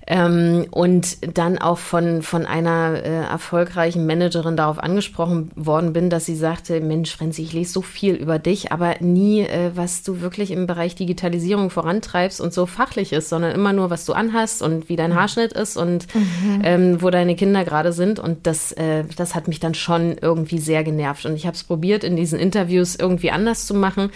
Ähm, 0.05 0.67
und 0.71 1.37
dann 1.37 1.57
auch 1.57 1.77
von, 1.77 2.23
von 2.23 2.45
einer 2.45 3.01
äh, 3.03 3.23
erfolgreichen 3.23 4.05
Managerin 4.05 4.57
darauf 4.57 4.77
angesprochen 4.79 5.51
worden 5.55 5.93
bin, 5.93 6.09
dass 6.09 6.25
sie 6.25 6.35
sagte, 6.35 6.81
Mensch, 6.81 7.15
Frenzi, 7.15 7.41
ich 7.43 7.53
lese 7.53 7.71
so 7.71 7.81
viel 7.81 8.15
über 8.15 8.37
dich, 8.37 8.73
aber 8.73 8.95
nie, 8.99 9.41
äh, 9.41 9.71
was 9.75 10.03
du 10.03 10.19
wirklich 10.19 10.51
im 10.51 10.67
Bereich 10.67 10.95
Digitalisierung 10.95 11.69
vorantreibst 11.69 12.41
und 12.41 12.53
so 12.53 12.65
fachlich 12.65 13.13
ist, 13.13 13.29
sondern 13.29 13.53
immer 13.53 13.71
nur, 13.71 13.89
was 13.89 14.03
du 14.03 14.11
anhast 14.11 14.61
und 14.61 14.89
wie 14.89 14.97
dein 14.97 15.11
mhm. 15.11 15.15
Haarschnitt 15.15 15.53
ist 15.53 15.77
und 15.77 16.13
mhm. 16.13 16.61
ähm, 16.63 17.01
wo 17.01 17.09
deine 17.09 17.35
Kinder 17.37 17.63
gerade 17.63 17.93
sind. 17.93 18.19
Und 18.19 18.45
das, 18.45 18.73
äh, 18.73 19.05
das 19.15 19.35
hat 19.35 19.47
mich 19.47 19.61
dann 19.61 19.73
schon 19.73 20.17
irgendwie 20.19 20.59
sehr 20.59 20.83
genervt. 20.83 21.25
Und 21.25 21.35
ich 21.35 21.45
habe 21.45 21.55
es 21.55 21.63
probiert, 21.63 22.03
in 22.03 22.17
diesen 22.17 22.39
Interviews 22.39 22.97
irgendwie 22.97 23.31
anders 23.31 23.65
zu 23.65 23.73
machen 23.73 24.09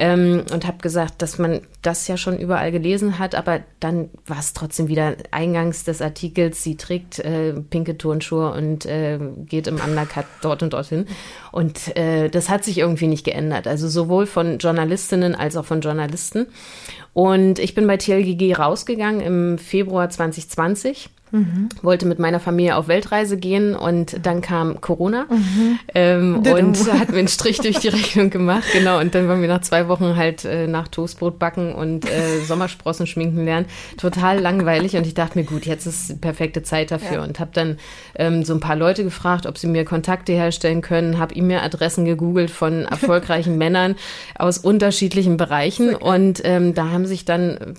ähm, 0.00 0.44
und 0.50 0.66
habe 0.66 0.78
gesagt, 0.78 1.20
dass 1.20 1.38
man 1.38 1.60
das 1.82 2.08
ja 2.08 2.16
schon 2.16 2.38
überall 2.38 2.72
gelesen 2.72 3.18
hat, 3.18 3.34
aber 3.34 3.60
dann 3.80 4.08
war 4.26 4.38
es 4.38 4.54
trotzdem 4.54 4.88
wieder 4.88 5.14
eingangs 5.30 5.84
des 5.84 6.00
Artikels, 6.00 6.64
sie 6.64 6.78
trägt 6.78 7.18
äh, 7.18 7.52
pinke 7.52 7.98
Turnschuhe 7.98 8.50
und 8.50 8.86
äh, 8.86 9.18
geht 9.44 9.66
im 9.66 9.76
Undercut 9.76 10.24
dort 10.40 10.62
und 10.62 10.72
dorthin. 10.72 11.04
Und 11.52 11.94
äh, 11.98 12.30
das 12.30 12.48
hat 12.48 12.64
sich 12.64 12.78
irgendwie 12.78 13.08
nicht 13.08 13.24
geändert. 13.24 13.66
Also 13.66 13.88
sowohl 13.88 14.24
von 14.24 14.56
Journalistinnen 14.56 15.34
als 15.34 15.54
auch 15.58 15.66
von 15.66 15.82
Journalisten. 15.82 16.46
Und 17.12 17.58
ich 17.58 17.74
bin 17.74 17.86
bei 17.86 17.98
TLGG 17.98 18.54
rausgegangen 18.54 19.20
im 19.20 19.58
Februar 19.58 20.08
2020 20.08 21.10
Mhm. 21.32 21.68
Wollte 21.82 22.06
mit 22.06 22.18
meiner 22.18 22.40
Familie 22.40 22.76
auf 22.76 22.88
Weltreise 22.88 23.36
gehen 23.36 23.74
und 23.76 24.26
dann 24.26 24.40
kam 24.40 24.80
Corona 24.80 25.26
mhm. 25.30 25.78
ähm, 25.94 26.42
und 26.52 26.92
hat 26.98 27.10
mir 27.10 27.18
einen 27.18 27.28
Strich 27.28 27.58
durch 27.58 27.78
die 27.78 27.88
Rechnung 27.88 28.30
gemacht. 28.30 28.64
Genau, 28.72 28.98
und 28.98 29.14
dann 29.14 29.28
waren 29.28 29.40
wir 29.40 29.48
nach 29.48 29.60
zwei 29.60 29.88
Wochen 29.88 30.16
halt 30.16 30.44
äh, 30.44 30.66
nach 30.66 30.88
Toastbrot 30.88 31.38
backen 31.38 31.74
und 31.74 32.10
äh, 32.10 32.40
Sommersprossen 32.46 33.06
schminken 33.06 33.44
lernen. 33.44 33.66
Total 33.96 34.40
langweilig 34.40 34.96
und 34.96 35.06
ich 35.06 35.14
dachte 35.14 35.38
mir, 35.38 35.44
gut, 35.44 35.66
jetzt 35.66 35.86
ist 35.86 36.10
die 36.10 36.14
perfekte 36.14 36.62
Zeit 36.62 36.90
dafür 36.90 37.18
ja. 37.18 37.22
und 37.22 37.38
habe 37.38 37.50
dann 37.54 37.78
ähm, 38.16 38.44
so 38.44 38.54
ein 38.54 38.60
paar 38.60 38.76
Leute 38.76 39.04
gefragt, 39.04 39.46
ob 39.46 39.56
sie 39.56 39.68
mir 39.68 39.84
Kontakte 39.84 40.32
herstellen 40.32 40.80
können, 40.80 41.18
habe 41.18 41.34
E-Mail-Adressen 41.34 42.04
gegoogelt 42.04 42.50
von 42.50 42.86
erfolgreichen 42.86 43.56
Männern 43.58 43.94
aus 44.36 44.58
unterschiedlichen 44.58 45.36
Bereichen 45.36 45.94
und 45.94 46.40
ähm, 46.44 46.74
da 46.74 46.90
haben 46.90 47.06
sich 47.06 47.24
dann 47.24 47.74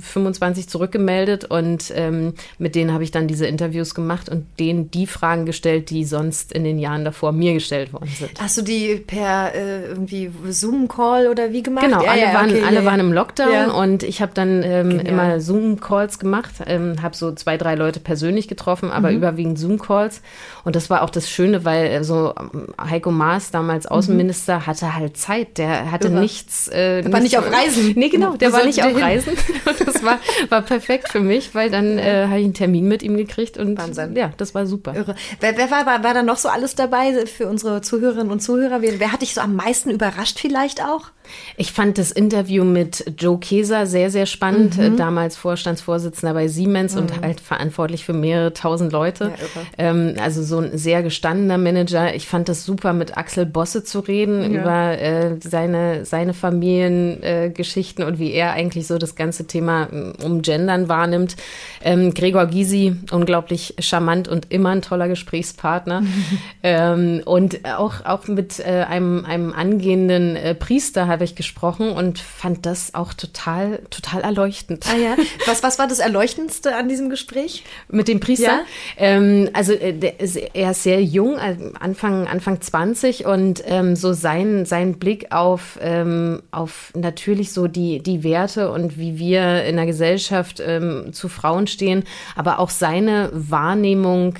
25 0.00 0.68
zurückgemeldet 0.68 1.44
und 1.44 1.92
ähm, 1.96 2.34
mit 2.58 2.74
denen 2.74 2.91
habe 2.92 3.04
ich 3.04 3.10
dann 3.10 3.28
diese 3.28 3.46
Interviews 3.46 3.94
gemacht 3.94 4.28
und 4.28 4.46
denen 4.58 4.90
die 4.90 5.06
Fragen 5.06 5.46
gestellt, 5.46 5.90
die 5.90 6.04
sonst 6.04 6.52
in 6.52 6.64
den 6.64 6.78
Jahren 6.78 7.04
davor 7.04 7.32
mir 7.32 7.54
gestellt 7.54 7.92
worden 7.92 8.10
sind. 8.18 8.40
Hast 8.40 8.56
du 8.58 8.62
die 8.62 8.96
per 8.96 9.54
äh, 9.54 9.86
irgendwie 9.86 10.30
Zoom-Call 10.48 11.28
oder 11.28 11.52
wie 11.52 11.62
gemacht? 11.62 11.84
Genau, 11.84 12.02
ja, 12.02 12.10
alle, 12.10 12.20
ja, 12.20 12.34
waren, 12.34 12.50
okay, 12.50 12.62
alle 12.66 12.80
ja, 12.80 12.84
waren 12.84 13.00
im 13.00 13.12
Lockdown 13.12 13.70
und 13.70 14.02
ich 14.02 14.20
habe 14.22 14.32
dann 14.34 14.62
ähm, 14.62 15.00
immer 15.00 15.40
Zoom-Calls 15.40 16.18
gemacht, 16.18 16.54
ähm, 16.66 17.02
habe 17.02 17.16
so 17.16 17.32
zwei, 17.32 17.56
drei 17.56 17.74
Leute 17.74 18.00
persönlich 18.00 18.48
getroffen, 18.48 18.90
aber 18.90 19.10
mhm. 19.10 19.16
überwiegend 19.16 19.58
Zoom-Calls. 19.58 20.22
Und 20.64 20.76
das 20.76 20.90
war 20.90 21.02
auch 21.02 21.10
das 21.10 21.28
Schöne, 21.28 21.64
weil 21.64 21.86
äh, 21.86 22.04
so 22.04 22.34
ähm, 22.38 22.68
Heiko 22.78 23.10
Maas, 23.10 23.50
damals 23.50 23.84
mhm. 23.84 23.92
Außenminister, 23.92 24.60
mhm. 24.60 24.66
hatte 24.66 24.94
halt 24.94 25.16
Zeit. 25.16 25.58
Der 25.58 25.90
hatte 25.90 26.08
Irre. 26.08 26.20
nichts. 26.20 26.68
Äh, 26.68 27.02
der 27.02 27.12
war 27.12 27.20
nicht 27.20 27.38
auf 27.38 27.50
Reisen. 27.50 27.92
Nee, 27.96 28.08
genau, 28.08 28.36
der 28.36 28.52
war 28.52 28.64
nicht 28.64 28.82
auf 28.82 28.94
Reisen. 28.94 29.32
Und 29.66 29.86
das 29.86 30.04
war, 30.04 30.18
war 30.48 30.62
perfekt 30.62 31.10
für 31.10 31.20
mich, 31.20 31.54
weil 31.54 31.70
dann 31.70 31.98
äh, 31.98 32.26
habe 32.28 32.38
ich 32.38 32.44
einen 32.44 32.54
Termin 32.54 32.81
Termin 32.82 32.88
mit 32.88 33.02
ihm 33.02 33.16
gekriegt 33.16 33.56
und 33.56 33.78
Wahnsinn. 33.78 34.16
ja, 34.16 34.32
das 34.36 34.54
war 34.54 34.66
super. 34.66 34.94
Irre. 34.94 35.14
Wer, 35.40 35.56
wer 35.56 35.70
war, 35.70 35.86
war, 35.86 36.04
war 36.04 36.14
da 36.14 36.22
noch 36.22 36.36
so 36.36 36.48
alles 36.48 36.74
dabei 36.74 37.26
für 37.26 37.48
unsere 37.48 37.80
Zuhörerinnen 37.80 38.30
und 38.30 38.40
Zuhörer? 38.40 38.82
Wer, 38.82 39.00
wer 39.00 39.12
hat 39.12 39.22
dich 39.22 39.34
so 39.34 39.40
am 39.40 39.56
meisten 39.56 39.90
überrascht 39.90 40.38
vielleicht 40.38 40.82
auch? 40.82 41.10
Ich 41.56 41.72
fand 41.72 41.98
das 41.98 42.10
Interview 42.10 42.64
mit 42.64 43.04
Joe 43.18 43.38
Keser 43.38 43.86
sehr, 43.86 44.10
sehr 44.10 44.26
spannend. 44.26 44.78
Mhm. 44.78 44.96
Damals 44.96 45.36
Vorstandsvorsitzender 45.36 46.34
bei 46.34 46.48
Siemens 46.48 46.94
mhm. 46.94 47.02
und 47.02 47.20
halt 47.22 47.40
verantwortlich 47.40 48.04
für 48.04 48.12
mehrere 48.12 48.52
tausend 48.52 48.92
Leute. 48.92 49.32
Ja, 49.54 49.62
ähm, 49.78 50.14
also 50.20 50.42
so 50.42 50.58
ein 50.58 50.76
sehr 50.76 51.02
gestandener 51.02 51.58
Manager. 51.58 52.14
Ich 52.14 52.26
fand 52.26 52.48
das 52.48 52.64
super, 52.64 52.92
mit 52.92 53.16
Axel 53.16 53.46
Bosse 53.46 53.84
zu 53.84 54.00
reden 54.00 54.52
ja. 54.52 54.60
über 54.60 54.98
äh, 55.00 55.36
seine, 55.40 56.04
seine 56.04 56.34
Familiengeschichten 56.34 58.04
äh, 58.04 58.06
und 58.06 58.18
wie 58.18 58.32
er 58.32 58.52
eigentlich 58.52 58.86
so 58.86 58.98
das 58.98 59.14
ganze 59.14 59.46
Thema 59.46 59.86
mm, 59.86 60.12
um 60.24 60.42
Gendern 60.42 60.88
wahrnimmt. 60.88 61.36
Ähm, 61.84 62.14
Gregor 62.14 62.46
Gysi, 62.46 62.96
unglaublich 63.10 63.74
charmant 63.78 64.28
und 64.28 64.50
immer 64.50 64.70
ein 64.70 64.82
toller 64.82 65.08
Gesprächspartner. 65.08 66.02
ähm, 66.62 67.22
und 67.24 67.60
auch, 67.66 68.04
auch 68.04 68.26
mit 68.26 68.58
äh, 68.60 68.84
einem, 68.88 69.24
einem 69.24 69.52
angehenden 69.52 70.36
äh, 70.36 70.54
Priester 70.54 71.06
habe 71.06 71.21
ich 71.24 71.34
gesprochen 71.34 71.90
und 71.90 72.18
fand 72.18 72.66
das 72.66 72.94
auch 72.94 73.14
total, 73.14 73.78
total 73.90 74.22
erleuchtend. 74.22 74.84
Ah 74.90 74.96
ja. 74.96 75.16
Was, 75.46 75.62
was 75.62 75.78
war 75.78 75.86
das 75.86 75.98
Erleuchtendste 75.98 76.74
an 76.76 76.88
diesem 76.88 77.10
Gespräch? 77.10 77.64
Mit 77.88 78.08
dem 78.08 78.20
Priester? 78.20 78.44
Ja. 78.46 78.64
Ähm, 78.96 79.50
also 79.52 79.72
äh, 79.72 80.14
ist, 80.18 80.36
er 80.36 80.72
ist 80.72 80.82
sehr 80.82 81.02
jung, 81.02 81.36
äh, 81.36 81.56
Anfang, 81.78 82.26
Anfang 82.26 82.60
20 82.60 83.26
und 83.26 83.62
ähm, 83.66 83.96
so 83.96 84.12
sein, 84.12 84.64
sein 84.66 84.98
Blick 84.98 85.32
auf, 85.32 85.78
ähm, 85.80 86.42
auf 86.50 86.92
natürlich 86.94 87.52
so 87.52 87.66
die, 87.66 88.02
die 88.02 88.22
Werte 88.24 88.70
und 88.70 88.98
wie 88.98 89.18
wir 89.18 89.64
in 89.64 89.76
der 89.76 89.86
Gesellschaft 89.86 90.60
ähm, 90.64 91.12
zu 91.12 91.28
Frauen 91.28 91.66
stehen, 91.66 92.04
aber 92.36 92.58
auch 92.58 92.70
seine 92.70 93.30
Wahrnehmung 93.32 94.36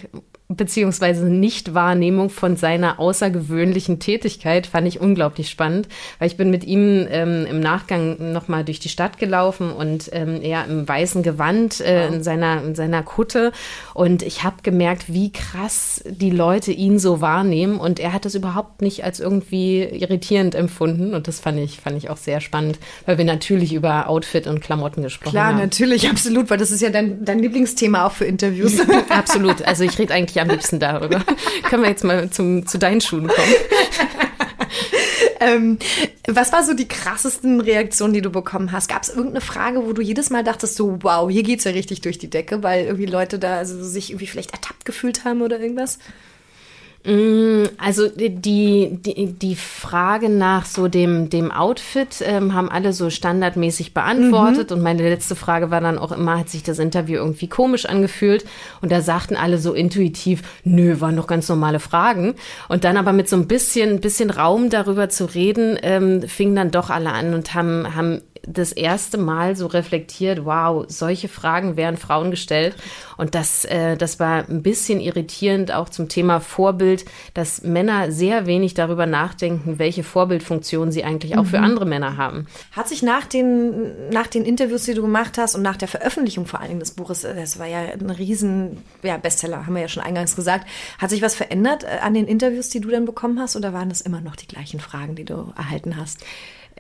beziehungsweise 0.57 1.27
Nichtwahrnehmung 1.27 2.31
von 2.31 2.57
seiner 2.57 2.99
außergewöhnlichen 2.99 3.99
Tätigkeit 3.99 4.67
fand 4.67 4.87
ich 4.87 5.01
unglaublich 5.01 5.51
spannend, 5.51 5.89
weil 6.19 6.29
ich 6.29 6.37
bin 6.37 6.51
mit 6.51 6.65
ihm 6.65 7.07
ähm, 7.11 7.47
im 7.49 7.61
Nachgang 7.61 8.33
nochmal 8.33 8.65
durch 8.65 8.81
die 8.81 8.89
Stadt 8.89 9.19
gelaufen 9.19 9.71
und 9.71 10.11
ähm, 10.13 10.41
er 10.43 10.67
im 10.67 10.87
weißen 10.87 11.23
Gewand 11.23 11.81
äh, 11.81 12.07
wow. 12.07 12.15
in, 12.15 12.23
seiner, 12.23 12.63
in 12.63 12.75
seiner 12.75 13.03
Kutte 13.03 13.53
und 13.95 14.23
ich 14.23 14.45
habe 14.45 14.57
gemerkt, 14.63 15.13
wie 15.13 15.33
krass 15.33 16.03
die 16.07 16.31
Leute 16.31 16.73
ihn 16.73 16.99
so 16.99 17.21
wahrnehmen 17.21 17.79
und 17.79 18.01
er 18.01 18.13
hat 18.13 18.25
das 18.25 18.35
überhaupt 18.35 18.83
nicht 18.83 19.05
als 19.05 19.21
irgendwie 19.21 19.83
irritierend 19.83 20.55
empfunden 20.55 21.15
und 21.15 21.29
das 21.29 21.41
fand 21.41 21.59
ich, 21.59 21.81
fand 21.81 21.97
ich 21.97 22.11
auch 22.11 22.17
sehr 22.17 22.41
spannend, 22.41 22.79
weil 23.07 23.19
wir 23.19 23.25
natürlich 23.25 23.73
über 23.73 24.09
Outfit 24.09 24.47
und 24.47 24.61
Klamotten 24.61 25.03
gesprochen 25.03 25.33
Klar, 25.33 25.47
haben. 25.47 25.57
Klar, 25.57 25.67
natürlich, 25.67 26.09
absolut, 26.11 26.51
weil 26.51 26.59
das 26.59 26.71
ist 26.71 26.83
ja 26.83 26.91
dein, 26.91 27.25
dein 27.25 27.39
Lieblingsthema 27.39 28.07
auch 28.07 28.13
für 28.13 28.25
Interviews. 28.25 28.79
absolut, 29.09 29.63
also 29.63 29.85
ich 29.85 29.99
rede 29.99 30.15
eigentlich 30.15 30.42
am 30.43 30.49
liebsten 30.49 30.79
darüber. 30.79 31.23
Können 31.69 31.83
wir 31.83 31.91
jetzt 31.91 32.05
mal 32.05 32.31
zum, 32.31 32.67
zu 32.67 32.79
deinen 32.79 33.01
Schuhen 33.01 33.29
kommen? 33.29 33.55
ähm, 35.41 35.79
was 36.27 36.53
war 36.53 36.65
so 36.65 36.75
die 36.75 36.89
krassesten 36.89 37.61
Reaktionen, 37.61 38.13
die 38.13 38.23
du 38.23 38.31
bekommen 38.31 38.73
hast? 38.73 38.89
Gab 38.89 39.03
es 39.03 39.09
irgendeine 39.09 39.41
Frage, 39.41 39.87
wo 39.87 39.93
du 39.93 40.03
jedes 40.03 40.31
Mal 40.31 40.45
dachtest, 40.45 40.77
so 40.77 40.99
wow, 41.03 41.31
hier 41.31 41.43
geht's 41.43 41.65
ja 41.65 41.73
richtig 41.73 42.01
durch 42.01 42.19
die 42.19 42.31
Decke, 42.31 42.63
weil 42.63 42.85
irgendwie 42.85 43.07
Leute 43.07 43.39
da 43.39 43.59
also 43.59 43.83
sich 43.83 44.11
irgendwie 44.11 44.27
vielleicht 44.27 44.53
ertappt 44.53 44.85
gefühlt 44.85 45.25
haben 45.25 45.43
oder 45.43 45.59
irgendwas? 45.59 45.99
Mm, 47.05 47.65
also 47.79 48.09
die, 48.09 48.97
die, 48.97 49.33
die 49.33 49.57
Frage 49.57 50.29
nach 50.29 50.67
so 50.67 50.87
dem, 50.87 51.31
dem 51.31 51.51
Outfit 51.51 52.23
ähm, 52.23 52.55
haben 52.55 52.71
alle 52.71 52.93
so 52.93 53.11
standardmäßig 53.11 53.93
beantwortet. 53.93 54.71
Mhm. 54.71 54.77
Und 54.77 54.83
meine 54.83 55.03
letzte 55.09 55.35
Frage 55.35 55.71
war 55.71 55.81
dann 55.81 55.99
auch 55.99 56.13
immer, 56.13 56.39
hat 56.39 56.49
sich 56.49 56.63
das 56.63 56.79
Interview 56.79 57.17
irgendwie 57.17 57.49
komisch 57.49 57.87
angefühlt? 57.87 58.45
Und 58.81 58.93
da 58.93 59.01
sagten 59.01 59.35
alle 59.35 59.59
so 59.59 59.73
intuitiv, 59.73 60.43
nö, 60.63 61.01
waren 61.01 61.17
doch 61.17 61.27
ganz 61.27 61.49
normale 61.49 61.81
Fragen. 61.81 62.35
Und 62.69 62.85
dann 62.85 62.97
aber 62.97 63.13
mit 63.13 63.29
so 63.29 63.37
ein 63.37 63.49
bisschen, 63.49 64.01
bisschen 64.01 64.31
Raum 64.31 64.71
darüber 64.71 65.09
zu 65.09 65.25
reden, 65.25 65.79
ähm, 65.83 66.23
fingen 66.23 66.55
dann 66.55 66.71
doch 66.71 66.91
alle 66.91 67.11
an 67.11 67.35
und 67.35 67.55
haben, 67.55 67.97
haben 67.97 68.23
das 68.47 68.73
erste 68.73 69.19
Mal 69.19 69.57
so 69.57 69.67
reflektiert, 69.67 70.45
wow, 70.45 70.85
solche 70.89 71.29
Fragen 71.29 71.77
werden 71.77 71.97
Frauen 71.97 72.31
gestellt. 72.31 72.75
Und 73.17 73.35
das, 73.35 73.65
äh, 73.65 73.97
das 73.97 74.19
war 74.19 74.49
ein 74.49 74.63
bisschen 74.63 75.01
irritierend 75.01 75.73
auch 75.73 75.89
zum 75.89 76.09
Thema 76.09 76.41
Vorbild, 76.41 77.05
dass 77.35 77.63
Männer 77.63 78.11
sehr 78.11 78.47
wenig 78.47 78.75
darüber 78.75 79.07
nachdenken, 79.07 79.79
welche 79.79 80.03
Vorbildfunktion 80.03 80.91
sie 80.91 81.05
eigentlich 81.05 81.37
auch 81.37 81.45
mhm. 81.45 81.49
für 81.49 81.59
andere 81.61 81.87
Männer 81.87 82.17
haben. 82.17 82.47
Hat 82.73 82.89
sich 82.89 83.03
nach 83.03 83.27
den, 83.27 84.09
nach 84.11 84.27
den 84.27 84.45
Interviews, 84.45 84.85
die 84.85 84.95
du 84.95 85.03
gemacht 85.03 85.39
hast 85.39 85.55
und 85.55 85.63
nach 85.63 85.77
der 85.77 85.89
Veröffentlichung 85.89 86.47
vor 86.47 86.61
allen 86.61 86.71
Dingen 86.71 86.81
des 86.81 86.93
Buches, 86.93 87.25
äh, 87.25 87.35
das 87.35 87.59
war 87.59 87.67
ja 87.67 87.79
ein 87.79 88.11
riesen 88.11 88.79
ja, 89.03 89.17
Bestseller, 89.19 89.67
haben 89.67 89.75
wir 89.75 89.83
ja 89.83 89.89
schon 89.89 90.03
eingangs 90.03 90.35
gesagt, 90.35 90.67
hat 90.99 91.11
sich 91.11 91.23
was 91.23 91.35
verändert 91.35 91.85
äh, 91.85 91.99
an 92.03 92.15
den 92.15 92.27
Interviews, 92.27 92.71
die 92.71 92.81
du 92.81 92.89
dann 92.89 93.05
bekommen 93.05 93.39
hast 93.39 93.55
oder 93.57 93.73
waren 93.73 93.89
das 93.89 94.01
immer 94.01 94.21
noch 94.21 94.37
die 94.37 94.49
gleichen 94.49 94.81
Fragen, 94.81 95.15
die 95.15 95.25
du 95.25 95.53
erhalten 95.57 95.97
hast? 95.97 96.25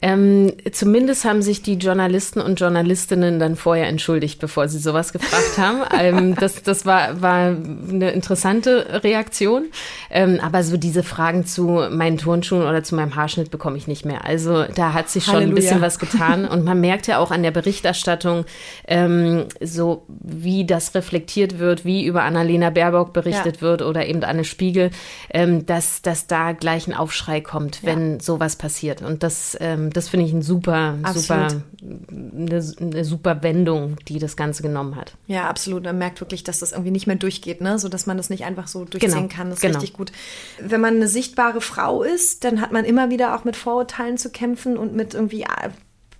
Ähm, 0.02 0.52
zumindest 0.72 1.24
haben 1.24 1.42
sich 1.42 1.62
die 1.62 1.74
Journalisten 1.74 2.40
und 2.40 2.58
Journalistinnen 2.58 3.38
dann 3.38 3.54
vorher 3.54 3.86
entschuldigt, 3.86 4.40
bevor 4.40 4.66
sie 4.66 4.78
sowas 4.78 5.12
gefragt 5.12 5.58
haben. 5.58 5.82
ähm, 5.98 6.34
das 6.34 6.62
das 6.64 6.84
war, 6.84 7.22
war 7.22 7.56
eine 7.88 8.10
interessante 8.10 9.02
Reaktion. 9.04 9.66
Ähm, 10.10 10.40
aber 10.42 10.64
so 10.64 10.76
diese 10.76 11.04
Fragen 11.04 11.46
zu 11.46 11.86
meinen 11.90 12.18
Turnschuhen 12.18 12.62
oder 12.62 12.82
zu 12.82 12.96
meinem 12.96 13.14
Haarschnitt 13.14 13.50
bekomme 13.50 13.76
ich 13.76 13.86
nicht 13.86 14.04
mehr. 14.04 14.24
Also 14.24 14.64
da 14.64 14.92
hat 14.92 15.08
sich 15.08 15.24
schon 15.24 15.34
Halleluja. 15.34 15.52
ein 15.52 15.54
bisschen 15.54 15.80
was 15.80 15.98
getan. 16.00 16.46
Und 16.46 16.64
man 16.64 16.80
merkt 16.80 17.06
ja 17.06 17.18
auch 17.18 17.30
an 17.30 17.44
der 17.44 17.52
Berichterstattung, 17.52 18.44
ähm, 18.88 19.46
so 19.60 20.04
wie 20.08 20.66
das 20.66 20.94
reflektiert 20.96 21.60
wird, 21.60 21.84
wie 21.84 22.04
über 22.04 22.24
Annalena 22.24 22.70
Baerbock 22.70 23.12
berichtet 23.12 23.56
ja. 23.56 23.62
wird 23.62 23.82
oder 23.82 24.06
eben 24.06 24.24
Anne 24.24 24.44
Spiegel, 24.44 24.90
ähm, 25.30 25.64
dass, 25.64 26.02
dass 26.02 26.26
da 26.26 26.52
gleich 26.52 26.88
ein 26.88 26.94
Aufschrei 26.94 27.40
kommt, 27.40 27.84
wenn 27.84 28.14
ja. 28.14 28.20
sowas 28.20 28.56
passiert. 28.56 29.00
Und 29.02 29.22
das 29.22 29.56
ähm, 29.60 29.91
das 29.92 30.08
finde 30.08 30.26
ich 30.26 30.32
ein 30.32 30.42
super, 30.42 30.98
super, 31.14 31.48
eine, 31.80 32.74
eine, 32.80 33.04
super 33.04 33.42
Wendung, 33.42 33.96
die 34.08 34.18
das 34.18 34.36
Ganze 34.36 34.62
genommen 34.62 34.96
hat. 34.96 35.14
Ja, 35.26 35.48
absolut. 35.48 35.84
Man 35.84 35.98
merkt 35.98 36.20
wirklich, 36.20 36.44
dass 36.44 36.60
das 36.60 36.72
irgendwie 36.72 36.90
nicht 36.90 37.06
mehr 37.06 37.16
durchgeht, 37.16 37.60
ne? 37.60 37.78
so 37.78 37.88
dass 37.88 38.06
man 38.06 38.16
das 38.16 38.30
nicht 38.30 38.44
einfach 38.44 38.68
so 38.68 38.84
durchziehen 38.84 39.12
genau. 39.12 39.28
kann. 39.28 39.48
Das 39.48 39.58
ist 39.58 39.62
genau. 39.62 39.78
richtig 39.78 39.96
gut. 39.96 40.12
Wenn 40.60 40.80
man 40.80 40.96
eine 40.96 41.08
sichtbare 41.08 41.60
Frau 41.60 42.02
ist, 42.02 42.44
dann 42.44 42.60
hat 42.60 42.72
man 42.72 42.84
immer 42.84 43.10
wieder 43.10 43.36
auch 43.36 43.44
mit 43.44 43.56
Vorurteilen 43.56 44.18
zu 44.18 44.30
kämpfen 44.30 44.76
und 44.76 44.94
mit 44.94 45.14
irgendwie 45.14 45.42
äh, 45.42 45.70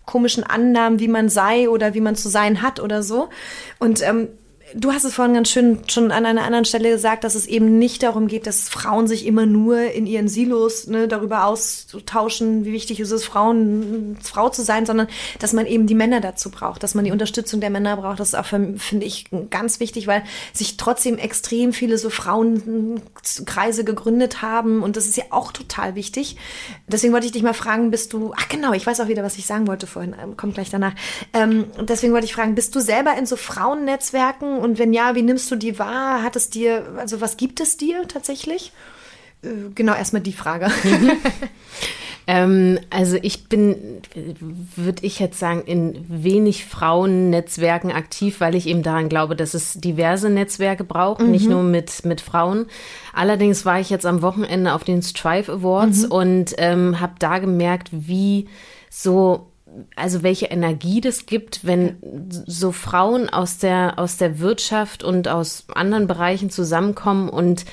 komischen 0.07 0.45
Annahmen, 0.45 0.99
wie 0.99 1.09
man 1.09 1.29
sei 1.29 1.68
oder 1.68 1.95
wie 1.95 2.01
man 2.01 2.16
zu 2.16 2.29
sein 2.29 2.62
hat 2.62 2.81
oder 2.81 3.03
so. 3.03 3.29
Und 3.79 4.03
ähm, 4.03 4.29
Du 4.75 4.93
hast 4.93 5.05
es 5.05 5.14
vorhin 5.14 5.35
ganz 5.35 5.51
schön 5.51 5.81
schon 5.89 6.11
an 6.11 6.25
einer 6.25 6.45
anderen 6.45 6.64
Stelle 6.64 6.91
gesagt, 6.91 7.25
dass 7.25 7.35
es 7.35 7.47
eben 7.47 7.79
nicht 7.79 8.03
darum 8.03 8.27
geht, 8.27 8.47
dass 8.47 8.68
Frauen 8.68 9.07
sich 9.07 9.27
immer 9.27 9.45
nur 9.45 9.81
in 9.81 10.07
ihren 10.07 10.29
Silos 10.29 10.87
ne, 10.87 11.09
darüber 11.09 11.47
austauschen, 11.47 12.64
wie 12.64 12.73
wichtig 12.73 13.01
ist 13.01 13.11
es, 13.11 13.25
Frauen, 13.25 14.16
Frau 14.23 14.49
zu 14.49 14.62
sein, 14.62 14.87
sondern 14.87 15.09
dass 15.41 15.53
man 15.53 15.66
eben 15.66 15.87
die 15.87 15.95
Männer 15.95 16.20
dazu 16.20 16.51
braucht, 16.51 16.83
dass 16.83 16.95
man 16.95 17.05
die 17.05 17.11
Unterstützung 17.11 17.61
der 17.61 17.70
Männer 17.70 17.97
braucht. 17.97 18.20
Das 18.20 18.29
ist 18.29 18.35
auch, 18.35 18.47
finde 18.47 19.05
ich, 19.05 19.27
ganz 19.51 19.79
wichtig, 19.79 20.07
weil 20.07 20.23
sich 20.53 20.77
trotzdem 20.79 21.18
extrem 21.18 21.73
viele 21.73 21.99
so 21.99 22.09
Frauenkreise 22.09 23.85
gegründet 23.85 24.41
haben 24.41 24.83
und 24.83 24.97
das 24.97 25.07
ist 25.07 25.16
ja 25.16 25.25
auch 25.31 25.53
total 25.53 25.97
wichtig. 25.97 26.37
Deswegen 26.87 27.12
wollte 27.12 27.27
ich 27.27 27.33
dich 27.33 27.43
mal 27.43 27.55
fragen, 27.55 27.91
bist 27.91 28.12
du, 28.14 28.33
ach 28.37 28.49
genau, 28.49 28.73
ich 28.73 28.87
weiß 28.87 29.01
auch 29.01 29.09
wieder, 29.09 29.23
was 29.23 29.37
ich 29.37 29.47
sagen 29.47 29.66
wollte 29.66 29.87
vorhin, 29.87 30.14
kommt 30.37 30.55
gleich 30.55 30.70
danach. 30.70 30.95
Ähm, 31.35 31.66
deswegen 31.81 32.14
wollte 32.14 32.27
ich 32.27 32.35
fragen, 32.35 32.55
bist 32.55 32.75
du 32.75 32.81
selber 32.81 33.14
in 33.18 33.27
so 33.27 33.37
Frauennetzwerken 33.37 34.61
und 34.62 34.78
wenn 34.78 34.92
ja, 34.92 35.14
wie 35.14 35.22
nimmst 35.22 35.50
du 35.50 35.56
die 35.56 35.78
wahr? 35.78 36.22
Hat 36.22 36.36
es 36.36 36.50
dir, 36.50 36.84
also 36.96 37.20
was 37.20 37.36
gibt 37.36 37.60
es 37.60 37.76
dir 37.76 38.06
tatsächlich? 38.08 38.72
Äh, 39.42 39.48
genau, 39.74 39.94
erstmal 39.94 40.22
die 40.22 40.32
Frage. 40.32 40.70
Ähm, 42.26 42.78
also 42.90 43.18
ich 43.20 43.48
bin, 43.48 44.00
würde 44.76 45.04
ich 45.04 45.18
jetzt 45.18 45.38
sagen, 45.38 45.62
in 45.66 46.04
wenig 46.08 46.64
Frauennetzwerken 46.66 47.90
aktiv, 47.90 48.40
weil 48.40 48.54
ich 48.54 48.68
eben 48.68 48.82
daran 48.82 49.08
glaube, 49.08 49.34
dass 49.34 49.54
es 49.54 49.74
diverse 49.74 50.30
Netzwerke 50.30 50.84
braucht, 50.84 51.20
mhm. 51.20 51.30
nicht 51.30 51.48
nur 51.48 51.62
mit, 51.62 52.04
mit 52.04 52.20
Frauen. 52.20 52.66
Allerdings 53.12 53.64
war 53.64 53.80
ich 53.80 53.90
jetzt 53.90 54.06
am 54.06 54.22
Wochenende 54.22 54.72
auf 54.72 54.84
den 54.84 55.02
Strive 55.02 55.52
Awards 55.52 56.04
mhm. 56.04 56.12
und 56.12 56.54
ähm, 56.58 57.00
habe 57.00 57.14
da 57.18 57.38
gemerkt, 57.38 57.88
wie 57.90 58.48
so 58.88 59.51
also 59.97 60.23
welche 60.23 60.47
Energie 60.47 61.01
das 61.01 61.27
gibt, 61.27 61.64
wenn 61.64 61.97
so 62.47 62.73
Frauen 62.73 63.29
aus 63.29 63.59
der, 63.59 63.99
aus 63.99 64.16
der 64.16 64.39
Wirtschaft 64.39 65.03
und 65.03 65.29
aus 65.29 65.64
anderen 65.75 66.07
Bereichen 66.07 66.51
zusammenkommen 66.51 67.29
und 67.29 67.64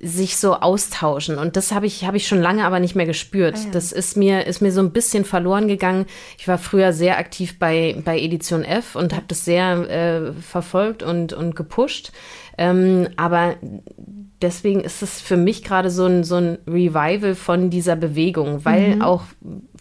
sich 0.00 0.36
so 0.36 0.54
austauschen. 0.54 1.38
Und 1.38 1.56
das 1.56 1.72
habe 1.72 1.86
ich, 1.86 2.04
habe 2.04 2.16
ich 2.16 2.28
schon 2.28 2.40
lange 2.40 2.64
aber 2.64 2.78
nicht 2.78 2.94
mehr 2.94 3.06
gespürt. 3.06 3.56
Ah, 3.56 3.64
ja. 3.64 3.70
Das 3.72 3.92
ist 3.92 4.16
mir, 4.16 4.46
ist 4.46 4.62
mir 4.62 4.72
so 4.72 4.80
ein 4.80 4.92
bisschen 4.92 5.24
verloren 5.24 5.66
gegangen. 5.66 6.06
Ich 6.38 6.46
war 6.46 6.58
früher 6.58 6.92
sehr 6.92 7.18
aktiv 7.18 7.58
bei, 7.58 7.96
bei 8.04 8.18
Edition 8.18 8.64
F 8.64 8.94
und 8.94 9.12
habe 9.12 9.24
das 9.26 9.44
sehr 9.44 9.90
äh, 9.90 10.32
verfolgt 10.32 11.02
und, 11.02 11.32
und 11.32 11.56
gepusht. 11.56 12.12
Ähm, 12.56 13.08
aber 13.16 13.56
deswegen 14.42 14.80
ist 14.80 15.02
es 15.02 15.20
für 15.20 15.36
mich 15.36 15.64
gerade 15.64 15.90
so 15.90 16.06
ein, 16.06 16.24
so 16.24 16.36
ein 16.36 16.58
Revival 16.66 17.34
von 17.34 17.70
dieser 17.70 17.96
Bewegung, 17.96 18.64
weil 18.64 18.96
mhm. 18.96 19.02
auch 19.02 19.22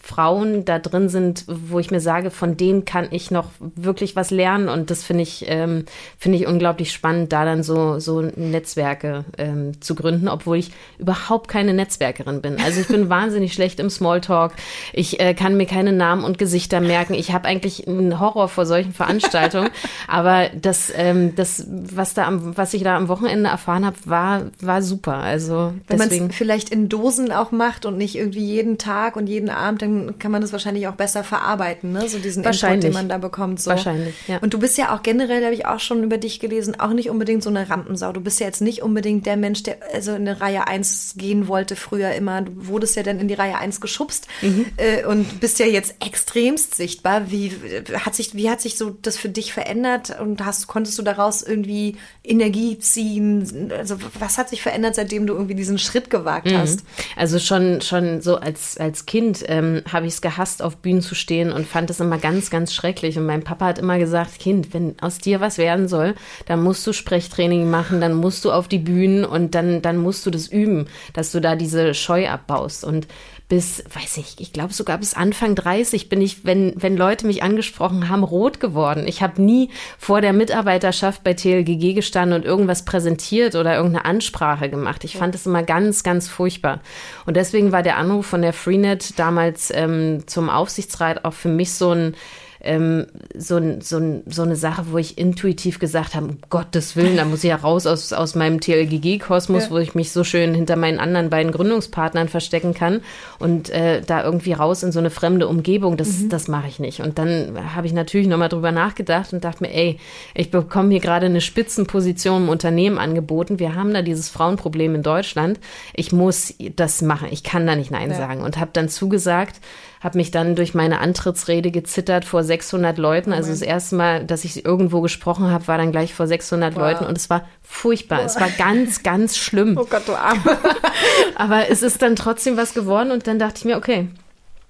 Frauen 0.07 0.63
da 0.63 0.79
drin 0.79 1.09
sind, 1.09 1.43
wo 1.47 1.79
ich 1.79 1.91
mir 1.91 1.99
sage, 1.99 2.31
von 2.31 2.55
denen 2.55 2.85
kann 2.85 3.09
ich 3.11 3.29
noch 3.29 3.49
wirklich 3.59 4.15
was 4.15 4.31
lernen 4.31 4.69
und 4.69 4.89
das 4.89 5.03
finde 5.03 5.23
ich, 5.23 5.45
ähm, 5.49 5.83
finde 6.17 6.37
ich 6.37 6.47
unglaublich 6.47 6.93
spannend, 6.93 7.33
da 7.33 7.43
dann 7.43 7.61
so, 7.61 7.99
so 7.99 8.21
Netzwerke 8.21 9.25
ähm, 9.37 9.81
zu 9.81 9.95
gründen, 9.95 10.29
obwohl 10.29 10.57
ich 10.57 10.71
überhaupt 10.97 11.49
keine 11.49 11.73
Netzwerkerin 11.73 12.41
bin. 12.41 12.57
Also 12.63 12.79
ich 12.79 12.87
bin 12.87 13.09
wahnsinnig 13.09 13.53
schlecht 13.53 13.81
im 13.81 13.89
Smalltalk. 13.89 14.53
Ich 14.93 15.19
äh, 15.19 15.33
kann 15.33 15.57
mir 15.57 15.65
keine 15.65 15.91
Namen 15.91 16.23
und 16.23 16.37
Gesichter 16.37 16.79
merken. 16.79 17.13
Ich 17.13 17.33
habe 17.33 17.45
eigentlich 17.45 17.85
einen 17.85 18.17
Horror 18.17 18.47
vor 18.47 18.65
solchen 18.65 18.93
Veranstaltungen, 18.93 19.71
aber 20.07 20.49
das, 20.55 20.89
ähm, 20.95 21.35
das, 21.35 21.67
was 21.67 22.13
da 22.13 22.27
am, 22.27 22.55
was 22.55 22.73
ich 22.73 22.83
da 22.83 22.95
am 22.95 23.09
Wochenende 23.09 23.49
erfahren 23.49 23.85
habe, 23.85 23.97
war, 24.05 24.43
war 24.61 24.81
super. 24.81 25.15
Also 25.15 25.73
wenn 25.87 25.97
man 25.97 26.09
es 26.09 26.35
vielleicht 26.35 26.69
in 26.69 26.87
Dosen 26.87 27.33
auch 27.33 27.51
macht 27.51 27.85
und 27.85 27.97
nicht 27.97 28.15
irgendwie 28.15 28.45
jeden 28.45 28.77
Tag 28.77 29.17
und 29.17 29.27
jeden 29.27 29.49
Abend, 29.49 29.81
dann 29.81 29.96
kann 30.19 30.31
man 30.31 30.41
das 30.41 30.51
wahrscheinlich 30.51 30.87
auch 30.87 30.95
besser 30.95 31.23
verarbeiten, 31.23 31.91
ne? 31.91 32.07
So 32.07 32.19
diesen 32.19 32.43
Input, 32.43 32.83
den 32.83 32.93
man 32.93 33.09
da 33.09 33.17
bekommt. 33.17 33.61
So. 33.61 33.71
Wahrscheinlich, 33.71 34.15
ja. 34.27 34.37
Und 34.39 34.53
du 34.53 34.59
bist 34.59 34.77
ja 34.77 34.95
auch 34.95 35.03
generell, 35.03 35.43
habe 35.43 35.53
ich 35.53 35.65
auch 35.65 35.79
schon 35.79 36.03
über 36.03 36.17
dich 36.17 36.39
gelesen, 36.39 36.79
auch 36.79 36.93
nicht 36.93 37.09
unbedingt 37.09 37.43
so 37.43 37.49
eine 37.49 37.69
Rampensau. 37.69 38.11
Du 38.11 38.21
bist 38.21 38.39
ja 38.39 38.45
jetzt 38.45 38.61
nicht 38.61 38.81
unbedingt 38.81 39.25
der 39.25 39.37
Mensch, 39.37 39.63
der 39.63 39.77
also 39.93 40.11
in 40.11 40.27
eine 40.27 40.39
Reihe 40.41 40.67
1 40.67 41.15
gehen 41.17 41.47
wollte 41.47 41.75
früher 41.75 42.11
immer. 42.11 42.41
Du 42.41 42.67
wurdest 42.67 42.95
ja 42.95 43.03
dann 43.03 43.19
in 43.19 43.27
die 43.27 43.33
Reihe 43.33 43.57
1 43.57 43.81
geschubst 43.81 44.27
mhm. 44.41 44.65
äh, 44.77 45.05
und 45.05 45.39
bist 45.39 45.59
ja 45.59 45.65
jetzt 45.65 45.95
extremst 46.05 46.75
sichtbar. 46.75 47.31
Wie 47.31 47.51
hat 47.93 48.15
sich, 48.15 48.35
wie 48.35 48.49
hat 48.49 48.61
sich 48.61 48.77
so 48.77 48.89
das 48.89 49.17
für 49.17 49.29
dich 49.29 49.53
verändert 49.53 50.19
und 50.19 50.43
hast, 50.45 50.67
konntest 50.67 50.97
du 50.97 51.03
daraus 51.03 51.41
irgendwie 51.41 51.97
Energie 52.23 52.79
ziehen? 52.79 53.71
Also 53.77 53.97
was 54.19 54.37
hat 54.37 54.49
sich 54.49 54.61
verändert, 54.61 54.95
seitdem 54.95 55.27
du 55.27 55.33
irgendwie 55.33 55.55
diesen 55.55 55.77
Schritt 55.77 56.09
gewagt 56.09 56.51
mhm. 56.51 56.57
hast? 56.57 56.81
Also 57.15 57.39
schon, 57.39 57.81
schon 57.81 58.21
so 58.21 58.37
als, 58.37 58.77
als 58.77 59.05
Kind 59.05 59.43
ähm, 59.47 59.76
habe 59.91 60.07
ich 60.07 60.13
es 60.13 60.21
gehasst, 60.21 60.61
auf 60.61 60.77
Bühnen 60.77 61.01
zu 61.01 61.15
stehen 61.15 61.51
und 61.51 61.67
fand 61.67 61.89
es 61.89 61.99
immer 61.99 62.17
ganz, 62.17 62.49
ganz 62.49 62.73
schrecklich. 62.73 63.17
Und 63.17 63.25
mein 63.25 63.43
Papa 63.43 63.65
hat 63.65 63.79
immer 63.79 63.97
gesagt, 63.97 64.39
Kind, 64.39 64.73
wenn 64.73 64.99
aus 65.01 65.17
dir 65.19 65.41
was 65.41 65.57
werden 65.57 65.87
soll, 65.87 66.15
dann 66.45 66.63
musst 66.63 66.85
du 66.87 66.93
Sprechtraining 66.93 67.69
machen, 67.69 68.01
dann 68.01 68.13
musst 68.13 68.45
du 68.45 68.51
auf 68.51 68.67
die 68.67 68.79
Bühnen 68.79 69.25
und 69.25 69.55
dann, 69.55 69.81
dann 69.81 69.97
musst 69.97 70.25
du 70.25 70.31
das 70.31 70.47
üben, 70.47 70.87
dass 71.13 71.31
du 71.31 71.41
da 71.41 71.55
diese 71.55 71.93
Scheu 71.93 72.29
abbaust. 72.29 72.83
Und 72.83 73.07
bis, 73.49 73.81
weiß 73.93 74.17
ich, 74.17 74.35
ich 74.39 74.51
glaube 74.51 74.73
sogar 74.73 74.97
bis 74.97 75.13
Anfang 75.13 75.55
30 75.55 76.09
bin 76.09 76.21
ich, 76.21 76.43
wenn, 76.43 76.73
wenn 76.75 76.97
Leute 76.97 77.25
mich 77.25 77.43
angesprochen 77.43 78.09
haben, 78.09 78.23
rot 78.23 78.59
geworden. 78.59 79.07
Ich 79.07 79.21
habe 79.21 79.41
nie 79.41 79.69
vor 79.97 80.19
der 80.19 80.33
Mitarbeiterschaft 80.33 81.23
bei 81.23 81.33
TLGG 81.33 81.93
gestanden 81.93 82.37
und 82.37 82.45
irgendwas 82.45 82.83
präsentiert 82.83 83.55
oder 83.55 83.75
irgendeine 83.75 84.03
Ansprache 84.03 84.69
gemacht. 84.69 85.05
Ich 85.05 85.15
fand 85.15 85.33
es 85.33 85.45
immer 85.45 85.63
ganz, 85.63 86.03
ganz 86.03 86.27
furchtbar. 86.27 86.81
Und 87.25 87.37
deswegen 87.37 87.71
war 87.71 87.83
der 87.83 87.95
Anruf 87.97 88.25
von 88.25 88.41
der 88.41 88.53
Freenet 88.53 89.17
damals 89.17 89.71
ähm, 89.73 90.27
zum 90.27 90.49
Aufsichtsrat 90.49 91.23
auch 91.23 91.33
für 91.33 91.49
mich 91.49 91.71
so 91.71 91.91
ein 91.91 92.15
ähm, 92.61 93.07
so, 93.35 93.59
so, 93.79 94.21
so 94.25 94.41
eine 94.41 94.55
Sache, 94.55 94.85
wo 94.91 94.97
ich 94.97 95.17
intuitiv 95.17 95.79
gesagt 95.79 96.15
habe, 96.15 96.27
um 96.27 96.37
Gottes 96.49 96.95
Willen, 96.95 97.17
da 97.17 97.25
muss 97.25 97.43
ich 97.43 97.49
ja 97.49 97.55
raus 97.55 97.85
aus, 97.85 98.13
aus 98.13 98.35
meinem 98.35 98.59
TLGG-Kosmos, 98.59 99.65
ja. 99.65 99.69
wo 99.71 99.77
ich 99.77 99.95
mich 99.95 100.11
so 100.11 100.23
schön 100.23 100.53
hinter 100.53 100.75
meinen 100.75 100.99
anderen 100.99 101.29
beiden 101.29 101.51
Gründungspartnern 101.51 102.29
verstecken 102.29 102.73
kann 102.73 103.01
und 103.39 103.69
äh, 103.69 104.01
da 104.01 104.23
irgendwie 104.23 104.53
raus 104.53 104.83
in 104.83 104.91
so 104.91 104.99
eine 104.99 105.09
fremde 105.09 105.47
Umgebung, 105.47 105.97
das, 105.97 106.19
mhm. 106.19 106.29
das 106.29 106.47
mache 106.47 106.67
ich 106.67 106.79
nicht. 106.79 107.01
Und 107.01 107.17
dann 107.19 107.75
habe 107.75 107.87
ich 107.87 107.93
natürlich 107.93 108.27
nochmal 108.27 108.49
drüber 108.49 108.71
nachgedacht 108.71 109.33
und 109.33 109.43
dachte 109.43 109.63
mir, 109.63 109.73
ey, 109.73 109.99
ich 110.33 110.51
bekomme 110.51 110.89
hier 110.89 110.99
gerade 110.99 111.27
eine 111.27 111.41
Spitzenposition 111.41 112.43
im 112.43 112.49
Unternehmen 112.49 112.97
angeboten. 112.97 113.59
Wir 113.59 113.75
haben 113.75 113.93
da 113.93 114.01
dieses 114.01 114.29
Frauenproblem 114.29 114.95
in 114.95 115.03
Deutschland. 115.03 115.59
Ich 115.93 116.11
muss 116.11 116.55
das 116.75 117.01
machen. 117.01 117.27
Ich 117.31 117.43
kann 117.43 117.67
da 117.67 117.75
nicht 117.75 117.91
Nein 117.91 118.09
ja. 118.09 118.17
sagen. 118.17 118.41
Und 118.41 118.57
habe 118.57 118.71
dann 118.73 118.89
zugesagt, 118.89 119.61
habe 120.07 120.17
mich 120.17 120.31
dann 120.31 120.55
durch 120.55 120.73
meine 120.73 121.01
Antrittsrede 121.01 121.69
gezittert 121.69 122.23
vor 122.23 122.41
600 122.41 122.97
Leuten. 122.97 123.33
Also 123.33 123.49
das 123.49 123.61
erste 123.61 123.97
Mal, 123.97 124.23
dass 124.23 124.45
ich 124.45 124.63
irgendwo 124.63 125.01
gesprochen 125.01 125.51
habe, 125.51 125.67
war 125.67 125.77
dann 125.77 125.91
gleich 125.91 126.13
vor 126.13 126.27
600 126.27 126.75
wow. 126.75 126.81
Leuten 126.81 127.05
und 127.05 127.17
es 127.17 127.29
war 127.29 127.43
furchtbar. 127.61 128.19
Wow. 128.19 128.25
Es 128.25 128.39
war 128.39 128.49
ganz, 128.57 129.03
ganz 129.03 129.35
schlimm. 129.35 129.77
Oh 129.77 129.83
Gott, 129.83 130.07
du 130.07 130.13
Arme. 130.13 130.39
Aber 131.35 131.69
es 131.69 131.83
ist 131.83 132.01
dann 132.01 132.15
trotzdem 132.15 132.55
was 132.55 132.73
geworden 132.73 133.11
und 133.11 133.27
dann 133.27 133.37
dachte 133.37 133.57
ich 133.57 133.65
mir, 133.65 133.75
okay, 133.75 134.07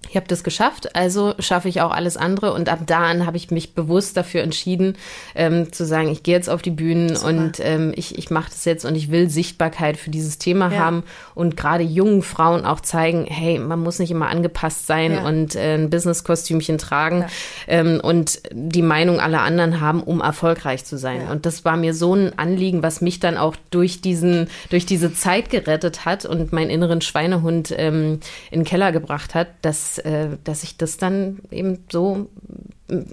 ich 0.09 0.15
habe 0.15 0.27
das 0.27 0.43
geschafft, 0.43 0.95
also 0.95 1.33
schaffe 1.39 1.67
ich 1.67 1.81
auch 1.81 1.91
alles 1.91 2.17
andere. 2.17 2.53
Und 2.53 2.69
ab 2.69 2.79
da 2.85 2.99
an 2.99 3.25
habe 3.25 3.35
ich 3.35 3.51
mich 3.51 3.73
bewusst 3.73 4.15
dafür 4.15 4.41
entschieden, 4.41 4.95
ähm, 5.35 5.73
zu 5.73 5.85
sagen, 5.85 6.09
ich 6.09 6.23
gehe 6.23 6.35
jetzt 6.35 6.49
auf 6.49 6.61
die 6.61 6.71
Bühnen 6.71 7.15
Super. 7.15 7.27
und 7.27 7.59
ähm, 7.59 7.93
ich, 7.95 8.17
ich 8.17 8.29
mache 8.29 8.49
das 8.49 8.63
jetzt 8.65 8.85
und 8.85 8.95
ich 8.95 9.11
will 9.11 9.29
Sichtbarkeit 9.29 9.97
für 9.97 10.09
dieses 10.09 10.37
Thema 10.37 10.71
ja. 10.71 10.79
haben 10.79 11.03
und 11.35 11.57
gerade 11.57 11.83
jungen 11.83 12.21
Frauen 12.21 12.65
auch 12.65 12.79
zeigen, 12.79 13.25
hey, 13.25 13.59
man 13.59 13.79
muss 13.79 13.99
nicht 13.99 14.11
immer 14.11 14.29
angepasst 14.29 14.87
sein 14.87 15.13
ja. 15.13 15.25
und 15.25 15.55
äh, 15.55 15.75
ein 15.75 15.89
Business-Kostümchen 15.89 16.77
tragen 16.77 17.21
ja. 17.21 17.27
ähm, 17.67 17.99
und 18.01 18.39
die 18.51 18.81
Meinung 18.83 19.19
aller 19.19 19.41
anderen 19.41 19.81
haben, 19.81 20.01
um 20.01 20.21
erfolgreich 20.21 20.85
zu 20.85 20.97
sein. 20.97 21.27
Und 21.27 21.45
das 21.45 21.65
war 21.65 21.75
mir 21.75 21.93
so 21.93 22.13
ein 22.13 22.37
Anliegen, 22.37 22.81
was 22.81 23.01
mich 23.01 23.19
dann 23.19 23.35
auch 23.35 23.55
durch 23.71 23.99
diesen, 23.99 24.47
durch 24.69 24.85
diese 24.85 25.13
Zeit 25.13 25.49
gerettet 25.49 26.05
hat 26.05 26.25
und 26.25 26.53
meinen 26.53 26.69
inneren 26.69 27.01
Schweinehund 27.01 27.73
ähm, 27.75 28.19
in 28.51 28.61
den 28.61 28.65
Keller 28.65 28.91
gebracht 28.91 29.35
hat, 29.35 29.47
dass 29.61 29.86
äh, 29.99 30.37
dass 30.43 30.63
ich 30.63 30.77
das 30.77 30.97
dann 30.97 31.39
eben 31.51 31.85
so, 31.91 32.29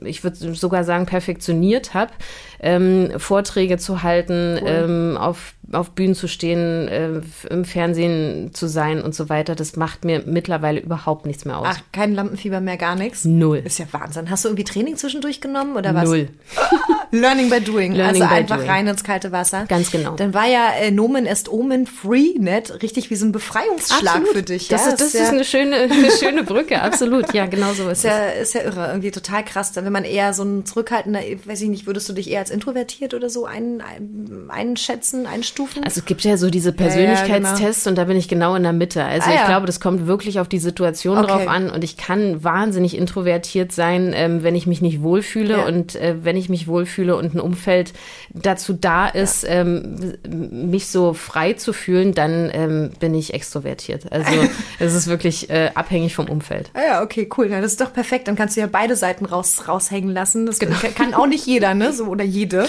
ich 0.02 0.22
würde 0.22 0.54
sogar 0.54 0.84
sagen, 0.84 1.06
perfektioniert 1.06 1.94
habe, 1.94 2.12
ähm, 2.60 3.12
Vorträge 3.18 3.78
zu 3.78 4.02
halten, 4.02 4.58
cool. 4.60 4.68
ähm, 4.68 5.16
auf, 5.16 5.54
auf 5.72 5.90
Bühnen 5.90 6.14
zu 6.14 6.28
stehen, 6.28 6.88
äh, 6.88 7.20
im 7.50 7.64
Fernsehen 7.64 8.54
zu 8.54 8.68
sein 8.68 9.02
und 9.02 9.14
so 9.14 9.28
weiter. 9.28 9.54
Das 9.54 9.76
macht 9.76 10.04
mir 10.04 10.22
mittlerweile 10.26 10.80
überhaupt 10.80 11.26
nichts 11.26 11.44
mehr 11.44 11.58
aus. 11.58 11.66
Ach, 11.68 11.80
kein 11.92 12.14
Lampenfieber 12.14 12.60
mehr, 12.60 12.76
gar 12.76 12.94
nichts? 12.94 13.24
Null. 13.24 13.62
Ist 13.64 13.78
ja 13.78 13.86
Wahnsinn. 13.90 14.30
Hast 14.30 14.44
du 14.44 14.48
irgendwie 14.48 14.64
Training 14.64 14.96
zwischendurch 14.96 15.40
genommen 15.40 15.76
oder 15.76 15.94
was? 15.94 16.04
Null. 16.04 16.28
Learning 17.10 17.48
by 17.48 17.60
doing. 17.60 17.92
Learning 17.92 18.22
also 18.22 18.34
by 18.34 18.40
einfach 18.40 18.56
doing. 18.56 18.68
rein 18.68 18.86
ins 18.86 19.04
kalte 19.04 19.30
Wasser. 19.30 19.66
Ganz 19.68 19.90
genau. 19.90 20.16
Dann 20.16 20.34
war 20.34 20.46
ja 20.46 20.70
äh, 20.80 20.90
Nomen 20.90 21.26
est 21.26 21.48
Omen 21.48 21.86
Free 21.86 22.34
Net 22.38 22.82
richtig 22.82 23.10
wie 23.10 23.14
so 23.14 23.26
ein 23.26 23.32
Befreiungsschlag 23.32 24.16
absolut. 24.16 24.28
für 24.32 24.42
dich. 24.42 24.68
Das, 24.68 24.84
ja? 24.84 24.92
ist, 24.92 25.00
das 25.00 25.14
ist, 25.14 25.20
ja, 25.20 25.28
eine 25.28 25.44
schöne, 25.44 25.76
eine 25.76 26.10
schöne 26.10 26.42
Brücke, 26.42 26.82
absolut. 26.82 27.32
Ja, 27.32 27.46
genau 27.46 27.72
so 27.72 27.88
ist, 27.88 27.98
ist 27.98 28.04
ja, 28.04 28.26
es. 28.26 28.48
Ist 28.48 28.54
ja 28.54 28.62
irre, 28.62 28.88
irgendwie 28.88 29.10
total 29.10 29.44
krass. 29.44 29.63
Wenn 29.74 29.92
man 29.92 30.04
eher 30.04 30.34
so 30.34 30.42
ein 30.42 30.64
zurückhaltender, 30.66 31.20
weiß 31.44 31.62
ich 31.62 31.68
nicht, 31.68 31.86
würdest 31.86 32.08
du 32.08 32.12
dich 32.12 32.30
eher 32.30 32.40
als 32.40 32.50
introvertiert 32.50 33.14
oder 33.14 33.30
so 33.30 33.46
ein, 33.46 33.80
ein, 33.80 34.48
einschätzen, 34.48 35.26
einstufen? 35.26 35.84
Also 35.84 36.00
es 36.00 36.06
gibt 36.06 36.22
ja 36.22 36.36
so 36.36 36.50
diese 36.50 36.72
Persönlichkeitstests 36.72 37.84
ja, 37.84 37.90
genau. 37.90 37.90
und 37.90 37.98
da 37.98 38.04
bin 38.04 38.16
ich 38.16 38.28
genau 38.28 38.54
in 38.54 38.62
der 38.62 38.72
Mitte. 38.72 39.04
Also 39.04 39.30
ah, 39.30 39.34
ich 39.34 39.46
glaube, 39.46 39.66
das 39.66 39.80
kommt 39.80 40.06
wirklich 40.06 40.40
auf 40.40 40.48
die 40.48 40.58
Situation 40.58 41.18
okay. 41.18 41.26
drauf 41.26 41.48
an 41.48 41.70
und 41.70 41.84
ich 41.84 41.96
kann 41.96 42.44
wahnsinnig 42.44 42.96
introvertiert 42.96 43.72
sein, 43.72 44.12
ähm, 44.14 44.42
wenn 44.42 44.54
ich 44.54 44.66
mich 44.66 44.82
nicht 44.82 45.02
wohlfühle 45.02 45.64
und 45.64 45.94
äh, 45.96 46.16
wenn 46.22 46.36
ich 46.36 46.48
mich 46.48 46.66
wohlfühle 46.66 47.16
und 47.16 47.34
ein 47.34 47.40
Umfeld 47.40 47.92
dazu 48.32 48.72
da 48.72 49.08
ist, 49.08 49.44
ja. 49.44 49.60
ähm, 49.60 50.14
mich 50.28 50.88
so 50.88 51.14
frei 51.14 51.54
zu 51.54 51.72
fühlen, 51.72 52.14
dann 52.14 52.50
ähm, 52.52 52.90
bin 53.00 53.14
ich 53.14 53.34
extrovertiert. 53.34 54.12
Also 54.12 54.30
es 54.78 54.94
ist 54.94 55.06
wirklich 55.06 55.50
äh, 55.50 55.70
abhängig 55.74 56.14
vom 56.14 56.28
Umfeld. 56.28 56.70
Ah 56.74 56.80
ja, 56.86 57.02
okay, 57.02 57.28
cool. 57.36 57.50
Ja, 57.50 57.60
das 57.60 57.72
ist 57.72 57.80
doch 57.80 57.92
perfekt. 57.92 58.28
Dann 58.28 58.36
kannst 58.36 58.56
du 58.56 58.60
ja 58.60 58.68
beide 58.70 58.96
Seiten 58.96 59.24
raus, 59.24 59.53
raushängen 59.68 60.10
lassen. 60.12 60.46
Das 60.46 60.58
genau. 60.58 60.76
kann 60.94 61.14
auch 61.14 61.26
nicht 61.26 61.46
jeder, 61.46 61.74
ne? 61.74 61.92
So 61.92 62.06
oder 62.06 62.24
jede. 62.24 62.66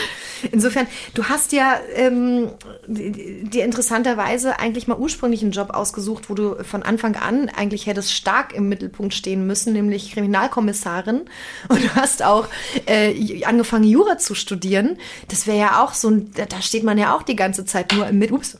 Insofern, 0.51 0.87
du 1.13 1.25
hast 1.25 1.51
ja 1.51 1.79
ähm, 1.95 2.49
dir 2.87 3.65
interessanterweise 3.65 4.59
eigentlich 4.59 4.87
mal 4.87 4.97
ursprünglich 4.97 5.41
einen 5.41 5.51
Job 5.51 5.71
ausgesucht, 5.71 6.29
wo 6.29 6.33
du 6.33 6.63
von 6.63 6.83
Anfang 6.83 7.15
an 7.15 7.49
eigentlich 7.49 7.87
hättest 7.87 8.13
stark 8.13 8.53
im 8.53 8.69
Mittelpunkt 8.69 9.13
stehen 9.13 9.47
müssen, 9.47 9.73
nämlich 9.73 10.11
Kriminalkommissarin. 10.11 11.21
Und 11.69 11.83
du 11.83 11.95
hast 11.95 12.23
auch 12.23 12.47
äh, 12.85 13.43
angefangen, 13.45 13.85
Jura 13.85 14.17
zu 14.17 14.35
studieren. 14.35 14.97
Das 15.29 15.47
wäre 15.47 15.57
ja 15.57 15.83
auch 15.83 15.93
so 15.93 16.09
ein, 16.09 16.31
da 16.33 16.61
steht 16.61 16.83
man 16.83 16.97
ja 16.97 17.15
auch 17.15 17.23
die 17.23 17.35
ganze 17.35 17.65
Zeit 17.65 17.93
nur 17.93 18.07
im 18.07 18.19
Mittelpunkt, 18.19 18.57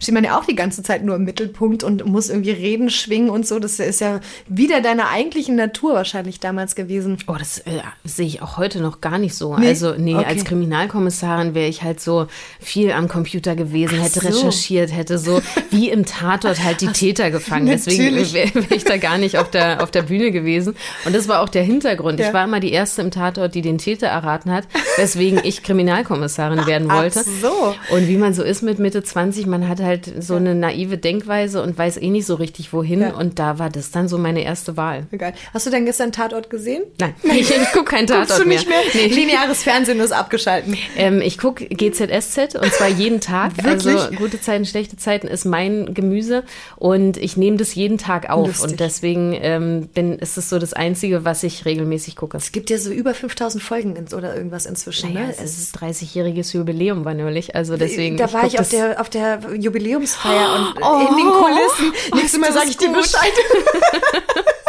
steht 0.00 0.14
man 0.14 0.24
ja 0.24 0.38
auch 0.38 0.44
die 0.44 0.54
ganze 0.54 0.82
Zeit 0.82 1.04
nur 1.04 1.16
im 1.16 1.24
Mittelpunkt 1.24 1.84
und 1.84 2.04
muss 2.06 2.28
irgendwie 2.28 2.50
reden, 2.50 2.90
schwingen 2.90 3.30
und 3.30 3.46
so. 3.46 3.58
Das 3.58 3.78
ist 3.78 4.00
ja 4.00 4.20
wieder 4.48 4.80
deine 4.80 5.08
eigentliche 5.08 5.52
Natur 5.52 5.94
wahrscheinlich 5.94 6.40
damals 6.40 6.74
gewesen. 6.74 7.18
Oh, 7.26 7.36
das 7.38 7.59
äh, 7.60 7.80
sehe 8.04 8.26
ich 8.26 8.42
auch 8.42 8.56
heute 8.56 8.80
noch 8.80 9.00
gar 9.00 9.18
nicht 9.18 9.34
so. 9.34 9.56
Nee? 9.56 9.68
Also, 9.68 9.94
nee, 9.96 10.14
okay. 10.14 10.24
als 10.24 10.44
Kriminalkommissarin 10.44 11.54
wäre 11.54 11.68
ich 11.68 11.82
halt 11.82 12.00
so 12.00 12.26
viel 12.60 12.92
am 12.92 13.08
Computer 13.08 13.56
gewesen, 13.56 13.98
Ach 14.00 14.04
hätte 14.04 14.20
so. 14.20 14.28
recherchiert, 14.28 14.92
hätte 14.92 15.18
so 15.18 15.40
wie 15.70 15.90
im 15.90 16.06
Tatort 16.06 16.62
halt 16.62 16.80
die 16.80 16.86
Täter 16.92 17.30
gefangen. 17.30 17.66
Deswegen 17.66 18.16
wäre 18.32 18.54
wär 18.54 18.76
ich 18.76 18.84
da 18.84 18.96
gar 18.96 19.18
nicht 19.18 19.38
auf 19.38 19.50
der, 19.50 19.82
auf 19.82 19.90
der 19.90 20.02
Bühne 20.02 20.30
gewesen. 20.30 20.74
Und 21.04 21.14
das 21.14 21.28
war 21.28 21.40
auch 21.40 21.48
der 21.48 21.62
Hintergrund. 21.62 22.20
Ja. 22.20 22.28
Ich 22.28 22.34
war 22.34 22.44
immer 22.44 22.60
die 22.60 22.72
Erste 22.72 23.02
im 23.02 23.10
Tatort, 23.10 23.54
die 23.54 23.62
den 23.62 23.78
Täter 23.78 24.08
erraten 24.08 24.50
hat, 24.50 24.64
weswegen 24.96 25.40
ich 25.42 25.62
Kriminalkommissarin 25.62 26.66
werden 26.66 26.90
wollte. 26.90 27.20
Ach 27.20 27.42
so. 27.42 27.94
Und 27.94 28.08
wie 28.08 28.16
man 28.16 28.34
so 28.34 28.42
ist 28.42 28.62
mit 28.62 28.78
Mitte 28.78 29.02
20, 29.02 29.46
man 29.46 29.68
hat 29.68 29.80
halt 29.80 30.22
so 30.22 30.36
eine 30.36 30.54
naive 30.54 30.98
Denkweise 30.98 31.62
und 31.62 31.76
weiß 31.76 31.96
eh 31.98 32.10
nicht 32.10 32.26
so 32.26 32.34
richtig 32.34 32.72
wohin. 32.72 33.00
Ja. 33.00 33.14
Und 33.14 33.38
da 33.38 33.58
war 33.58 33.70
das 33.70 33.90
dann 33.90 34.08
so 34.08 34.18
meine 34.18 34.42
erste 34.42 34.76
Wahl. 34.76 35.06
Geil. 35.16 35.34
Hast 35.52 35.66
du 35.66 35.70
denn 35.70 35.84
gestern 35.84 36.12
Tatort 36.12 36.50
gesehen? 36.50 36.84
Nein, 36.98 37.14
ich, 37.22 37.49
ich 37.62 37.72
gucke 37.72 37.84
keinen 37.84 38.06
Tatort 38.06 38.28
Guckst 38.28 38.42
du 38.42 38.48
nicht 38.48 38.68
mehr. 38.68 38.78
mehr? 38.92 39.08
Nee. 39.08 39.14
Lineares 39.14 39.62
Fernsehen 39.62 40.00
ist 40.00 40.12
abgeschalten. 40.12 40.76
Ähm, 40.96 41.20
ich 41.20 41.38
gucke 41.38 41.66
GZSZ 41.66 42.56
und 42.56 42.72
zwar 42.72 42.88
jeden 42.88 43.20
Tag. 43.20 43.62
Wirklich? 43.62 43.96
Also 43.96 44.16
gute 44.16 44.40
Zeiten, 44.40 44.64
schlechte 44.64 44.96
Zeiten 44.96 45.26
ist 45.26 45.44
mein 45.44 45.94
Gemüse 45.94 46.44
und 46.76 47.16
ich 47.16 47.36
nehme 47.36 47.56
das 47.56 47.74
jeden 47.74 47.98
Tag 47.98 48.30
auf. 48.30 48.46
Lustig. 48.46 48.70
Und 48.70 48.80
deswegen 48.80 49.38
ähm, 49.40 49.88
bin, 49.88 50.18
ist 50.18 50.36
es 50.36 50.48
so 50.48 50.58
das 50.58 50.72
Einzige, 50.72 51.24
was 51.24 51.42
ich 51.42 51.64
regelmäßig 51.64 52.16
gucke. 52.16 52.36
Es 52.36 52.52
gibt 52.52 52.70
ja 52.70 52.78
so 52.78 52.90
über 52.90 53.14
5000 53.14 53.62
Folgen 53.62 53.94
oder 54.14 54.36
irgendwas 54.36 54.66
inzwischen. 54.66 55.12
Naja, 55.12 55.26
ne? 55.26 55.34
es 55.42 55.58
ist 55.58 55.76
30-jähriges 55.78 56.54
Jubiläum 56.56 57.04
war 57.04 57.14
neulich, 57.14 57.54
also 57.54 57.76
deswegen. 57.76 58.16
Da 58.16 58.32
war 58.32 58.46
ich, 58.46 58.54
ich 58.54 58.60
auf 58.60 58.68
der, 58.68 59.00
auf 59.00 59.10
der 59.10 59.40
Jubiläumsfeier 59.58 60.54
und 60.54 60.82
oh, 60.82 61.00
in 61.10 61.16
den 61.16 61.26
Kulissen. 61.26 61.92
Oh, 62.12 62.16
Nächstes 62.16 62.40
Mal 62.40 62.52
sage 62.52 62.70
ich 62.70 62.76
dir 62.76 62.92
Bescheid. 62.92 63.32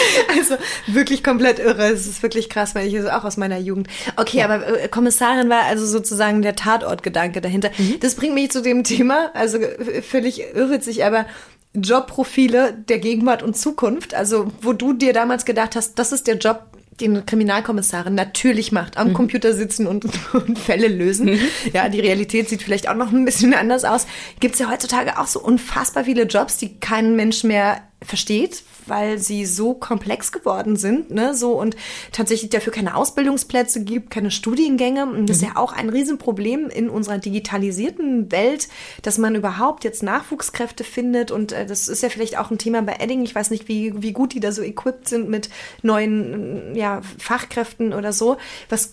Also 0.36 0.56
wirklich 0.86 1.24
komplett 1.24 1.58
irre. 1.58 1.86
Es 1.86 2.06
ist 2.06 2.22
wirklich 2.22 2.48
krass, 2.48 2.74
weil 2.74 2.86
ich 2.86 2.94
es 2.94 3.06
auch 3.06 3.24
aus 3.24 3.36
meiner 3.36 3.58
Jugend. 3.58 3.88
Okay, 4.16 4.38
ja. 4.38 4.44
aber 4.44 4.80
äh, 4.80 4.88
Kommissarin 4.88 5.48
war 5.48 5.62
also 5.62 5.86
sozusagen 5.86 6.42
der 6.42 6.56
Tatortgedanke 6.56 7.40
dahinter. 7.40 7.70
Mhm. 7.76 8.00
Das 8.00 8.14
bringt 8.14 8.34
mich 8.34 8.50
zu 8.50 8.62
dem 8.62 8.84
Thema, 8.84 9.30
also 9.34 9.58
äh, 9.58 10.02
völlig 10.02 10.42
irrwitzig, 10.54 11.04
aber 11.04 11.26
Jobprofile 11.74 12.72
der 12.72 12.98
Gegenwart 12.98 13.42
und 13.42 13.56
Zukunft. 13.56 14.14
Also 14.14 14.50
wo 14.60 14.72
du 14.72 14.92
dir 14.92 15.12
damals 15.12 15.44
gedacht 15.44 15.76
hast, 15.76 15.98
das 15.98 16.12
ist 16.12 16.26
der 16.26 16.36
Job, 16.36 16.64
den 17.00 17.26
Kriminalkommissarin 17.26 18.14
natürlich 18.14 18.72
macht, 18.72 18.96
am 18.96 19.08
mhm. 19.08 19.14
Computer 19.14 19.52
sitzen 19.52 19.86
und, 19.86 20.06
und 20.32 20.58
Fälle 20.58 20.88
lösen. 20.88 21.26
Mhm. 21.26 21.40
Ja, 21.72 21.88
die 21.88 22.00
Realität 22.00 22.48
sieht 22.48 22.62
vielleicht 22.62 22.88
auch 22.88 22.94
noch 22.94 23.12
ein 23.12 23.24
bisschen 23.24 23.54
anders 23.54 23.84
aus. 23.84 24.06
Gibt 24.40 24.54
es 24.54 24.60
ja 24.60 24.70
heutzutage 24.70 25.18
auch 25.18 25.26
so 25.26 25.40
unfassbar 25.40 26.04
viele 26.04 26.24
Jobs, 26.24 26.56
die 26.56 26.78
kein 26.80 27.16
Mensch 27.16 27.44
mehr 27.44 27.82
versteht, 28.02 28.62
weil 28.86 29.18
sie 29.18 29.46
so 29.46 29.74
komplex 29.74 30.32
geworden 30.32 30.76
sind, 30.76 31.10
ne, 31.10 31.34
so 31.34 31.52
und 31.52 31.76
tatsächlich 32.12 32.50
dafür 32.50 32.72
keine 32.72 32.96
Ausbildungsplätze 32.96 33.84
gibt, 33.84 34.10
keine 34.10 34.30
Studiengänge. 34.30 35.06
Und 35.06 35.28
das 35.28 35.38
ist 35.38 35.42
mhm. 35.42 35.48
ja 35.48 35.56
auch 35.56 35.72
ein 35.72 35.88
Riesenproblem 35.88 36.68
in 36.68 36.88
unserer 36.88 37.18
digitalisierten 37.18 38.30
Welt, 38.32 38.68
dass 39.02 39.18
man 39.18 39.34
überhaupt 39.34 39.84
jetzt 39.84 40.02
Nachwuchskräfte 40.02 40.84
findet. 40.84 41.30
Und 41.30 41.52
äh, 41.52 41.66
das 41.66 41.88
ist 41.88 42.02
ja 42.02 42.08
vielleicht 42.08 42.38
auch 42.38 42.50
ein 42.50 42.58
Thema 42.58 42.82
bei 42.82 42.96
Edding. 42.98 43.22
Ich 43.22 43.34
weiß 43.34 43.50
nicht, 43.50 43.68
wie, 43.68 43.92
wie 44.02 44.12
gut 44.12 44.34
die 44.34 44.40
da 44.40 44.52
so 44.52 44.62
equipped 44.62 45.08
sind 45.08 45.28
mit 45.28 45.48
neuen 45.82 46.74
ja, 46.74 47.00
Fachkräften 47.18 47.92
oder 47.92 48.12
so. 48.12 48.36
Was, 48.68 48.90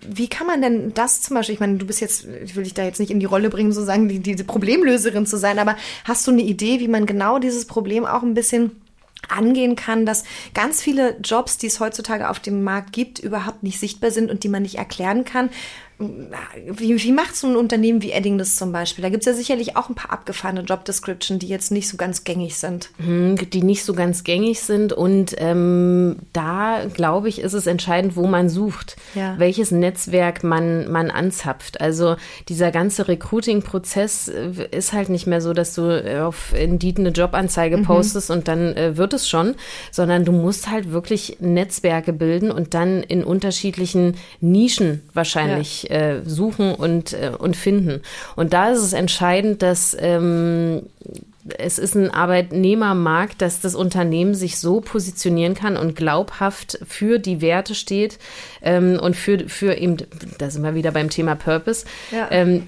wie 0.00 0.28
kann 0.28 0.46
man 0.46 0.62
denn 0.62 0.94
das 0.94 1.22
zum 1.22 1.34
Beispiel, 1.34 1.54
ich 1.54 1.60
meine, 1.60 1.76
du 1.76 1.86
bist 1.86 2.00
jetzt, 2.00 2.26
ich 2.44 2.56
will 2.56 2.64
dich 2.64 2.74
da 2.74 2.84
jetzt 2.84 3.00
nicht 3.00 3.10
in 3.10 3.20
die 3.20 3.26
Rolle 3.26 3.50
bringen, 3.50 3.72
sozusagen, 3.72 4.08
die, 4.08 4.20
diese 4.20 4.44
Problemlöserin 4.44 5.26
zu 5.26 5.36
sein, 5.36 5.58
aber 5.58 5.76
hast 6.04 6.26
du 6.26 6.30
eine 6.30 6.42
Idee, 6.42 6.80
wie 6.80 6.88
man 6.88 7.06
genau 7.06 7.38
dieses 7.38 7.66
Problem 7.66 8.04
auch 8.04 8.22
ein 8.22 8.34
bisschen 8.34 8.72
angehen 9.28 9.76
kann, 9.76 10.06
dass 10.06 10.24
ganz 10.54 10.82
viele 10.82 11.16
Jobs, 11.20 11.58
die 11.58 11.66
es 11.66 11.80
heutzutage 11.80 12.28
auf 12.28 12.40
dem 12.40 12.62
Markt 12.62 12.92
gibt, 12.92 13.18
überhaupt 13.18 13.62
nicht 13.62 13.80
sichtbar 13.80 14.10
sind 14.10 14.30
und 14.30 14.44
die 14.44 14.48
man 14.48 14.62
nicht 14.62 14.76
erklären 14.76 15.24
kann. 15.24 15.50
Wie, 15.98 17.02
wie 17.02 17.12
macht 17.12 17.36
so 17.36 17.46
ein 17.46 17.56
Unternehmen 17.56 18.02
wie 18.02 18.12
Edding 18.12 18.36
das 18.36 18.56
zum 18.56 18.70
Beispiel? 18.70 19.02
Da 19.02 19.08
gibt 19.08 19.22
es 19.22 19.26
ja 19.26 19.32
sicherlich 19.32 19.76
auch 19.76 19.88
ein 19.88 19.94
paar 19.94 20.12
abgefahrene 20.12 20.60
Job 20.60 20.84
Description, 20.84 21.38
die 21.38 21.48
jetzt 21.48 21.72
nicht 21.72 21.88
so 21.88 21.96
ganz 21.96 22.24
gängig 22.24 22.56
sind. 22.56 22.90
Hm, 22.98 23.36
die 23.50 23.62
nicht 23.62 23.82
so 23.82 23.94
ganz 23.94 24.22
gängig 24.22 24.60
sind. 24.60 24.92
Und 24.92 25.34
ähm, 25.38 26.16
da, 26.34 26.82
glaube 26.92 27.30
ich, 27.30 27.38
ist 27.38 27.54
es 27.54 27.66
entscheidend, 27.66 28.14
wo 28.14 28.26
man 28.26 28.50
sucht, 28.50 28.96
ja. 29.14 29.36
welches 29.38 29.70
Netzwerk 29.70 30.44
man, 30.44 30.90
man 30.90 31.10
anzapft. 31.10 31.80
Also 31.80 32.16
dieser 32.50 32.72
ganze 32.72 33.08
Recruiting-Prozess 33.08 34.28
äh, 34.28 34.68
ist 34.70 34.92
halt 34.92 35.08
nicht 35.08 35.26
mehr 35.26 35.40
so, 35.40 35.54
dass 35.54 35.74
du 35.74 36.26
auf 36.26 36.52
Indeed 36.52 36.98
eine 36.98 37.08
Jobanzeige 37.08 37.78
mhm. 37.78 37.84
postest 37.84 38.30
und 38.30 38.48
dann 38.48 38.76
äh, 38.76 38.98
wird 38.98 39.14
es 39.14 39.30
schon, 39.30 39.54
sondern 39.90 40.26
du 40.26 40.32
musst 40.32 40.70
halt 40.70 40.92
wirklich 40.92 41.38
Netzwerke 41.40 42.12
bilden 42.12 42.50
und 42.50 42.74
dann 42.74 43.02
in 43.02 43.24
unterschiedlichen 43.24 44.16
Nischen 44.42 45.00
wahrscheinlich 45.14 45.84
ja 45.84 45.85
äh, 45.90 46.22
suchen 46.24 46.74
und, 46.74 47.12
äh, 47.12 47.32
und 47.36 47.56
finden. 47.56 48.02
Und 48.34 48.52
da 48.52 48.70
ist 48.70 48.82
es 48.82 48.92
entscheidend, 48.92 49.62
dass 49.62 49.96
ähm, 49.98 50.82
es 51.58 51.78
ist 51.78 51.94
ein 51.94 52.10
Arbeitnehmermarkt, 52.10 53.40
dass 53.40 53.60
das 53.60 53.74
Unternehmen 53.74 54.34
sich 54.34 54.58
so 54.58 54.80
positionieren 54.80 55.54
kann 55.54 55.76
und 55.76 55.94
glaubhaft 55.96 56.78
für 56.86 57.18
die 57.18 57.40
Werte 57.40 57.74
steht 57.74 58.18
ähm, 58.62 58.98
und 59.00 59.16
für, 59.16 59.48
für 59.48 59.74
eben, 59.74 59.96
da 60.38 60.50
sind 60.50 60.62
wir 60.62 60.74
wieder 60.74 60.90
beim 60.90 61.10
Thema 61.10 61.34
Purpose, 61.34 61.86
ja. 62.10 62.28
ähm, 62.30 62.66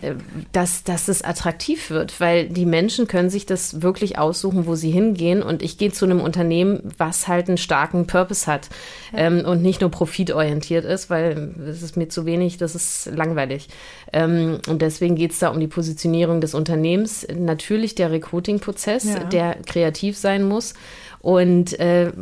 dass, 0.52 0.84
dass 0.84 1.08
es 1.08 1.22
attraktiv 1.22 1.90
wird, 1.90 2.20
weil 2.20 2.48
die 2.48 2.66
Menschen 2.66 3.08
können 3.08 3.30
sich 3.30 3.46
das 3.46 3.82
wirklich 3.82 4.18
aussuchen, 4.18 4.66
wo 4.66 4.74
sie 4.74 4.90
hingehen 4.90 5.42
und 5.42 5.62
ich 5.62 5.78
gehe 5.78 5.92
zu 5.92 6.04
einem 6.04 6.20
Unternehmen, 6.20 6.92
was 6.96 7.28
halt 7.28 7.48
einen 7.48 7.58
starken 7.58 8.06
Purpose 8.06 8.46
hat 8.46 8.68
ja. 9.12 9.20
ähm, 9.20 9.44
und 9.44 9.62
nicht 9.62 9.80
nur 9.80 9.90
profitorientiert 9.90 10.84
ist, 10.84 11.10
weil 11.10 11.54
es 11.68 11.82
ist 11.82 11.96
mir 11.96 12.08
zu 12.08 12.26
wenig, 12.26 12.58
das 12.58 12.74
ist 12.74 13.10
langweilig. 13.14 13.68
Ähm, 14.12 14.58
und 14.68 14.82
deswegen 14.82 15.16
geht 15.16 15.32
es 15.32 15.38
da 15.38 15.48
um 15.48 15.60
die 15.60 15.66
Positionierung 15.66 16.40
des 16.40 16.54
Unternehmens, 16.54 17.26
natürlich 17.34 17.94
der 17.94 18.10
Recruiting 18.10 18.60
Prozess, 18.68 19.04
ja. 19.04 19.24
der 19.24 19.56
kreativ 19.64 20.18
sein 20.18 20.46
muss. 20.46 20.74
Und 21.20 21.80
äh, 21.80 22.12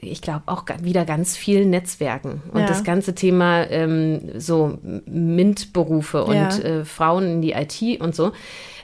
ich 0.00 0.22
glaube 0.22 0.44
auch 0.46 0.64
wieder 0.80 1.04
ganz 1.04 1.36
viel 1.36 1.66
Netzwerken. 1.66 2.40
Und 2.52 2.60
ja. 2.60 2.66
das 2.68 2.84
ganze 2.84 3.16
Thema 3.16 3.68
ähm, 3.68 4.30
so 4.38 4.78
MINT-Berufe 5.06 6.24
und 6.24 6.64
äh, 6.64 6.84
Frauen 6.84 7.24
in 7.24 7.42
die 7.42 7.52
IT 7.52 8.00
und 8.00 8.14
so. 8.14 8.30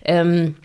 Ähm, 0.05 0.57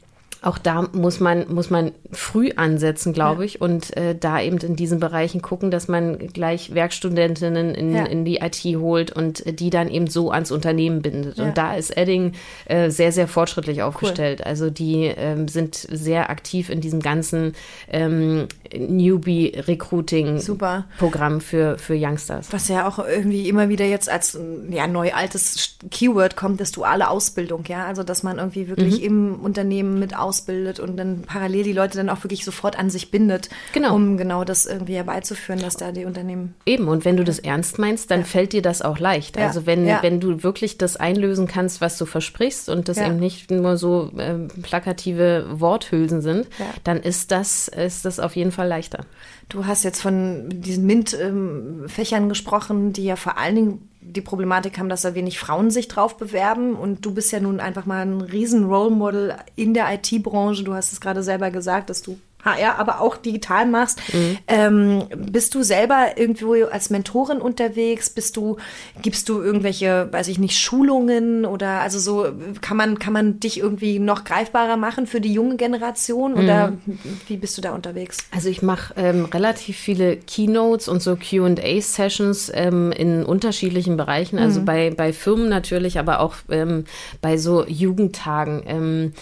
auch 0.41 0.57
da 0.57 0.88
muss 0.93 1.19
man, 1.19 1.53
muss 1.53 1.69
man 1.69 1.91
früh 2.11 2.51
ansetzen, 2.55 3.13
glaube 3.13 3.43
ja. 3.43 3.45
ich, 3.45 3.61
und 3.61 3.95
äh, 3.97 4.15
da 4.15 4.41
eben 4.41 4.57
in 4.57 4.75
diesen 4.75 4.99
Bereichen 4.99 5.41
gucken, 5.41 5.71
dass 5.71 5.88
man 5.88 6.17
gleich 6.17 6.73
Werkstudentinnen 6.73 7.73
in, 7.73 7.95
ja. 7.95 8.05
in 8.05 8.25
die 8.25 8.38
IT 8.38 8.63
holt 8.79 9.11
und 9.11 9.59
die 9.59 9.69
dann 9.69 9.89
eben 9.89 10.07
so 10.07 10.31
ans 10.31 10.51
Unternehmen 10.51 11.01
bindet. 11.01 11.38
Ja. 11.38 11.45
Und 11.45 11.57
da 11.57 11.75
ist 11.75 11.95
Edding 11.97 12.33
äh, 12.65 12.89
sehr, 12.89 13.11
sehr 13.11 13.27
fortschrittlich 13.27 13.81
aufgestellt. 13.81 14.41
Cool. 14.41 14.47
Also 14.47 14.69
die 14.69 15.05
ähm, 15.05 15.47
sind 15.47 15.75
sehr 15.75 16.29
aktiv 16.29 16.69
in 16.69 16.81
diesem 16.81 17.01
ganzen 17.01 17.53
ähm, 17.91 18.47
Newbie-Recruiting-Programm 18.75 21.41
für, 21.41 21.77
für 21.77 21.95
Youngsters. 21.95 22.47
Was 22.51 22.67
ja 22.67 22.88
auch 22.88 22.99
irgendwie 22.99 23.49
immer 23.49 23.69
wieder 23.69 23.85
jetzt 23.85 24.09
als 24.09 24.39
ja, 24.69 24.88
neu 24.88 25.13
altes 25.13 25.77
Keyword 25.89 26.35
kommt, 26.35 26.61
das 26.61 26.71
duale 26.71 27.09
Ausbildung, 27.09 27.63
ja. 27.67 27.85
Also 27.85 28.03
dass 28.03 28.21
man 28.23 28.38
irgendwie 28.38 28.67
wirklich 28.67 28.99
mhm. 28.99 29.05
im 29.05 29.39
Unternehmen 29.39 29.99
mit 29.99 30.15
ausbildet 30.28 30.80
und 30.80 30.97
dann 30.97 31.21
parallel 31.21 31.63
die 31.63 31.73
Leute 31.73 31.97
dann 31.97 32.09
auch 32.09 32.23
wirklich 32.23 32.43
sofort 32.43 32.78
an 32.78 32.89
sich 32.89 33.11
bindet, 33.11 33.49
genau. 33.73 33.95
um 33.95 34.17
genau 34.17 34.43
das 34.43 34.65
irgendwie 34.65 34.95
herbeizuführen, 34.95 35.61
dass 35.61 35.75
da 35.75 35.91
die 35.91 36.05
Unternehmen. 36.05 36.53
Eben, 36.65 36.88
und 36.88 37.05
wenn 37.05 37.17
du 37.17 37.23
das 37.23 37.39
ernst 37.39 37.80
meinst, 37.80 38.11
dann 38.11 38.21
ja. 38.21 38.25
fällt 38.25 38.53
dir 38.53 38.61
das 38.61 38.82
auch 38.82 38.99
leicht. 38.99 39.38
Ja. 39.38 39.47
Also 39.47 39.65
wenn, 39.65 39.88
ja. 39.88 39.99
wenn 40.01 40.19
du 40.19 40.43
wirklich 40.43 40.78
das 40.78 40.97
einlösen 40.97 41.47
kannst, 41.47 41.82
was 41.82 41.97
du 41.97 42.05
versprichst 42.05 42.69
und 42.69 42.89
das 42.89 42.97
eben 42.97 43.17
nicht 43.17 43.49
nur 43.49 43.78
so 43.78 44.11
äh, 44.17 44.36
plakative 44.61 45.45
Worthülsen 45.59 46.21
sind, 46.21 46.47
dann 46.84 46.97
ist 46.97 47.32
das, 47.32 47.67
ist 47.67 48.05
das 48.05 48.19
auf 48.19 48.36
jeden 48.36 48.51
Fall 48.51 48.67
leichter. 48.67 49.05
Du 49.49 49.65
hast 49.65 49.84
jetzt 49.84 50.01
von 50.01 50.49
diesen 50.49 50.86
MINT-Fächern 50.86 52.23
ähm, 52.23 52.30
gesprochen, 52.30 52.91
die 52.91 53.05
ja 53.05 53.15
vor 53.15 53.38
allen 53.38 53.55
Dingen 53.55 53.89
die 54.01 54.21
Problematik 54.21 54.77
haben, 54.77 54.89
dass 54.89 55.01
da 55.01 55.15
wenig 55.15 55.39
Frauen 55.39 55.71
sich 55.71 55.87
drauf 55.87 56.17
bewerben. 56.17 56.75
Und 56.75 57.05
du 57.05 57.13
bist 57.13 57.31
ja 57.31 57.39
nun 57.39 57.59
einfach 57.59 57.85
mal 57.85 58.05
ein 58.05 58.21
riesen 58.21 58.65
Role 58.65 58.91
Model 58.91 59.35
in 59.55 59.73
der 59.73 59.93
IT-Branche. 59.93 60.63
Du 60.63 60.73
hast 60.73 60.93
es 60.93 61.01
gerade 61.01 61.23
selber 61.23 61.51
gesagt, 61.51 61.89
dass 61.89 62.01
du 62.01 62.19
HR, 62.47 62.79
aber 62.79 63.01
auch 63.01 63.17
digital 63.17 63.65
machst. 63.65 63.99
Mhm. 64.13 64.37
Ähm, 64.47 65.03
bist 65.15 65.55
du 65.55 65.63
selber 65.63 66.17
irgendwo 66.17 66.53
als 66.65 66.89
Mentorin 66.89 67.39
unterwegs? 67.39 68.09
Bist 68.09 68.37
du, 68.37 68.57
gibst 69.01 69.29
du 69.29 69.41
irgendwelche, 69.41 70.07
weiß 70.11 70.27
ich 70.29 70.39
nicht, 70.39 70.57
Schulungen 70.57 71.45
oder 71.45 71.81
also 71.81 71.99
so, 71.99 72.27
kann 72.61 72.77
man, 72.77 72.99
kann 72.99 73.13
man 73.13 73.39
dich 73.39 73.59
irgendwie 73.59 73.99
noch 73.99 74.23
greifbarer 74.23 74.77
machen 74.77 75.07
für 75.07 75.21
die 75.21 75.33
junge 75.33 75.57
Generation 75.57 76.33
oder 76.33 76.71
mhm. 76.71 76.99
wie 77.27 77.37
bist 77.37 77.57
du 77.57 77.61
da 77.61 77.73
unterwegs? 77.73 78.17
Also 78.33 78.49
ich 78.49 78.61
mache 78.61 78.93
ähm, 78.97 79.25
relativ 79.25 79.77
viele 79.77 80.17
Keynotes 80.17 80.87
und 80.87 81.01
so 81.01 81.15
QA-Sessions 81.15 82.51
ähm, 82.53 82.91
in 82.91 83.23
unterschiedlichen 83.23 83.97
Bereichen, 83.97 84.39
also 84.39 84.61
mhm. 84.61 84.65
bei, 84.65 84.89
bei 84.91 85.13
Firmen 85.13 85.49
natürlich, 85.49 85.99
aber 85.99 86.19
auch 86.19 86.35
ähm, 86.49 86.85
bei 87.21 87.37
so 87.37 87.65
Jugendtagen. 87.65 89.13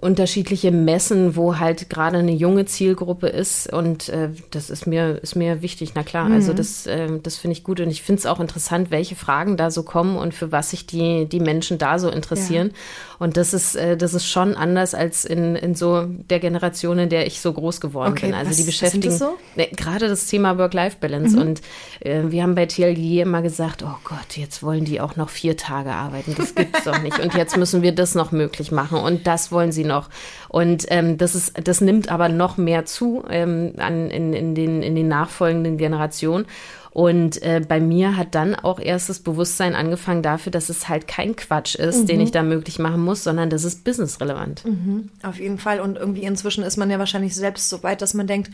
Unterschiedliche 0.00 0.72
Messen, 0.72 1.36
wo 1.36 1.58
halt 1.58 1.90
gerade 1.90 2.18
eine 2.18 2.32
junge 2.32 2.66
Zielgruppe 2.66 3.28
ist. 3.28 3.72
Und 3.72 4.08
äh, 4.08 4.30
das 4.50 4.70
ist 4.70 4.86
mir, 4.86 5.22
ist 5.22 5.36
mir 5.36 5.62
wichtig, 5.62 5.92
na 5.94 6.02
klar. 6.02 6.24
Also 6.24 6.34
mhm. 6.34 6.36
Also 6.36 6.52
das, 6.52 6.86
äh, 6.86 7.08
das 7.22 7.36
finde 7.36 7.52
ich 7.52 7.64
gut. 7.64 7.80
Und 7.80 7.90
ich 7.90 8.02
finde 8.02 8.20
es 8.20 8.26
auch 8.26 8.40
interessant, 8.40 8.90
welche 8.90 9.16
Fragen 9.16 9.56
da 9.56 9.70
so 9.70 9.82
kommen 9.82 10.16
und 10.16 10.34
für 10.34 10.52
was 10.52 10.70
sich 10.70 10.86
die, 10.86 11.26
die 11.26 11.40
Menschen 11.40 11.78
da 11.78 11.98
so 11.98 12.08
interessieren. 12.08 12.68
Ja. 12.68 13.16
Und 13.18 13.36
das 13.36 13.54
ist, 13.54 13.74
äh, 13.74 13.96
das 13.96 14.14
ist 14.14 14.26
schon 14.26 14.54
anders 14.54 14.94
als 14.94 15.24
in, 15.24 15.56
in 15.56 15.74
so 15.74 16.04
der 16.06 16.38
Generation, 16.38 16.98
in 16.98 17.08
der 17.08 17.26
ich 17.26 17.40
so 17.40 17.52
groß 17.52 17.80
geworden 17.80 18.12
okay, 18.12 18.26
bin. 18.26 18.34
Also 18.34 18.50
was, 18.50 18.56
die 18.58 18.64
beschäftigen 18.64 19.08
das 19.08 19.18
so? 19.18 19.36
ne, 19.56 19.68
gerade 19.74 20.08
das 20.08 20.26
Thema 20.26 20.58
Work-Life-Balance. 20.58 21.36
Mhm. 21.36 21.42
Und 21.42 21.62
äh, 22.00 22.22
wir 22.28 22.42
haben 22.42 22.54
bei 22.54 22.66
TLG 22.66 23.22
immer 23.22 23.42
gesagt, 23.42 23.82
oh 23.82 23.96
Gott, 24.04 24.36
jetzt 24.36 24.62
wollen 24.62 24.84
die 24.84 25.00
auch 25.00 25.16
noch 25.16 25.30
vier 25.30 25.56
Tage 25.56 25.92
arbeiten. 25.92 26.34
Das 26.36 26.54
gibt's 26.54 26.84
doch 26.84 27.00
nicht. 27.02 27.18
Und 27.18 27.34
jetzt 27.34 27.56
müssen 27.56 27.82
wir 27.82 27.92
das 27.92 28.14
noch 28.14 28.32
möglich 28.32 28.70
machen. 28.70 28.98
Und 28.98 29.26
das 29.26 29.50
wollen 29.50 29.72
sie 29.72 29.84
noch. 29.86 30.08
Und 30.48 30.86
ähm, 30.88 31.18
das 31.18 31.34
ist, 31.34 31.54
das 31.62 31.80
nimmt 31.80 32.10
aber 32.10 32.28
noch 32.28 32.56
mehr 32.56 32.84
zu 32.84 33.24
ähm, 33.28 33.74
an, 33.78 34.10
in, 34.10 34.32
in, 34.32 34.54
den, 34.54 34.82
in 34.82 34.94
den 34.94 35.08
nachfolgenden 35.08 35.78
Generationen. 35.78 36.46
Und 36.96 37.42
äh, 37.42 37.60
bei 37.60 37.78
mir 37.78 38.16
hat 38.16 38.34
dann 38.34 38.54
auch 38.54 38.80
erst 38.80 39.10
das 39.10 39.20
Bewusstsein 39.20 39.74
angefangen 39.74 40.22
dafür, 40.22 40.50
dass 40.50 40.70
es 40.70 40.88
halt 40.88 41.06
kein 41.06 41.36
Quatsch 41.36 41.74
ist, 41.74 42.00
mhm. 42.00 42.06
den 42.06 42.20
ich 42.22 42.30
da 42.30 42.42
möglich 42.42 42.78
machen 42.78 43.04
muss, 43.04 43.22
sondern 43.22 43.50
das 43.50 43.64
ist 43.64 43.84
businessrelevant. 43.84 44.64
Mhm. 44.64 45.10
Auf 45.22 45.38
jeden 45.38 45.58
Fall. 45.58 45.80
Und 45.80 45.98
irgendwie 45.98 46.22
inzwischen 46.22 46.64
ist 46.64 46.78
man 46.78 46.90
ja 46.90 46.98
wahrscheinlich 46.98 47.34
selbst 47.34 47.68
so 47.68 47.82
weit, 47.82 48.00
dass 48.00 48.14
man 48.14 48.26
denkt, 48.26 48.50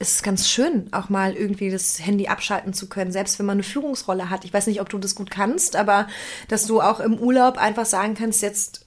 es 0.00 0.16
ist 0.16 0.22
ganz 0.24 0.48
schön, 0.48 0.88
auch 0.92 1.08
mal 1.08 1.34
irgendwie 1.34 1.70
das 1.70 2.04
Handy 2.04 2.26
abschalten 2.26 2.72
zu 2.72 2.88
können, 2.88 3.12
selbst 3.12 3.38
wenn 3.38 3.46
man 3.46 3.58
eine 3.58 3.62
Führungsrolle 3.62 4.28
hat. 4.28 4.44
Ich 4.44 4.52
weiß 4.52 4.66
nicht, 4.66 4.80
ob 4.80 4.88
du 4.88 4.98
das 4.98 5.14
gut 5.14 5.30
kannst, 5.30 5.76
aber 5.76 6.08
dass 6.48 6.66
du 6.66 6.80
auch 6.80 6.98
im 6.98 7.16
Urlaub 7.16 7.58
einfach 7.58 7.86
sagen 7.86 8.14
kannst, 8.14 8.42
jetzt 8.42 8.83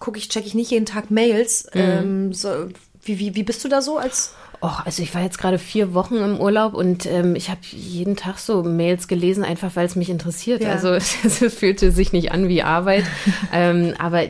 gucke 0.00 0.18
ich, 0.18 0.28
checke 0.28 0.46
ich 0.46 0.54
nicht 0.54 0.72
jeden 0.72 0.86
Tag 0.86 1.10
Mails. 1.10 1.68
Mhm. 1.72 1.80
Ähm, 1.80 2.32
so, 2.32 2.68
wie, 3.02 3.18
wie, 3.18 3.36
wie 3.36 3.42
bist 3.44 3.64
du 3.64 3.68
da 3.68 3.80
so 3.80 3.98
als 3.98 4.34
Oh, 4.62 4.68
also 4.84 5.02
ich 5.02 5.14
war 5.14 5.22
jetzt 5.22 5.38
gerade 5.38 5.58
vier 5.58 5.94
Wochen 5.94 6.16
im 6.16 6.38
Urlaub 6.38 6.74
und 6.74 7.06
ähm, 7.06 7.34
ich 7.34 7.48
habe 7.48 7.60
jeden 7.70 8.14
Tag 8.14 8.38
so 8.38 8.62
Mails 8.62 9.08
gelesen, 9.08 9.42
einfach 9.42 9.74
weil 9.74 9.86
es 9.86 9.96
mich 9.96 10.10
interessiert. 10.10 10.62
Ja. 10.62 10.72
Also 10.72 10.90
es 10.92 11.38
fühlte 11.54 11.92
sich 11.92 12.12
nicht 12.12 12.32
an 12.32 12.46
wie 12.48 12.62
Arbeit. 12.62 13.04
ähm, 13.54 13.94
aber 13.98 14.24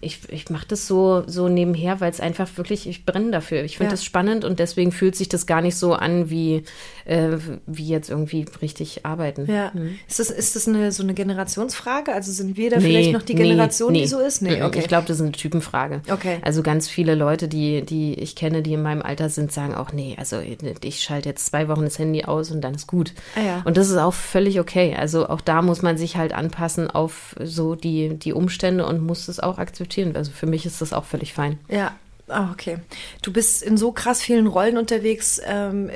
ich, 0.00 0.20
ich 0.28 0.50
mache 0.50 0.66
das 0.68 0.86
so, 0.86 1.24
so 1.26 1.48
nebenher, 1.48 2.00
weil 2.00 2.10
es 2.10 2.20
einfach 2.20 2.48
wirklich, 2.56 2.88
ich 2.88 3.04
brenne 3.04 3.30
dafür. 3.30 3.64
Ich 3.64 3.76
finde 3.76 3.88
ja. 3.88 3.92
das 3.92 4.04
spannend 4.04 4.44
und 4.44 4.58
deswegen 4.58 4.92
fühlt 4.92 5.16
sich 5.16 5.28
das 5.28 5.46
gar 5.46 5.60
nicht 5.60 5.76
so 5.76 5.94
an, 5.94 6.30
wie, 6.30 6.64
äh, 7.04 7.38
wie 7.66 7.88
jetzt 7.88 8.10
irgendwie 8.10 8.46
richtig 8.60 9.04
arbeiten. 9.04 9.46
Ja. 9.50 9.72
Mhm. 9.74 9.98
Ist 10.08 10.18
das, 10.18 10.30
ist 10.30 10.56
das 10.56 10.68
eine, 10.68 10.92
so 10.92 11.02
eine 11.02 11.14
Generationsfrage? 11.14 12.12
Also 12.12 12.32
sind 12.32 12.56
wir 12.56 12.70
da 12.70 12.76
nee, 12.76 12.84
vielleicht 12.84 13.12
noch 13.12 13.22
die 13.22 13.34
Generation, 13.34 13.92
nee, 13.92 13.98
nee. 13.98 14.04
die 14.04 14.10
so 14.10 14.18
ist? 14.20 14.42
Nee, 14.42 14.62
okay. 14.62 14.80
Ich 14.80 14.88
glaube, 14.88 15.06
das 15.06 15.16
ist 15.16 15.22
eine 15.22 15.32
Typenfrage. 15.32 16.02
Okay. 16.10 16.38
Also 16.42 16.62
ganz 16.62 16.88
viele 16.88 17.14
Leute, 17.14 17.48
die, 17.48 17.82
die 17.82 18.14
ich 18.14 18.36
kenne, 18.36 18.62
die 18.62 18.74
in 18.74 18.82
meinem 18.82 19.02
Alter 19.02 19.28
sind, 19.28 19.52
sagen 19.52 19.74
auch, 19.74 19.92
nee, 19.92 20.16
also 20.18 20.38
ich 20.82 21.02
schalte 21.02 21.28
jetzt 21.28 21.46
zwei 21.46 21.68
Wochen 21.68 21.82
das 21.82 21.98
Handy 21.98 22.24
aus 22.24 22.50
und 22.50 22.60
dann 22.60 22.74
ist 22.74 22.86
gut. 22.86 23.12
Ah, 23.36 23.42
ja. 23.42 23.62
Und 23.64 23.76
das 23.76 23.88
ist 23.88 23.96
auch 23.96 24.14
völlig 24.14 24.60
okay. 24.60 24.94
Also 24.98 25.28
auch 25.28 25.40
da 25.40 25.62
muss 25.62 25.82
man 25.82 25.96
sich 25.96 26.16
halt 26.16 26.32
anpassen 26.32 26.90
auf 26.90 27.34
so 27.42 27.74
die, 27.74 28.16
die 28.18 28.32
Umstände 28.32 28.86
und 28.86 29.00
muss 29.00 29.28
es 29.28 29.40
auch 29.40 29.58
akzeptieren 29.58 29.71
akzeptieren. 29.72 30.14
Also 30.16 30.30
für 30.30 30.46
mich 30.46 30.66
ist 30.66 30.80
das 30.82 30.92
auch 30.92 31.04
völlig 31.04 31.32
fein. 31.32 31.58
Ja. 31.68 31.96
Ah, 32.28 32.50
okay. 32.52 32.78
Du 33.20 33.32
bist 33.32 33.62
in 33.62 33.76
so 33.76 33.92
krass 33.92 34.22
vielen 34.22 34.46
Rollen 34.46 34.78
unterwegs. 34.78 35.40
Ähm, 35.44 35.90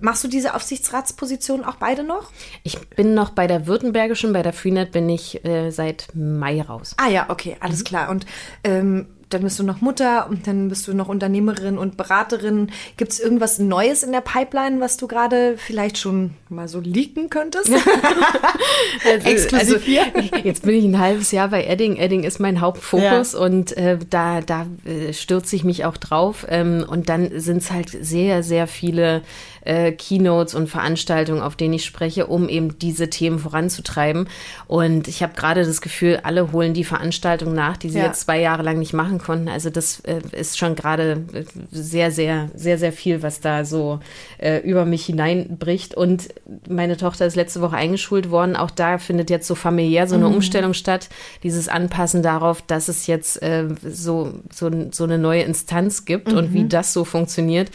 machst 0.00 0.22
du 0.24 0.28
diese 0.28 0.54
Aufsichtsratsposition 0.54 1.64
auch 1.64 1.74
beide 1.74 2.04
noch? 2.04 2.30
Ich 2.62 2.78
bin 2.90 3.12
noch 3.12 3.30
bei 3.30 3.46
der 3.46 3.66
Württembergischen, 3.66 4.32
bei 4.32 4.42
der 4.42 4.52
Freenet 4.52 4.92
bin 4.92 5.08
ich 5.08 5.44
äh, 5.44 5.70
seit 5.70 6.08
Mai 6.14 6.62
raus. 6.62 6.94
Ah 6.96 7.08
ja, 7.08 7.26
okay, 7.28 7.56
alles 7.60 7.80
mhm. 7.80 7.84
klar. 7.84 8.08
Und 8.08 8.24
ähm, 8.64 9.08
dann 9.30 9.42
bist 9.42 9.58
du 9.58 9.62
noch 9.62 9.80
Mutter 9.80 10.28
und 10.28 10.46
dann 10.46 10.68
bist 10.68 10.86
du 10.86 10.94
noch 10.94 11.08
Unternehmerin 11.08 11.78
und 11.78 11.96
Beraterin. 11.96 12.70
Gibt 12.96 13.12
es 13.12 13.20
irgendwas 13.20 13.58
Neues 13.58 14.02
in 14.02 14.12
der 14.12 14.20
Pipeline, 14.20 14.80
was 14.80 14.96
du 14.96 15.06
gerade 15.06 15.56
vielleicht 15.56 15.98
schon 15.98 16.32
mal 16.48 16.68
so 16.68 16.80
leaken 16.80 17.30
könntest? 17.30 17.70
also, 19.04 19.28
Exklusiv 19.28 19.74
also, 19.74 19.78
hier. 19.78 20.06
Jetzt 20.44 20.62
bin 20.62 20.74
ich 20.74 20.84
ein 20.84 20.98
halbes 20.98 21.30
Jahr 21.32 21.48
bei 21.48 21.64
Edding. 21.64 21.96
Edding 21.96 22.24
ist 22.24 22.40
mein 22.40 22.60
Hauptfokus 22.60 23.32
ja. 23.32 23.38
und 23.38 23.76
äh, 23.76 23.98
da, 24.08 24.40
da 24.40 24.66
äh, 24.84 25.12
stürze 25.12 25.56
ich 25.56 25.64
mich 25.64 25.84
auch 25.84 25.96
drauf. 25.96 26.46
Ähm, 26.48 26.84
und 26.86 27.08
dann 27.08 27.40
sind 27.40 27.58
es 27.58 27.70
halt 27.70 27.88
sehr, 27.88 28.42
sehr 28.42 28.66
viele 28.66 29.22
äh, 29.62 29.92
Keynotes 29.92 30.54
und 30.54 30.68
Veranstaltungen, 30.68 31.42
auf 31.42 31.56
denen 31.56 31.74
ich 31.74 31.84
spreche, 31.84 32.26
um 32.26 32.48
eben 32.48 32.78
diese 32.78 33.10
Themen 33.10 33.38
voranzutreiben. 33.38 34.28
Und 34.66 35.08
ich 35.08 35.22
habe 35.22 35.34
gerade 35.34 35.64
das 35.64 35.80
Gefühl, 35.80 36.20
alle 36.22 36.52
holen 36.52 36.74
die 36.74 36.84
Veranstaltung 36.84 37.54
nach, 37.54 37.76
die 37.76 37.90
sie 37.90 37.98
ja. 37.98 38.06
jetzt 38.06 38.22
zwei 38.22 38.40
Jahre 38.40 38.62
lang 38.62 38.78
nicht 38.78 38.92
machen 38.92 39.18
konnten. 39.18 39.48
Also 39.48 39.70
das 39.70 40.00
äh, 40.00 40.20
ist 40.32 40.58
schon 40.58 40.74
gerade 40.74 41.24
äh, 41.32 41.44
sehr, 41.70 42.10
sehr, 42.10 42.50
sehr, 42.54 42.78
sehr 42.78 42.92
viel, 42.92 43.22
was 43.22 43.40
da 43.40 43.64
so 43.64 44.00
äh, 44.38 44.58
über 44.58 44.84
mich 44.84 45.06
hineinbricht. 45.06 45.94
Und 45.94 46.28
meine 46.68 46.96
Tochter 46.96 47.26
ist 47.26 47.36
letzte 47.36 47.60
Woche 47.60 47.76
eingeschult 47.76 48.30
worden. 48.30 48.56
Auch 48.56 48.70
da 48.70 48.98
findet 48.98 49.30
jetzt 49.30 49.46
so 49.46 49.54
familiär 49.54 50.06
so 50.06 50.14
eine 50.14 50.28
mhm. 50.28 50.36
Umstellung 50.36 50.74
statt. 50.74 51.08
Dieses 51.42 51.68
Anpassen 51.68 52.22
darauf, 52.22 52.62
dass 52.62 52.88
es 52.88 53.06
jetzt 53.06 53.42
äh, 53.42 53.68
so, 53.82 54.34
so, 54.52 54.70
so 54.90 55.04
eine 55.04 55.18
neue 55.18 55.42
Instanz 55.42 56.04
gibt 56.04 56.32
mhm. 56.32 56.38
und 56.38 56.54
wie 56.54 56.66
das 56.66 56.92
so 56.92 57.04
funktioniert 57.04 57.70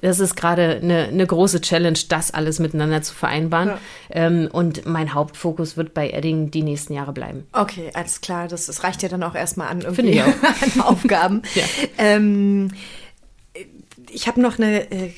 das 0.00 0.20
ist 0.20 0.36
gerade 0.36 0.80
eine, 0.82 1.04
eine 1.04 1.26
große 1.26 1.60
Challenge, 1.60 1.98
das 2.08 2.30
alles 2.30 2.58
miteinander 2.58 3.02
zu 3.02 3.14
vereinbaren. 3.14 3.68
Ja. 3.68 3.78
Ähm, 4.10 4.48
und 4.52 4.86
mein 4.86 5.14
Hauptfokus 5.14 5.76
wird 5.76 5.94
bei 5.94 6.10
Edding 6.10 6.50
die 6.50 6.62
nächsten 6.62 6.92
Jahre 6.92 7.12
bleiben. 7.12 7.46
Okay, 7.52 7.90
alles 7.94 8.20
klar. 8.20 8.46
Das, 8.48 8.66
das 8.66 8.84
reicht 8.84 9.02
ja 9.02 9.08
dann 9.08 9.22
auch 9.22 9.34
erstmal 9.34 9.68
an, 9.68 9.80
irgendwie 9.80 10.20
an 10.20 10.80
Aufgaben. 10.80 11.42
ja. 11.54 11.64
ähm, 11.98 12.70
ich 14.10 14.28
habe 14.28 14.40
noch 14.40 14.58
eine, 14.58 14.90
äh, 14.90 15.12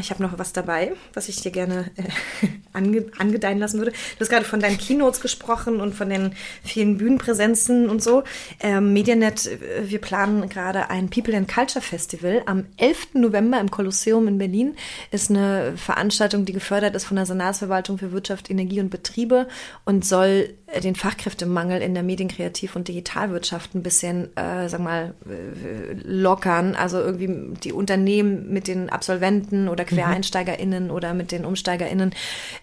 ich 0.00 0.10
habe 0.10 0.22
noch 0.22 0.38
was 0.38 0.52
dabei, 0.52 0.92
was 1.12 1.28
ich 1.28 1.40
dir 1.40 1.50
gerne 1.50 1.90
äh, 1.96 2.46
ange, 2.72 3.06
angedeihen 3.18 3.58
lassen 3.58 3.78
würde. 3.78 3.92
Du 3.92 4.20
hast 4.20 4.28
gerade 4.28 4.44
von 4.44 4.60
deinen 4.60 4.78
Keynotes 4.78 5.20
gesprochen 5.20 5.80
und 5.80 5.94
von 5.94 6.08
den 6.08 6.34
vielen 6.62 6.98
Bühnenpräsenzen 6.98 7.88
und 7.88 8.02
so. 8.02 8.24
Ähm, 8.60 8.92
Medianet, 8.92 9.46
äh, 9.46 9.58
wir 9.84 10.00
planen 10.00 10.48
gerade 10.48 10.90
ein 10.90 11.10
People 11.10 11.36
and 11.36 11.48
Culture 11.52 11.82
Festival 11.82 12.42
am 12.46 12.66
11. 12.76 13.14
November 13.14 13.60
im 13.60 13.70
Kolosseum 13.70 14.28
in 14.28 14.38
Berlin. 14.38 14.74
Ist 15.10 15.30
eine 15.30 15.74
Veranstaltung, 15.76 16.44
die 16.44 16.52
gefördert 16.52 16.94
ist 16.94 17.04
von 17.04 17.16
der 17.16 17.26
Senatsverwaltung 17.26 17.98
für 17.98 18.12
Wirtschaft, 18.12 18.50
Energie 18.50 18.80
und 18.80 18.90
Betriebe 18.90 19.48
und 19.84 20.04
soll 20.04 20.54
äh, 20.66 20.80
den 20.80 20.94
Fachkräftemangel 20.94 21.82
in 21.82 21.94
der 21.94 22.02
Medienkreativ- 22.02 22.76
und 22.76 22.88
Digitalwirtschaft 22.88 23.74
ein 23.74 23.82
bisschen, 23.82 24.36
äh, 24.36 24.68
sag 24.68 24.80
mal, 24.80 25.14
äh, 25.26 25.94
lockern. 26.02 26.74
Also 26.74 26.98
irgendwie 26.98 27.54
die 27.62 27.72
Unternehmen 27.72 28.52
mit 28.52 28.68
den 28.68 28.90
Absolventen 28.90 29.68
oder 29.68 29.83
QuereinsteigerInnen 29.84 30.90
oder 30.90 31.14
mit 31.14 31.32
den 31.32 31.44
UmsteigerInnen 31.44 32.14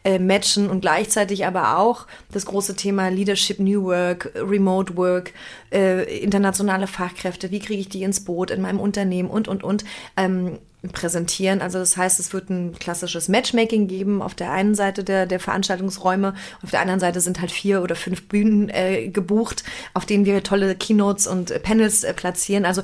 äh, 0.04 0.20
matchen 0.20 0.70
und 0.70 0.82
gleichzeitig 0.82 1.46
aber 1.46 1.78
auch 1.78 2.08
das 2.32 2.46
große 2.46 2.76
Thema 2.76 3.10
Leadership 3.10 3.60
New 3.60 3.84
Work, 3.84 4.32
Remote 4.36 4.98
Work, 4.98 5.34
äh, 5.72 6.20
internationale 6.20 6.88
Fachkräfte, 6.88 7.52
wie 7.52 7.60
kriege 7.60 7.82
ich 7.82 7.90
die 7.90 8.04
ins 8.04 8.24
Boot 8.24 8.52
in 8.52 8.62
meinem 8.62 8.80
Unternehmen 8.80 9.30
und, 9.30 9.48
und, 9.48 9.64
und. 9.64 9.84
Ähm, 10.18 10.60
präsentieren. 10.90 11.62
Also 11.62 11.78
das 11.78 11.96
heißt, 11.96 12.20
es 12.20 12.34
wird 12.34 12.50
ein 12.50 12.74
klassisches 12.80 13.28
Matchmaking 13.30 13.88
geben 13.88 14.22
auf 14.22 14.34
der 14.34 14.52
einen 14.52 14.74
Seite 14.74 15.04
der, 15.04 15.28
der 15.28 15.40
Veranstaltungsräume, 15.40 16.34
auf 16.64 16.72
der 16.72 16.82
anderen 16.82 17.00
Seite 17.00 17.22
sind 17.22 17.40
halt 17.40 17.52
vier 17.52 17.84
oder 17.84 17.96
fünf 17.96 18.28
Bühnen 18.28 18.70
äh, 18.70 19.10
gebucht, 19.10 19.64
auf 19.94 20.06
denen 20.06 20.26
wir 20.26 20.42
tolle 20.44 20.76
Keynotes 20.76 21.28
und 21.28 21.62
Panels 21.62 22.04
äh, 22.04 22.14
platzieren. 22.14 22.66
Also 22.66 22.82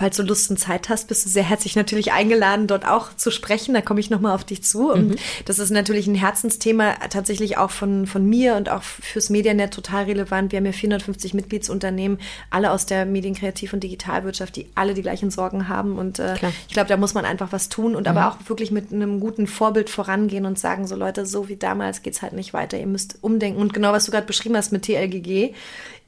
falls 0.00 0.16
du 0.16 0.22
Lust 0.22 0.50
und 0.50 0.56
Zeit 0.56 0.88
hast, 0.88 1.08
bist 1.08 1.26
du 1.26 1.28
sehr 1.28 1.42
herzlich 1.42 1.76
natürlich 1.76 2.12
eingeladen, 2.12 2.66
dort 2.66 2.86
auch 2.86 3.14
zu 3.14 3.30
sprechen. 3.30 3.74
Da 3.74 3.82
komme 3.82 4.00
ich 4.00 4.08
nochmal 4.08 4.34
auf 4.34 4.44
dich 4.44 4.62
zu. 4.62 4.90
Und 4.90 5.08
mhm. 5.10 5.16
das 5.44 5.58
ist 5.58 5.70
natürlich 5.70 6.06
ein 6.06 6.14
Herzensthema, 6.14 6.94
tatsächlich 7.10 7.58
auch 7.58 7.70
von, 7.70 8.06
von 8.06 8.24
mir 8.24 8.56
und 8.56 8.70
auch 8.70 8.82
fürs 8.82 9.28
Medianet 9.28 9.74
total 9.74 10.04
relevant. 10.04 10.52
Wir 10.52 10.56
haben 10.56 10.64
ja 10.64 10.72
450 10.72 11.34
Mitgliedsunternehmen, 11.34 12.18
alle 12.48 12.70
aus 12.70 12.86
der 12.86 13.04
Medienkreativ- 13.04 13.74
und 13.74 13.84
Digitalwirtschaft, 13.84 14.56
die 14.56 14.70
alle 14.74 14.94
die 14.94 15.02
gleichen 15.02 15.30
Sorgen 15.30 15.68
haben. 15.68 15.98
Und 15.98 16.18
äh, 16.18 16.34
ich 16.66 16.72
glaube, 16.72 16.88
da 16.88 16.96
muss 16.96 17.12
man 17.12 17.26
einfach 17.26 17.39
was 17.50 17.68
tun 17.68 17.96
und 17.96 18.02
mhm. 18.02 18.16
aber 18.16 18.28
auch 18.28 18.48
wirklich 18.48 18.70
mit 18.70 18.92
einem 18.92 19.20
guten 19.20 19.46
Vorbild 19.46 19.90
vorangehen 19.90 20.46
und 20.46 20.58
sagen, 20.58 20.86
so 20.86 20.96
Leute, 20.96 21.26
so 21.26 21.48
wie 21.48 21.56
damals 21.56 22.02
geht 22.02 22.14
es 22.14 22.22
halt 22.22 22.32
nicht 22.32 22.52
weiter. 22.52 22.78
Ihr 22.78 22.86
müsst 22.86 23.18
umdenken. 23.22 23.60
Und 23.60 23.72
genau, 23.72 23.92
was 23.92 24.04
du 24.04 24.12
gerade 24.12 24.26
beschrieben 24.26 24.56
hast 24.56 24.72
mit 24.72 24.82
TLGG, 24.82 25.54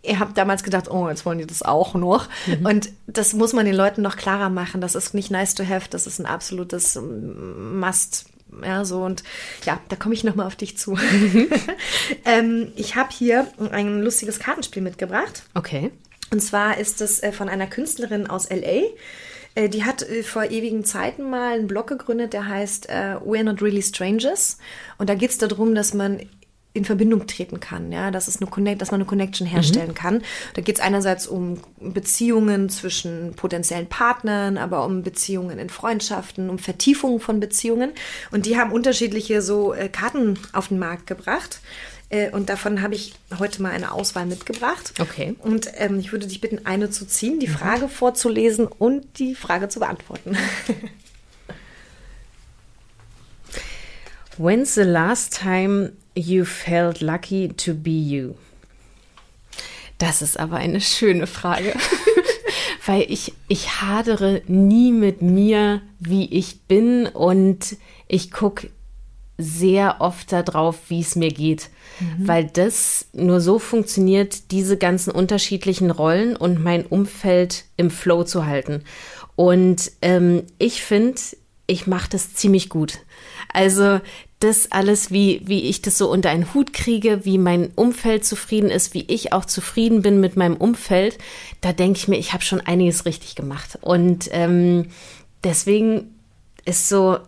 ihr 0.02 0.18
habt 0.18 0.36
damals 0.36 0.62
gedacht, 0.62 0.90
oh, 0.90 1.08
jetzt 1.08 1.24
wollen 1.24 1.38
die 1.38 1.46
das 1.46 1.62
auch 1.62 1.94
noch. 1.94 2.28
Mhm. 2.46 2.66
Und 2.66 2.88
das 3.06 3.32
muss 3.34 3.52
man 3.52 3.66
den 3.66 3.74
Leuten 3.74 4.02
noch 4.02 4.16
klarer 4.16 4.50
machen. 4.50 4.80
Das 4.80 4.94
ist 4.94 5.14
nicht 5.14 5.30
nice 5.30 5.54
to 5.54 5.64
have, 5.66 5.88
das 5.90 6.06
ist 6.06 6.18
ein 6.18 6.26
absolutes 6.26 6.98
Must. 7.00 8.26
Ja, 8.62 8.84
so 8.84 9.02
und 9.02 9.22
ja, 9.64 9.80
da 9.88 9.96
komme 9.96 10.14
ich 10.14 10.24
nochmal 10.24 10.46
auf 10.46 10.56
dich 10.56 10.76
zu. 10.76 10.92
Mhm. 10.92 11.48
ähm, 12.26 12.72
ich 12.76 12.96
habe 12.96 13.08
hier 13.10 13.46
ein 13.70 14.02
lustiges 14.02 14.38
Kartenspiel 14.38 14.82
mitgebracht. 14.82 15.44
Okay. 15.54 15.90
Und 16.30 16.40
zwar 16.40 16.78
ist 16.78 17.00
es 17.00 17.22
äh, 17.22 17.32
von 17.32 17.48
einer 17.48 17.66
Künstlerin 17.66 18.26
aus 18.26 18.48
LA. 18.50 18.82
Äh, 19.54 19.68
die 19.68 19.84
hat 19.84 20.02
äh, 20.02 20.22
vor 20.22 20.44
ewigen 20.44 20.84
Zeiten 20.84 21.28
mal 21.28 21.54
einen 21.54 21.66
Blog 21.66 21.86
gegründet, 21.86 22.32
der 22.32 22.48
heißt 22.48 22.88
äh, 22.88 23.16
We're 23.24 23.42
Not 23.42 23.62
Really 23.62 23.82
Strangers. 23.82 24.58
Und 24.98 25.10
da 25.10 25.14
geht 25.14 25.30
es 25.30 25.38
darum, 25.38 25.74
dass 25.74 25.94
man 25.94 26.20
in 26.74 26.86
Verbindung 26.86 27.26
treten 27.26 27.60
kann, 27.60 27.92
ja, 27.92 28.10
dass 28.10 28.28
es 28.28 28.40
eine 28.40 28.48
Connect, 28.48 28.80
dass 28.80 28.90
man 28.90 29.00
eine 29.00 29.06
Connection 29.06 29.46
herstellen 29.46 29.90
mhm. 29.90 29.94
kann. 29.94 30.22
Da 30.54 30.62
geht 30.62 30.76
es 30.76 30.80
einerseits 30.80 31.26
um 31.26 31.60
Beziehungen 31.78 32.70
zwischen 32.70 33.34
potenziellen 33.34 33.88
Partnern, 33.88 34.56
aber 34.56 34.86
um 34.86 35.02
Beziehungen 35.02 35.58
in 35.58 35.68
Freundschaften, 35.68 36.48
um 36.48 36.58
Vertiefungen 36.58 37.20
von 37.20 37.40
Beziehungen. 37.40 37.92
Und 38.30 38.46
die 38.46 38.56
haben 38.56 38.72
unterschiedliche 38.72 39.42
so 39.42 39.74
Karten 39.92 40.38
auf 40.54 40.68
den 40.68 40.78
Markt 40.78 41.06
gebracht. 41.06 41.60
Äh, 42.12 42.30
und 42.30 42.48
davon 42.50 42.82
habe 42.82 42.94
ich 42.94 43.14
heute 43.38 43.60
mal 43.62 43.72
eine 43.72 43.90
Auswahl 43.90 44.26
mitgebracht. 44.26 44.92
Okay. 45.00 45.34
Und 45.38 45.68
ähm, 45.78 45.98
ich 45.98 46.12
würde 46.12 46.28
dich 46.28 46.40
bitten, 46.40 46.66
eine 46.66 46.90
zu 46.90 47.06
ziehen, 47.06 47.40
die 47.40 47.48
mhm. 47.48 47.52
Frage 47.52 47.88
vorzulesen 47.88 48.66
und 48.66 49.18
die 49.18 49.34
Frage 49.34 49.68
zu 49.68 49.80
beantworten. 49.80 50.36
When's 54.38 54.74
the 54.74 54.82
last 54.82 55.36
time 55.40 55.92
You 56.14 56.44
felt 56.44 57.00
lucky 57.00 57.48
to 57.48 57.74
be 57.74 57.90
you. 57.90 58.34
Das 59.96 60.20
ist 60.20 60.38
aber 60.38 60.56
eine 60.56 60.82
schöne 60.82 61.26
Frage, 61.26 61.72
weil 62.86 63.06
ich, 63.08 63.32
ich 63.48 63.80
hadere 63.80 64.42
nie 64.46 64.92
mit 64.92 65.22
mir, 65.22 65.80
wie 66.00 66.26
ich 66.30 66.62
bin 66.62 67.06
und 67.06 67.76
ich 68.08 68.30
gucke 68.30 68.68
sehr 69.42 70.00
oft 70.00 70.32
darauf, 70.32 70.78
wie 70.88 71.00
es 71.00 71.16
mir 71.16 71.30
geht, 71.30 71.70
mhm. 72.00 72.28
weil 72.28 72.44
das 72.44 73.06
nur 73.12 73.40
so 73.40 73.58
funktioniert, 73.58 74.50
diese 74.50 74.76
ganzen 74.76 75.10
unterschiedlichen 75.10 75.90
Rollen 75.90 76.36
und 76.36 76.62
mein 76.62 76.86
Umfeld 76.86 77.64
im 77.76 77.90
Flow 77.90 78.24
zu 78.24 78.46
halten. 78.46 78.82
Und 79.36 79.92
ähm, 80.02 80.44
ich 80.58 80.82
finde, 80.82 81.20
ich 81.66 81.86
mache 81.86 82.10
das 82.10 82.34
ziemlich 82.34 82.68
gut. 82.68 82.98
Also 83.52 84.00
das 84.40 84.72
alles, 84.72 85.10
wie, 85.10 85.40
wie 85.44 85.62
ich 85.62 85.82
das 85.82 85.98
so 85.98 86.10
unter 86.10 86.30
einen 86.30 86.52
Hut 86.52 86.72
kriege, 86.72 87.24
wie 87.24 87.38
mein 87.38 87.70
Umfeld 87.76 88.24
zufrieden 88.24 88.70
ist, 88.70 88.92
wie 88.92 89.04
ich 89.06 89.32
auch 89.32 89.44
zufrieden 89.44 90.02
bin 90.02 90.20
mit 90.20 90.36
meinem 90.36 90.56
Umfeld, 90.56 91.18
da 91.60 91.72
denke 91.72 91.98
ich 91.98 92.08
mir, 92.08 92.18
ich 92.18 92.32
habe 92.32 92.42
schon 92.42 92.60
einiges 92.60 93.06
richtig 93.06 93.36
gemacht. 93.36 93.78
Und 93.80 94.28
ähm, 94.32 94.86
deswegen 95.44 96.16
ist 96.64 96.88
so, 96.88 97.18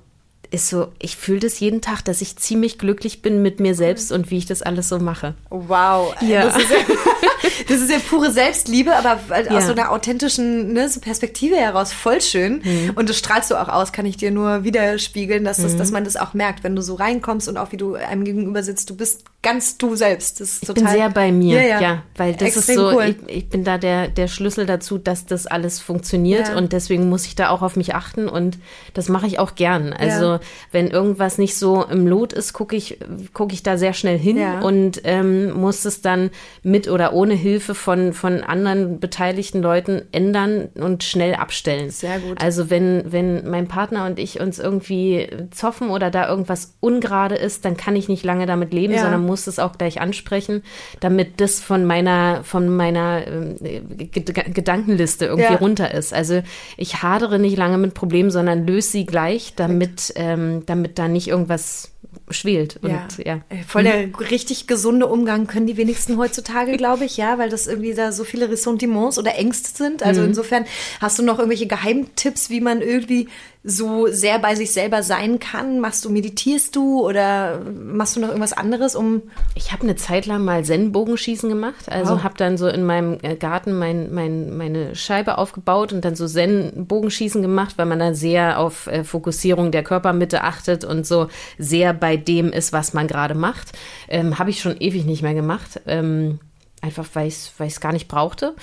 ist 0.54 0.68
so, 0.68 0.92
ich 1.00 1.16
fühle 1.16 1.40
das 1.40 1.58
jeden 1.58 1.80
Tag, 1.80 2.02
dass 2.04 2.20
ich 2.20 2.36
ziemlich 2.36 2.78
glücklich 2.78 3.22
bin 3.22 3.42
mit 3.42 3.58
mir 3.58 3.74
selbst 3.74 4.12
und 4.12 4.30
wie 4.30 4.38
ich 4.38 4.46
das 4.46 4.62
alles 4.62 4.88
so 4.88 5.00
mache. 5.00 5.34
Wow. 5.50 6.14
Ja. 6.20 6.44
Das 6.44 6.56
ist 6.56 6.70
ja, 6.70 6.76
das 7.68 7.80
ist 7.80 7.90
ja 7.90 7.98
pure 7.98 8.30
Selbstliebe, 8.30 8.94
aber 8.94 9.20
ja. 9.42 9.58
aus 9.58 9.66
so 9.66 9.72
einer 9.72 9.90
authentischen 9.90 10.72
ne, 10.72 10.88
so 10.88 11.00
Perspektive 11.00 11.56
heraus 11.56 11.92
voll 11.92 12.20
schön. 12.20 12.62
Mhm. 12.64 12.92
Und 12.94 13.10
das 13.10 13.18
strahlst 13.18 13.50
du 13.50 13.60
auch 13.60 13.68
aus, 13.68 13.92
kann 13.92 14.06
ich 14.06 14.16
dir 14.16 14.30
nur 14.30 14.62
widerspiegeln, 14.64 15.44
dass, 15.44 15.58
das, 15.58 15.72
mhm. 15.72 15.78
dass 15.78 15.90
man 15.90 16.04
das 16.04 16.16
auch 16.16 16.34
merkt, 16.34 16.62
wenn 16.62 16.76
du 16.76 16.82
so 16.82 16.94
reinkommst 16.94 17.48
und 17.48 17.56
auch 17.56 17.72
wie 17.72 17.76
du 17.76 17.94
einem 17.94 18.24
gegenüber 18.24 18.62
sitzt. 18.62 18.88
Du 18.88 18.96
bist 18.96 19.24
ganz 19.44 19.78
du 19.78 19.94
selbst. 19.94 20.40
Das 20.40 20.48
ist 20.48 20.62
ich 20.62 20.68
total, 20.68 20.84
bin 20.84 20.92
sehr 20.92 21.10
bei 21.10 21.30
mir, 21.30 21.62
ja, 21.62 21.68
ja. 21.68 21.80
ja 21.80 22.02
weil 22.16 22.32
das 22.32 22.56
Extrem 22.56 22.74
ist 22.74 22.80
so, 22.80 22.96
cool. 22.96 23.16
ich, 23.26 23.36
ich, 23.36 23.48
bin 23.48 23.62
da 23.62 23.78
der, 23.78 24.08
der 24.08 24.26
Schlüssel 24.26 24.66
dazu, 24.66 24.98
dass 24.98 25.26
das 25.26 25.46
alles 25.46 25.78
funktioniert 25.78 26.48
ja. 26.48 26.56
und 26.56 26.72
deswegen 26.72 27.08
muss 27.08 27.26
ich 27.26 27.36
da 27.36 27.50
auch 27.50 27.62
auf 27.62 27.76
mich 27.76 27.94
achten 27.94 28.28
und 28.28 28.58
das 28.94 29.08
mache 29.08 29.26
ich 29.26 29.38
auch 29.38 29.54
gern. 29.54 29.92
Also 29.92 30.40
wenn 30.72 30.88
irgendwas 30.88 31.38
nicht 31.38 31.56
so 31.56 31.84
im 31.84 32.06
Lot 32.06 32.32
ist, 32.32 32.52
gucke 32.52 32.74
ich, 32.74 32.98
gucke 33.32 33.52
ich 33.52 33.62
da 33.62 33.76
sehr 33.76 33.92
schnell 33.92 34.18
hin 34.18 34.40
und 34.62 35.02
ähm, 35.04 35.52
muss 35.52 35.84
es 35.84 36.00
dann 36.00 36.30
mit 36.62 36.88
oder 36.88 37.12
ohne 37.12 37.34
Hilfe 37.34 37.74
von, 37.74 38.12
von 38.14 38.42
anderen 38.42 38.98
beteiligten 38.98 39.60
Leuten 39.60 40.02
ändern 40.10 40.70
und 40.74 41.04
schnell 41.04 41.34
abstellen. 41.34 41.90
Sehr 41.90 42.18
gut. 42.18 42.40
Also 42.40 42.70
wenn, 42.70 43.12
wenn 43.12 43.48
mein 43.50 43.68
Partner 43.68 44.06
und 44.06 44.18
ich 44.18 44.40
uns 44.40 44.58
irgendwie 44.58 45.28
zoffen 45.50 45.90
oder 45.90 46.10
da 46.10 46.28
irgendwas 46.28 46.76
ungerade 46.80 47.34
ist, 47.34 47.64
dann 47.64 47.76
kann 47.76 47.94
ich 47.94 48.08
nicht 48.08 48.24
lange 48.24 48.46
damit 48.46 48.72
leben, 48.72 48.96
sondern 48.98 49.26
muss 49.26 49.33
muss 49.34 49.48
es 49.48 49.58
auch 49.58 49.76
gleich 49.76 50.00
ansprechen, 50.00 50.62
damit 51.00 51.40
das 51.40 51.58
von 51.58 51.84
meiner, 51.84 52.44
von 52.44 52.68
meiner 52.68 53.26
äh, 53.26 53.80
Gedankenliste 54.06 55.24
irgendwie 55.24 55.52
ja. 55.54 55.56
runter 55.56 55.92
ist. 55.92 56.14
Also 56.14 56.40
ich 56.76 57.02
hadere 57.02 57.40
nicht 57.40 57.56
lange 57.56 57.78
mit 57.78 57.94
Problemen, 57.94 58.30
sondern 58.30 58.64
löse 58.64 58.90
sie 58.90 59.06
gleich, 59.06 59.54
damit, 59.56 60.12
ähm, 60.14 60.62
damit 60.66 61.00
da 61.00 61.08
nicht 61.08 61.26
irgendwas 61.26 61.93
schwelt. 62.30 62.78
Und, 62.82 62.90
ja. 62.90 63.06
ja. 63.24 63.40
Äh, 63.48 63.62
voll 63.66 63.84
der 63.84 64.06
mhm. 64.06 64.14
richtig 64.14 64.66
gesunde 64.66 65.06
Umgang 65.06 65.46
können 65.46 65.66
die 65.66 65.76
wenigsten 65.76 66.18
heutzutage, 66.18 66.72
glaube 66.76 67.04
ich, 67.04 67.16
ja, 67.16 67.38
weil 67.38 67.50
das 67.50 67.66
irgendwie 67.66 67.94
da 67.94 68.12
so 68.12 68.24
viele 68.24 68.50
Ressentiments 68.50 69.18
oder 69.18 69.34
Ängste 69.36 69.70
sind. 69.70 70.02
Also 70.02 70.20
mhm. 70.20 70.28
insofern 70.28 70.64
hast 71.00 71.18
du 71.18 71.22
noch 71.22 71.38
irgendwelche 71.38 71.66
Geheimtipps, 71.66 72.50
wie 72.50 72.60
man 72.60 72.80
irgendwie 72.82 73.28
so 73.66 74.08
sehr 74.08 74.38
bei 74.38 74.54
sich 74.54 74.72
selber 74.72 75.02
sein 75.02 75.38
kann? 75.38 75.80
Machst 75.80 76.04
du, 76.04 76.10
meditierst 76.10 76.76
du 76.76 77.00
oder 77.00 77.60
machst 77.60 78.14
du 78.14 78.20
noch 78.20 78.28
irgendwas 78.28 78.52
anderes, 78.52 78.94
um. 78.94 79.22
Ich 79.54 79.72
habe 79.72 79.84
eine 79.84 79.96
Zeit 79.96 80.26
lang 80.26 80.44
mal 80.44 80.62
Zen-Bogenschießen 80.62 81.48
gemacht. 81.48 81.90
Also 81.90 82.14
oh. 82.14 82.22
habe 82.22 82.34
dann 82.36 82.58
so 82.58 82.68
in 82.68 82.84
meinem 82.84 83.18
äh, 83.22 83.36
Garten 83.36 83.72
mein, 83.72 84.12
mein, 84.12 84.54
meine 84.54 84.94
Scheibe 84.94 85.38
aufgebaut 85.38 85.94
und 85.94 86.04
dann 86.04 86.14
so 86.14 86.26
Zen-Bogenschießen 86.26 87.40
gemacht, 87.40 87.78
weil 87.78 87.86
man 87.86 87.98
da 87.98 88.12
sehr 88.12 88.58
auf 88.58 88.86
äh, 88.86 89.02
Fokussierung 89.02 89.70
der 89.70 89.82
Körpermitte 89.82 90.44
achtet 90.44 90.84
und 90.84 91.06
so 91.06 91.28
sehr 91.58 91.93
bei 91.94 92.16
dem 92.16 92.52
ist, 92.52 92.72
was 92.72 92.94
man 92.94 93.06
gerade 93.06 93.34
macht. 93.34 93.72
Ähm, 94.08 94.38
habe 94.38 94.50
ich 94.50 94.60
schon 94.60 94.76
ewig 94.78 95.04
nicht 95.04 95.22
mehr 95.22 95.34
gemacht. 95.34 95.80
Ähm, 95.86 96.38
einfach 96.84 97.06
weil 97.14 97.28
ich 97.28 97.50
es 97.58 97.80
gar 97.80 97.92
nicht 97.92 98.08
brauchte. 98.08 98.54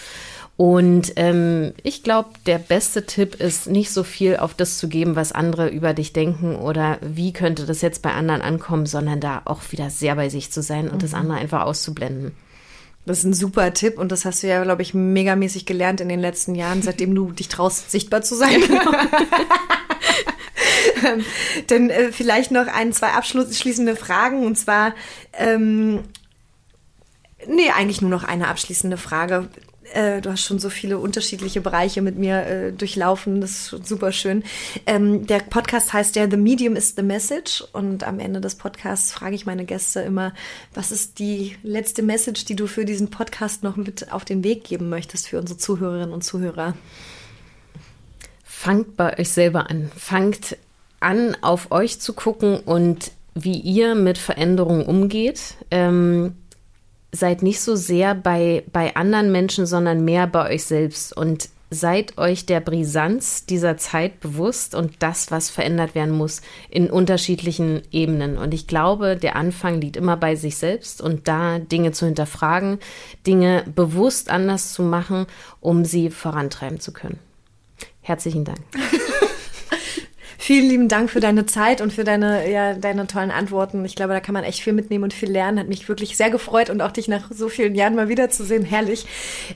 Und 0.55 1.13
ähm, 1.15 1.73
ich 1.81 2.03
glaube, 2.03 2.29
der 2.45 2.59
beste 2.59 3.05
Tipp 3.05 3.35
ist, 3.35 3.67
nicht 3.67 3.91
so 3.91 4.03
viel 4.03 4.37
auf 4.37 4.53
das 4.53 4.77
zu 4.77 4.87
geben, 4.87 5.15
was 5.15 5.31
andere 5.31 5.69
über 5.69 5.95
dich 5.95 6.13
denken 6.13 6.55
oder 6.55 6.99
wie 7.01 7.33
könnte 7.33 7.65
das 7.65 7.81
jetzt 7.81 8.03
bei 8.03 8.13
anderen 8.13 8.43
ankommen, 8.43 8.85
sondern 8.85 9.19
da 9.19 9.41
auch 9.45 9.61
wieder 9.71 9.89
sehr 9.89 10.15
bei 10.15 10.29
sich 10.29 10.51
zu 10.51 10.61
sein 10.61 10.87
und 10.87 10.97
mhm. 10.97 10.99
das 10.99 11.15
andere 11.15 11.37
einfach 11.37 11.63
auszublenden. 11.63 12.33
Das 13.07 13.19
ist 13.19 13.23
ein 13.23 13.33
super 13.33 13.73
Tipp 13.73 13.97
und 13.97 14.11
das 14.11 14.25
hast 14.25 14.43
du 14.43 14.47
ja, 14.47 14.61
glaube 14.61 14.83
ich, 14.83 14.93
megamäßig 14.93 15.65
gelernt 15.65 15.99
in 15.99 16.09
den 16.09 16.19
letzten 16.19 16.53
Jahren, 16.53 16.83
seitdem 16.83 17.15
du 17.15 17.31
dich 17.31 17.47
traust, 17.47 17.89
sichtbar 17.89 18.21
zu 18.21 18.35
sein. 18.35 18.61
ähm, 21.05 21.25
denn 21.69 21.89
äh, 21.89 22.11
vielleicht 22.11 22.51
noch 22.51 22.67
ein, 22.67 22.93
zwei 22.93 23.09
abschließende 23.09 23.95
Fragen 23.95 24.45
und 24.45 24.57
zwar, 24.57 24.93
ähm, 25.33 26.03
nee, 27.47 27.69
eigentlich 27.75 28.01
nur 28.01 28.11
noch 28.11 28.23
eine 28.23 28.47
abschließende 28.47 28.97
Frage. 28.97 29.49
Äh, 29.93 30.21
du 30.21 30.31
hast 30.31 30.43
schon 30.43 30.59
so 30.59 30.69
viele 30.69 30.99
unterschiedliche 30.99 31.61
Bereiche 31.61 32.01
mit 32.01 32.17
mir 32.17 32.45
äh, 32.45 32.71
durchlaufen. 32.71 33.41
Das 33.41 33.51
ist 33.51 33.69
schon 33.69 33.83
super 33.83 34.11
schön. 34.11 34.43
Ähm, 34.85 35.27
der 35.27 35.39
Podcast 35.39 35.93
heißt 35.93 36.15
ja 36.15 36.29
The 36.29 36.37
Medium 36.37 36.75
is 36.75 36.95
the 36.95 37.03
Message. 37.03 37.63
Und 37.73 38.03
am 38.03 38.19
Ende 38.19 38.41
des 38.41 38.55
Podcasts 38.55 39.11
frage 39.11 39.35
ich 39.35 39.45
meine 39.45 39.65
Gäste 39.65 40.01
immer, 40.01 40.33
was 40.73 40.91
ist 40.91 41.19
die 41.19 41.57
letzte 41.63 42.03
Message, 42.03 42.45
die 42.45 42.55
du 42.55 42.67
für 42.67 42.85
diesen 42.85 43.09
Podcast 43.09 43.63
noch 43.63 43.75
mit 43.75 44.11
auf 44.11 44.25
den 44.25 44.43
Weg 44.43 44.63
geben 44.63 44.89
möchtest 44.89 45.27
für 45.27 45.39
unsere 45.39 45.57
Zuhörerinnen 45.57 46.13
und 46.13 46.23
Zuhörer? 46.23 46.75
Fangt 48.43 48.95
bei 48.95 49.17
euch 49.17 49.29
selber 49.29 49.69
an. 49.69 49.91
Fangt 49.97 50.55
an, 51.01 51.35
auf 51.41 51.71
euch 51.71 51.99
zu 51.99 52.13
gucken 52.13 52.59
und 52.59 53.11
wie 53.33 53.59
ihr 53.59 53.95
mit 53.95 54.17
Veränderungen 54.17 54.85
umgeht. 54.85 55.55
Ähm, 55.69 56.35
seid 57.11 57.43
nicht 57.43 57.59
so 57.59 57.75
sehr 57.75 58.15
bei, 58.15 58.63
bei 58.71 58.95
anderen 58.95 59.31
Menschen, 59.31 59.65
sondern 59.65 60.05
mehr 60.05 60.27
bei 60.27 60.53
euch 60.53 60.63
selbst 60.63 61.15
und 61.15 61.49
seid 61.73 62.17
euch 62.17 62.45
der 62.45 62.59
Brisanz 62.59 63.45
dieser 63.45 63.77
Zeit 63.77 64.19
bewusst 64.19 64.75
und 64.75 64.95
das, 64.99 65.31
was 65.31 65.49
verändert 65.49 65.95
werden 65.95 66.15
muss, 66.15 66.41
in 66.69 66.89
unterschiedlichen 66.89 67.81
Ebenen. 67.91 68.37
Und 68.37 68.53
ich 68.53 68.67
glaube, 68.67 69.15
der 69.15 69.37
Anfang 69.37 69.79
liegt 69.79 69.95
immer 69.95 70.17
bei 70.17 70.35
sich 70.35 70.57
selbst 70.57 71.01
und 71.01 71.29
da 71.29 71.59
Dinge 71.59 71.93
zu 71.93 72.05
hinterfragen, 72.05 72.79
Dinge 73.25 73.63
bewusst 73.73 74.29
anders 74.29 74.73
zu 74.73 74.83
machen, 74.83 75.27
um 75.61 75.85
sie 75.85 76.09
vorantreiben 76.09 76.81
zu 76.81 76.91
können. 76.91 77.19
Herzlichen 78.01 78.43
Dank. 78.43 78.59
Vielen 80.43 80.69
lieben 80.69 80.87
Dank 80.87 81.11
für 81.11 81.19
deine 81.19 81.45
Zeit 81.45 81.81
und 81.81 81.93
für 81.93 82.03
deine, 82.03 82.51
ja, 82.51 82.73
deine 82.73 83.05
tollen 83.05 83.29
Antworten. 83.29 83.85
Ich 83.85 83.95
glaube, 83.95 84.13
da 84.13 84.19
kann 84.19 84.33
man 84.33 84.43
echt 84.43 84.61
viel 84.61 84.73
mitnehmen 84.73 85.03
und 85.03 85.13
viel 85.13 85.29
lernen. 85.29 85.59
Hat 85.59 85.67
mich 85.67 85.87
wirklich 85.87 86.17
sehr 86.17 86.31
gefreut 86.31 86.71
und 86.71 86.81
auch 86.81 86.91
dich 86.91 87.07
nach 87.07 87.29
so 87.31 87.47
vielen 87.47 87.75
Jahren 87.75 87.93
mal 87.93 88.09
wiederzusehen. 88.09 88.65
Herrlich. 88.65 89.05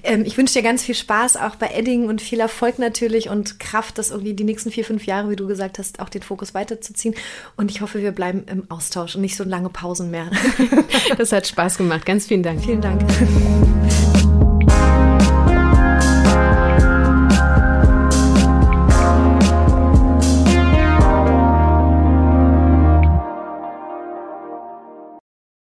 Ähm, 0.04 0.22
ich 0.26 0.38
wünsche 0.38 0.54
dir 0.54 0.62
ganz 0.62 0.84
viel 0.84 0.94
Spaß 0.94 1.38
auch 1.38 1.56
bei 1.56 1.72
Edding 1.74 2.08
und 2.08 2.22
viel 2.22 2.40
Erfolg 2.40 2.78
natürlich 2.78 3.30
und 3.30 3.60
Kraft, 3.60 3.98
das 3.98 4.12
irgendwie 4.12 4.36
die 4.36 4.44
nächsten 4.44 4.70
vier, 4.70 4.86
fünf 4.86 5.08
Jahre, 5.08 5.32
wie 5.32 5.36
du 5.36 5.48
gesagt 5.48 5.80
hast, 5.80 6.00
auch 6.00 6.10
den 6.10 6.22
Fokus 6.22 6.54
weiterzuziehen. 6.54 7.16
Und 7.58 7.72
ich 7.72 7.82
hoffe, 7.82 8.04
wir 8.04 8.12
bleiben 8.12 8.44
im 8.46 8.70
Austausch 8.70 9.16
und 9.16 9.22
nicht 9.22 9.38
so 9.38 9.44
lange 9.44 9.70
Pausen 9.70 10.12
mehr. 10.12 10.30
Das 11.18 11.32
hat 11.32 11.48
Spaß 11.48 11.78
gemacht. 11.78 12.06
Ganz 12.06 12.28
vielen 12.28 12.44
Dank. 12.44 12.64
Vielen 12.64 12.82
Dank. 12.82 13.02